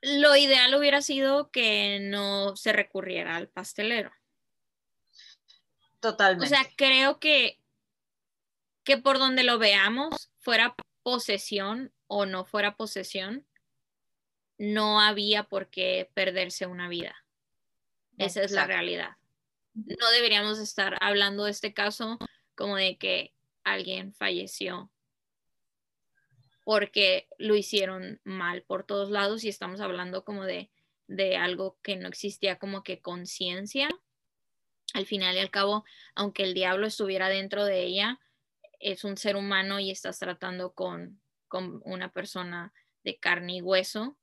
[0.00, 4.12] Lo ideal hubiera sido que no se recurriera al pastelero.
[6.00, 6.46] Totalmente.
[6.46, 7.60] O sea, creo que,
[8.82, 13.46] que por donde lo veamos, fuera posesión o no fuera posesión,
[14.58, 17.16] no había por qué perderse una vida.
[18.18, 19.16] Esa es la realidad.
[19.72, 22.18] No deberíamos estar hablando de este caso
[22.54, 23.32] como de que
[23.64, 24.90] alguien falleció
[26.64, 30.70] porque lo hicieron mal por todos lados y estamos hablando como de,
[31.06, 33.88] de algo que no existía como que conciencia
[34.92, 38.20] al final y al cabo, aunque el diablo estuviera dentro de ella,
[38.80, 41.22] es un ser humano y estás tratando con,
[41.52, 42.72] una persona
[43.04, 44.16] de carne y hueso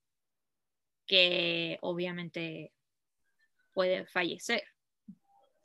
[1.06, 2.72] que obviamente
[3.74, 4.64] puede fallecer.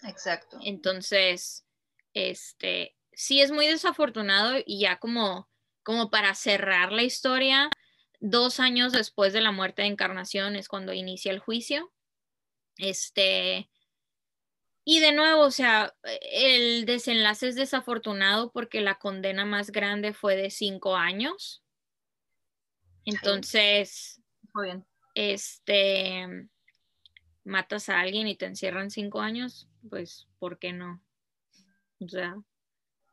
[0.03, 0.59] Exacto.
[0.63, 1.67] Entonces,
[2.13, 5.49] este, sí es muy desafortunado y ya como,
[5.83, 7.71] como para cerrar la historia,
[8.21, 11.93] dos años después de la muerte de Encarnación es cuando inicia el juicio.
[12.77, 13.69] Este,
[14.85, 20.37] y de nuevo, o sea, el desenlace es desafortunado porque la condena más grande fue
[20.37, 21.65] de cinco años.
[23.07, 24.87] Entonces, Muy bien.
[25.15, 26.49] este,
[27.45, 31.03] matas a alguien y te encierran cinco años, pues, ¿por qué no?
[32.01, 32.37] O sea,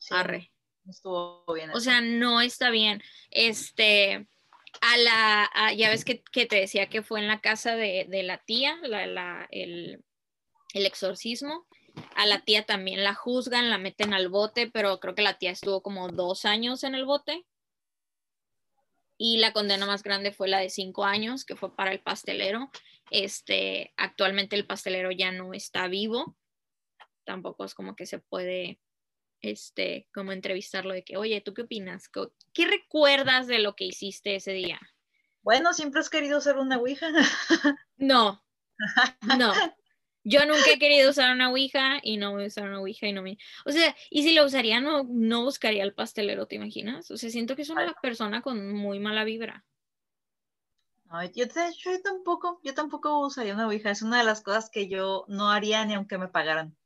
[0.09, 0.51] arre.
[0.89, 1.69] Estuvo bien.
[1.71, 3.01] O sea, no está bien.
[3.29, 4.27] Este,
[4.81, 8.75] a la, ya ves que, te decía que fue en la casa de, la tía,
[8.83, 10.03] la, el,
[10.73, 11.67] el exorcismo.
[12.15, 15.51] A la tía también la juzgan, la meten al bote, pero creo que la tía
[15.51, 17.45] estuvo como dos años en el bote.
[19.17, 22.71] Y la condena más grande fue la de cinco años, que fue para el pastelero.
[23.11, 26.37] Este, actualmente el pastelero ya no está vivo.
[27.23, 28.79] Tampoco es como que se puede,
[29.41, 32.09] este, como entrevistarlo de que, oye, ¿tú qué opinas?
[32.53, 34.79] ¿Qué recuerdas de lo que hiciste ese día?
[35.43, 37.09] Bueno, siempre has querido ser una ouija.
[37.97, 38.43] No,
[39.37, 39.53] no.
[40.23, 43.13] Yo nunca he querido usar una ouija y no voy a usar una ouija y
[43.13, 43.37] no me...
[43.65, 47.09] O sea, y si lo usaría, no, no buscaría al pastelero, ¿te imaginas?
[47.09, 49.65] O sea, siento que es una persona con muy mala vibra.
[51.33, 53.89] yo, yo, tampoco, yo tampoco usaría una ouija.
[53.89, 56.77] Es una de las cosas que yo no haría ni aunque me pagaran.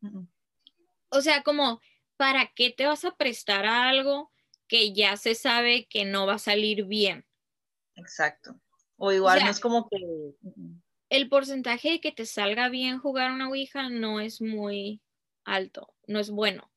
[1.09, 1.81] O sea, como,
[2.15, 4.31] ¿para qué te vas a prestar a algo
[4.67, 7.25] que ya se sabe que no va a salir bien?
[7.95, 8.55] Exacto.
[8.97, 9.97] O igual no es como que
[11.15, 15.01] el porcentaje de que te salga bien jugar una Ouija no es muy
[15.43, 16.71] alto, no es bueno.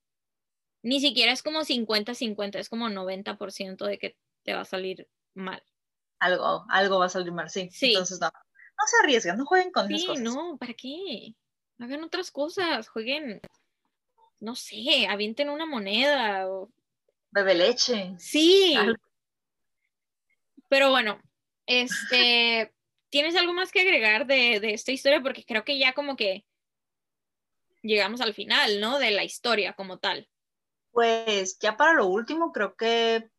[0.83, 5.63] Ni siquiera es como 50-50, es como 90% de que te va a salir mal.
[6.21, 7.69] Algo, algo va a salir mal, sí.
[7.81, 11.35] Entonces no, no se arriesguen, no jueguen con sí, no, ¿para qué?
[11.79, 13.41] Hagan otras cosas, jueguen,
[14.41, 16.71] no sé, avienten una moneda o...
[17.31, 18.15] Bebe leche.
[18.19, 18.77] Sí.
[20.69, 21.21] Pero bueno,
[21.67, 22.73] este,
[23.11, 25.23] ¿Tienes algo más que agregar de, esta historia?
[25.23, 26.45] Porque creo que ya como que
[27.83, 28.99] llegamos al final, ¿no?
[28.99, 30.29] De la historia como tal.
[30.91, 33.31] Pues ya para lo último, creo que,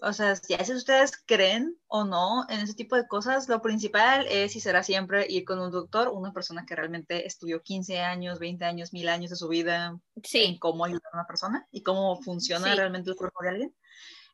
[0.00, 4.26] o sea, ya si ustedes creen o no en ese tipo de cosas, lo principal
[4.28, 8.38] es y será siempre ir con un doctor, una persona que realmente estudió 15 años,
[8.38, 9.98] 20 años, mil años de su vida
[10.32, 13.74] en cómo ayudar a una persona y cómo funciona realmente el cuerpo de alguien.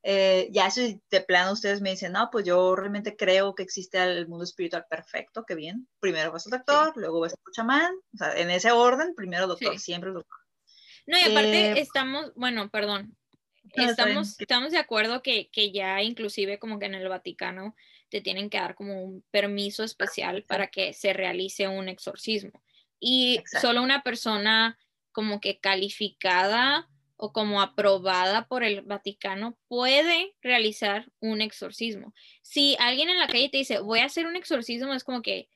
[0.07, 4.03] Eh, ya si de plano ustedes me dicen, no, pues yo realmente creo que existe
[4.03, 5.89] el mundo espiritual perfecto, qué bien.
[5.99, 9.79] Primero vas al doctor, luego vas al chamán, o sea, en ese orden, primero doctor,
[9.79, 10.39] siempre doctor.
[11.07, 13.17] No, y aparte eh, estamos, bueno, perdón,
[13.73, 17.75] estamos, estamos de acuerdo que, que, ya inclusive como que en el Vaticano
[18.11, 22.63] te tienen que dar como un permiso especial para que se realice un exorcismo.
[23.01, 24.79] Y solo una persona
[25.13, 32.13] como que calificada o como aprobada por el Vaticano puede realizar un exorcismo.
[32.43, 35.49] Si alguien en la calle te dice, voy a hacer un exorcismo, es como que,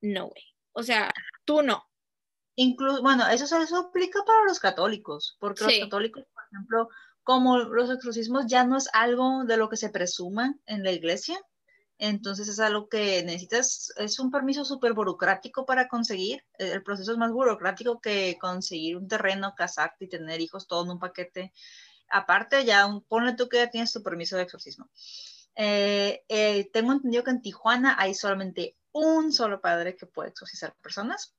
[0.00, 0.44] no, güey.
[0.72, 1.12] O sea,
[1.44, 1.84] tú no.
[2.56, 6.88] Incluso, bueno, eso, eso aplica para los católicos, porque los católicos, por ejemplo,
[7.22, 11.38] como los exorcismos ya no es algo de lo que se presuma en la iglesia,
[11.98, 16.44] entonces es algo que necesitas, es un permiso súper burocrático para conseguir.
[16.58, 20.90] El proceso es más burocrático que conseguir un terreno, casarte y tener hijos, todo en
[20.90, 21.52] un paquete.
[22.10, 24.90] Aparte, ya ponle tú que ya tienes tu permiso de exorcismo.
[25.56, 30.74] Eh, eh, tengo entendido que en Tijuana hay solamente un solo padre que puede exorcizar
[30.82, 31.34] personas.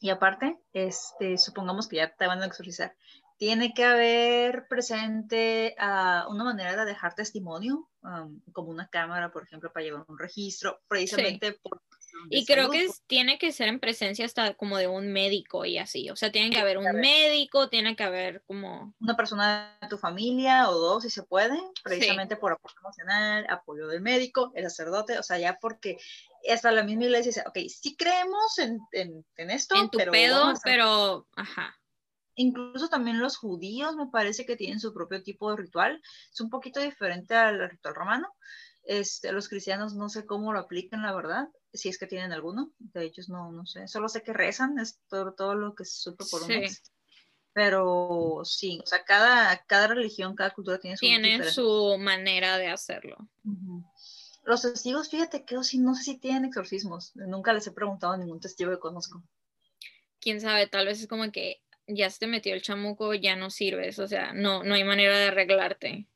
[0.00, 2.96] Y aparte, este, supongamos que ya te van a exorcizar
[3.40, 9.42] tiene que haber presente uh, una manera de dejar testimonio, um, como una cámara, por
[9.44, 11.80] ejemplo, para llevar un registro, precisamente por...
[12.28, 16.10] Y creo que tiene que ser en presencia hasta como de un médico y así,
[16.10, 18.94] o sea, tiene que haber un médico, tiene que haber como...
[19.00, 23.88] Una persona de tu familia o dos, si se puede, precisamente por apoyo emocional, apoyo
[23.88, 25.96] del médico, el sacerdote, o sea, ya porque
[26.52, 30.12] hasta la misma iglesia dice, ok, sí creemos en, en, en esto, en tu pero
[30.12, 31.79] pedo, pero, ajá
[32.34, 36.00] Incluso también los judíos me parece que tienen su propio tipo de ritual.
[36.32, 38.28] Es un poquito diferente al ritual romano.
[38.82, 42.72] Este, los cristianos no sé cómo lo aplican, la verdad, si es que tienen alguno.
[42.78, 43.86] De hecho, no, no sé.
[43.88, 46.82] Solo sé que rezan, es todo, todo lo que supe por un mes.
[47.52, 52.68] Pero sí, o sea, cada, cada religión, cada cultura tiene su Tiene su manera de
[52.68, 53.16] hacerlo.
[54.44, 57.12] Los testigos, fíjate que no sé si tienen exorcismos.
[57.14, 59.22] Nunca les he preguntado a ningún testigo que conozco.
[60.20, 61.60] Quién sabe, tal vez es como que
[61.94, 65.18] ya se te metió el chamuco, ya no sirves, o sea, no, no hay manera
[65.18, 66.06] de arreglarte.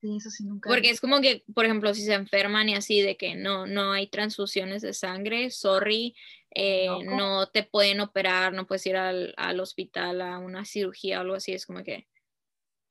[0.00, 0.68] Sí, eso sí nunca.
[0.68, 3.92] Porque es como que, por ejemplo, si se enferman y así de que no, no
[3.92, 6.14] hay transfusiones de sangre, sorry,
[6.54, 11.34] eh, no te pueden operar, no puedes ir al, hospital a una cirugía o algo
[11.34, 12.06] así, es como que,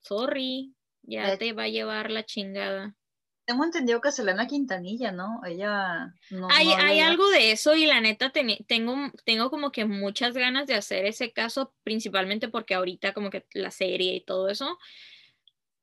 [0.02, 0.74] sorry,
[1.04, 2.96] ya te va a llevar la chingada
[3.46, 5.42] tengo entendido que Selena Quintanilla, ¿no?
[5.46, 6.14] Ella...
[6.30, 8.96] No, hay, hay algo de eso y la neta tengo,
[9.26, 13.72] tengo como que muchas ganas de hacer ese caso, principalmente porque ahorita como que la
[13.72, 14.78] serie y todo eso,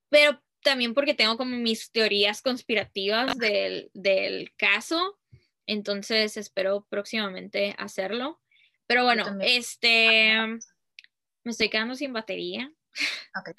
[0.08, 5.18] pero también porque tengo como mis teorías conspirativas del, del caso,
[5.66, 8.40] entonces espero próximamente hacerlo.
[8.86, 10.34] Pero bueno, este,
[11.44, 12.72] me estoy quedando sin batería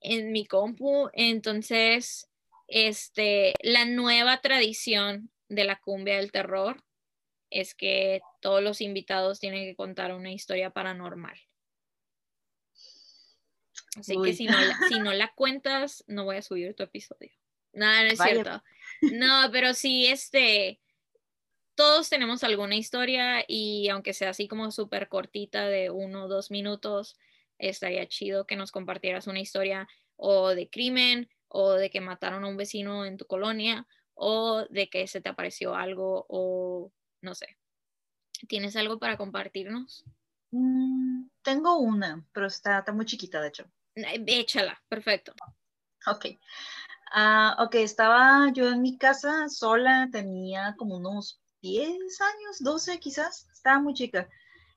[0.00, 2.28] en mi compu, entonces
[2.68, 6.84] este, la nueva tradición de la cumbia del terror
[7.50, 11.38] es que todos los invitados tienen que contar una historia paranormal.
[13.96, 14.56] Así que si no,
[14.88, 17.32] si no la cuentas, no voy a subir tu episodio.
[17.72, 18.62] Nada, no es cierto.
[19.00, 20.80] No, pero sí, este,
[21.74, 26.50] todos tenemos alguna historia y aunque sea así como súper cortita de uno o dos
[26.50, 27.16] minutos,
[27.58, 32.48] estaría chido que nos compartieras una historia o de crimen o de que mataron a
[32.48, 37.56] un vecino en tu colonia o de que se te apareció algo o no sé.
[38.48, 40.04] ¿Tienes algo para compartirnos?
[40.50, 43.64] Mm, tengo una, pero está, está muy chiquita, de hecho.
[43.94, 45.34] Échala, perfecto.
[46.06, 46.26] Ok.
[47.12, 53.48] Ah, ok, estaba yo en mi casa sola, tenía como unos 10 años, 12 quizás,
[53.52, 54.28] estaba muy chica.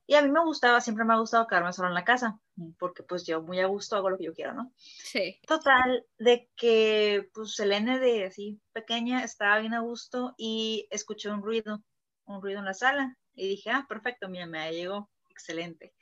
[0.08, 2.40] Y a mí me gustaba, siempre me ha gustado quedarme sola en la casa,
[2.80, 4.74] porque pues yo muy a gusto hago lo que yo quiero, ¿no?
[4.76, 5.40] Sí.
[5.48, 11.30] Total, de que pues el N de así pequeña estaba bien a gusto y escuché
[11.30, 11.84] un ruido,
[12.26, 13.18] un ruido en la sala.
[13.34, 15.94] Y dije, ah, perfecto, mira, me llegó, excelente.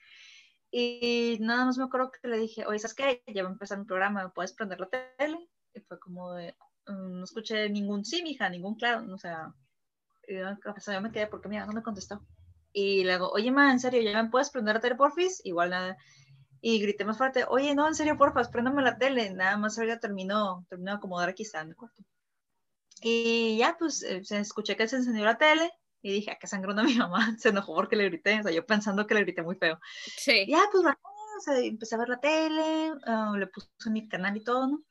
[0.71, 3.23] Y nada más me acuerdo que le dije, oye, ¿sabes qué?
[3.27, 5.49] Ya va a empezar un programa, ¿me puedes prender la tele?
[5.73, 6.55] Y fue como de,
[6.87, 9.53] mm, no escuché ningún sí, mija, ningún claro, o sea,
[10.27, 12.25] yo me quedé porque mira, no me contestó.
[12.71, 15.41] Y le digo, oye, ma, en serio, ¿ya me puedes prender la tele, porfis?
[15.43, 15.97] Igual nada.
[16.61, 19.31] Y grité más fuerte, oye, no, en serio, porfas, préndame la tele.
[19.31, 22.03] Nada más ahorita terminó, terminó de acomodar aquí, está en el cuarto.
[23.01, 25.71] Y ya, pues, eh, se escuché que se encendió la tele
[26.01, 27.17] y dije, ¿a qué sangrón a mi mamá?
[27.39, 29.79] Se enojó porque le grité, o sea, yo pensando que le grité muy feo.
[30.17, 30.45] Sí.
[30.47, 34.43] Ya, pues, o sea, empecé a ver la tele, uh, le puse mi canal y
[34.43, 34.83] todo, ¿no?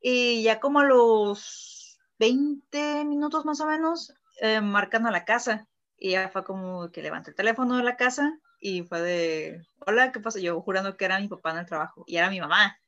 [0.00, 5.66] Y ya como a los 20 minutos más o menos, eh, marcan a la casa.
[5.98, 10.12] Y ya fue como que levanté el teléfono de la casa y fue de, hola,
[10.12, 10.38] ¿qué pasa?
[10.40, 12.78] Yo jurando que era mi papá en el trabajo y era mi mamá.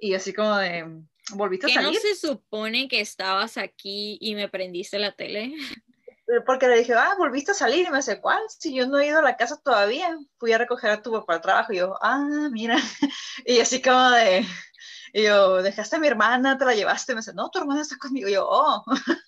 [0.00, 1.02] Y así como de,
[1.32, 1.92] ¿volviste a salir?
[1.92, 5.54] no se supone que estabas aquí y me prendiste la tele?
[6.28, 7.86] Eh, porque le dije, ah, volviste a salir.
[7.86, 8.42] Y me dice, ¿cuál?
[8.48, 10.16] Si yo no he ido a la casa todavía.
[10.36, 11.72] Fui a recoger a tu papá al trabajo.
[11.72, 12.76] Y yo, ah, mira.
[13.46, 14.44] Y así como de,
[15.12, 16.58] y yo, ¿dejaste a mi hermana?
[16.58, 17.12] ¿Te la llevaste?
[17.12, 18.28] Y me dice, no, tu hermana está conmigo.
[18.28, 18.84] Y yo, oh.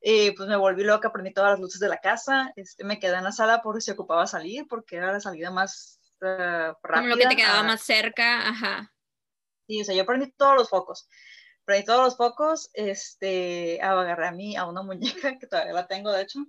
[0.00, 3.16] Y pues me volví loca, prendí todas las luces de la casa, este, me quedé
[3.16, 6.70] en la sala porque se ocupaba salir, porque era la salida más rápida.
[6.70, 8.92] Eh, Como lo que te quedaba más cerca, ajá.
[9.66, 11.08] Sí, o sea, yo prendí todos los focos.
[11.64, 16.12] Prendí todos los focos, este, agarré a mí, a una muñeca, que todavía la tengo,
[16.12, 16.40] de hecho,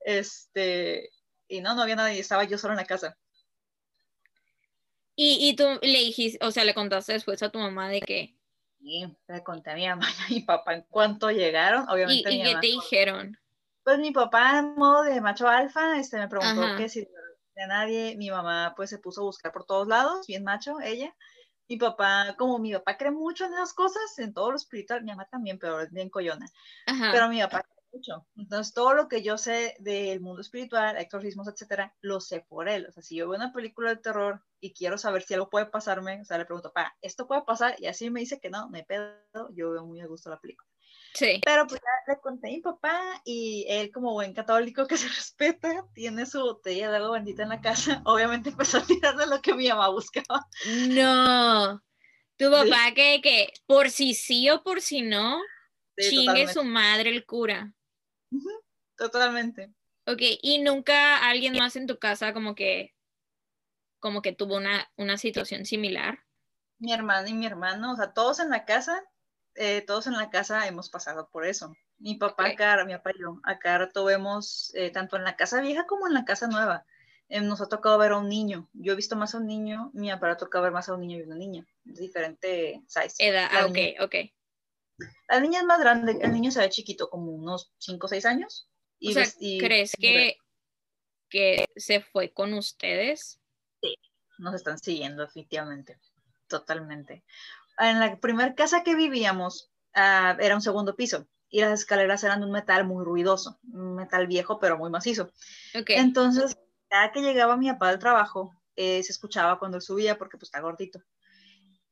[0.00, 1.10] este,
[1.48, 3.16] y no, no había nadie, estaba yo solo en la casa.
[5.14, 8.37] Y, y tú le dijiste, o sea, le contaste después a tu mamá de que,
[8.80, 11.88] y le conté a mi mamá y a mi papá en cuanto llegaron.
[11.88, 13.36] Obviamente, ¿Y, qué te dijeron?
[13.82, 18.16] Pues mi papá, en modo de macho alfa, este, me preguntó que si de nadie,
[18.16, 21.14] mi mamá pues se puso a buscar por todos lados, bien macho, ella.
[21.68, 25.10] Mi papá, como mi papá cree mucho en esas cosas, en todo lo espiritual, mi
[25.10, 26.46] mamá también, pero es bien coyona.
[26.86, 28.26] Pero mi papá mucho.
[28.36, 32.86] Entonces, todo lo que yo sé del mundo espiritual, exorcismos, etcétera, lo sé por él.
[32.88, 35.66] O sea, si yo veo una película de terror y quiero saber si algo puede
[35.66, 37.76] pasarme, o sea, le pregunto, pa, ¿esto puede pasar?
[37.78, 39.14] Y así me dice que no, me pedo,
[39.54, 40.68] yo veo muy a gusto la película.
[41.14, 41.40] Sí.
[41.44, 45.08] Pero pues ya le conté a mi papá y él como buen católico que se
[45.08, 49.26] respeta, tiene su botella de agua bendita en la casa, obviamente empezó a tirar de
[49.26, 50.46] lo que mi mamá buscaba.
[50.88, 51.82] No,
[52.36, 55.40] tu papá que, que por si sí o por si no,
[55.98, 57.72] chingue su madre el cura.
[58.96, 59.72] Totalmente.
[60.06, 62.94] Ok, y nunca alguien más en tu casa como que,
[64.00, 66.24] como que tuvo una, una situación similar.
[66.78, 69.04] Mi hermana y mi hermano, o sea, todos en la casa,
[69.54, 71.76] eh, todos en la casa hemos pasado por eso.
[71.98, 75.60] Mi papá acá, mi papá y yo, acá rato vemos, eh, tanto en la casa
[75.60, 76.86] vieja como en la casa nueva,
[77.28, 78.68] eh, nos ha tocado ver a un niño.
[78.72, 81.00] Yo he visto más a un niño, mi papá ha tocado ver más a un
[81.00, 83.16] niño y una niña, diferente size.
[83.18, 84.14] Edad, ah, ok, ok.
[85.28, 88.26] La niña es más grande, el niño se ve chiquito, como unos 5 o 6
[88.26, 88.68] años.
[88.98, 89.14] Y
[89.58, 90.36] ¿crees que,
[91.28, 93.40] que se fue con ustedes?
[93.80, 93.96] Sí,
[94.38, 95.98] nos están siguiendo definitivamente,
[96.48, 97.24] totalmente.
[97.78, 102.40] En la primera casa que vivíamos ah, era un segundo piso y las escaleras eran
[102.40, 105.30] de un metal muy ruidoso, un metal viejo pero muy macizo.
[105.72, 106.56] Entonces,
[106.88, 110.48] cada que llegaba mi papá al trabajo, eh, se escuchaba cuando él subía porque pues
[110.48, 111.00] está gordito.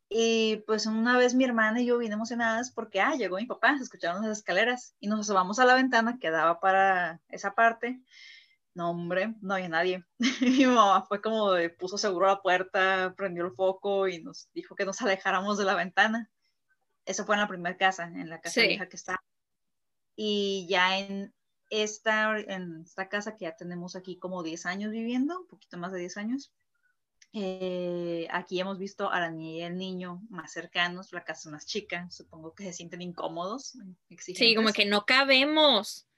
[0.08, 3.76] Y pues una vez mi hermana y yo vine emocionadas porque, ah, llegó mi papá,
[3.76, 8.00] se escucharon las escaleras y nos asomamos a la ventana que daba para esa parte.
[8.74, 10.04] No, hombre, no había nadie.
[10.40, 14.76] mi mamá fue como de, puso seguro la puerta, prendió el foco y nos dijo
[14.76, 16.30] que nos alejáramos de la ventana.
[17.04, 19.22] Eso fue en la primera casa, en la casa vieja que está.
[20.14, 21.34] Y ya en
[21.70, 25.92] esta, en esta casa que ya tenemos aquí como 10 años viviendo, un poquito más
[25.92, 26.52] de 10 años,
[27.38, 31.66] Eh, aquí hemos visto a la niña y el niño más cercanos, la casa más
[31.66, 33.76] chica, supongo que se sienten incómodos.
[34.18, 36.08] Sí, como que no cabemos.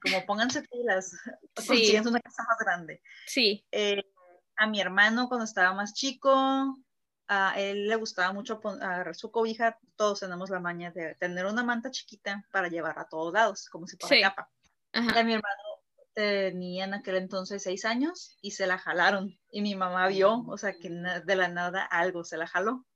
[0.00, 1.12] como pónganse pilas,
[1.58, 1.94] sí.
[1.94, 3.02] es una casa más grande.
[3.26, 3.66] Sí.
[3.72, 4.04] Eh,
[4.56, 6.78] a mi hermano cuando estaba más chico,
[7.28, 11.62] a él le gustaba mucho agarrar su cobija, todos tenemos la maña de tener una
[11.62, 14.50] manta chiquita para llevar a todos lados, como si fuera capa.
[14.94, 15.20] Ajá.
[15.20, 15.63] Y mi hermano
[16.14, 19.38] tenía en aquel entonces seis años y se la jalaron.
[19.50, 22.86] Y mi mamá vio, o sea, que de la nada algo se la jaló.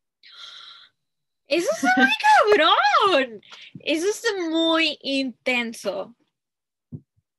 [1.46, 2.12] Eso es muy
[2.54, 3.42] cabrón.
[3.80, 6.14] Eso es muy intenso.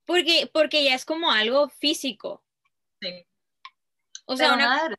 [0.06, 2.44] Porque, porque ya es como algo físico.
[3.02, 3.26] Sí.
[4.26, 4.90] O sea,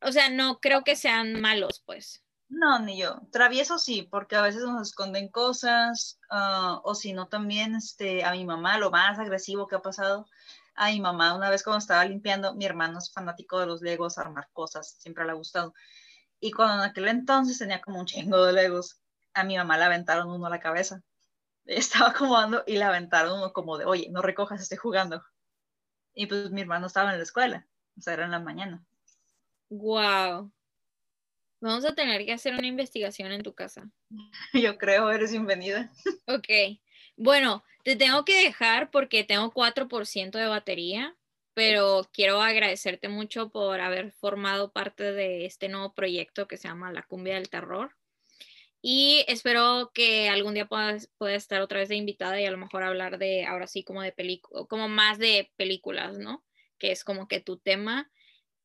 [0.00, 2.23] o sea, no creo que sean malos, pues.
[2.56, 3.20] No, ni yo.
[3.32, 8.30] Travieso sí, porque a veces nos esconden cosas, ah, o si no también este, a
[8.30, 10.28] mi mamá, lo más agresivo que ha pasado,
[10.76, 14.18] a mi mamá una vez cuando estaba limpiando, mi hermano es fanático de los legos,
[14.18, 15.74] armar cosas, siempre le ha gustado.
[16.38, 19.00] Y cuando en aquel entonces tenía como un chingo de legos,
[19.34, 21.02] a mi mamá le aventaron uno a la cabeza.
[21.66, 25.24] Estaba acomodando y le aventaron uno como de, oye, no recojas, estoy jugando.
[26.14, 27.66] Y pues mi hermano estaba en la escuela,
[27.98, 28.84] o sea, era en la mañana.
[29.70, 30.52] Wow.
[31.60, 33.90] Vamos a tener que hacer una investigación en tu casa.
[34.52, 35.90] Yo creo, eres bienvenida.
[36.26, 36.78] Ok.
[37.16, 41.16] Bueno, te tengo que dejar porque tengo 4% de batería,
[41.54, 46.92] pero quiero agradecerte mucho por haber formado parte de este nuevo proyecto que se llama
[46.92, 47.94] La Cumbia del Terror.
[48.86, 52.58] Y espero que algún día puedas, puedas estar otra vez de invitada y a lo
[52.58, 56.44] mejor hablar de, ahora sí, como de películas, como más de películas, ¿no?
[56.78, 58.10] Que es como que tu tema.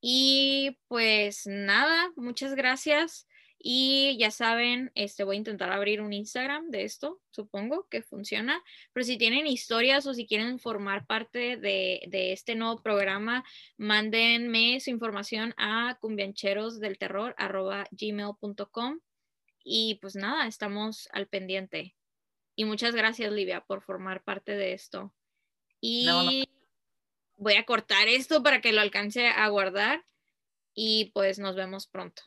[0.02, 3.28] Y pues nada, muchas gracias.
[3.62, 8.64] Y ya saben, este, voy a intentar abrir un Instagram de esto, supongo que funciona.
[8.94, 13.44] Pero si tienen historias o si quieren formar parte de, de este nuevo programa,
[13.78, 19.00] mándenme su información a cumbiancherosdelterror.gmail.com.
[19.66, 21.98] Y pues nada, estamos al pendiente.
[22.56, 25.14] Y muchas gracias, Livia, por formar parte de esto.
[25.82, 26.08] Y
[27.40, 30.06] voy a cortar esto para que lo alcance a guardar
[30.76, 32.24] y pues nos vemos pronto.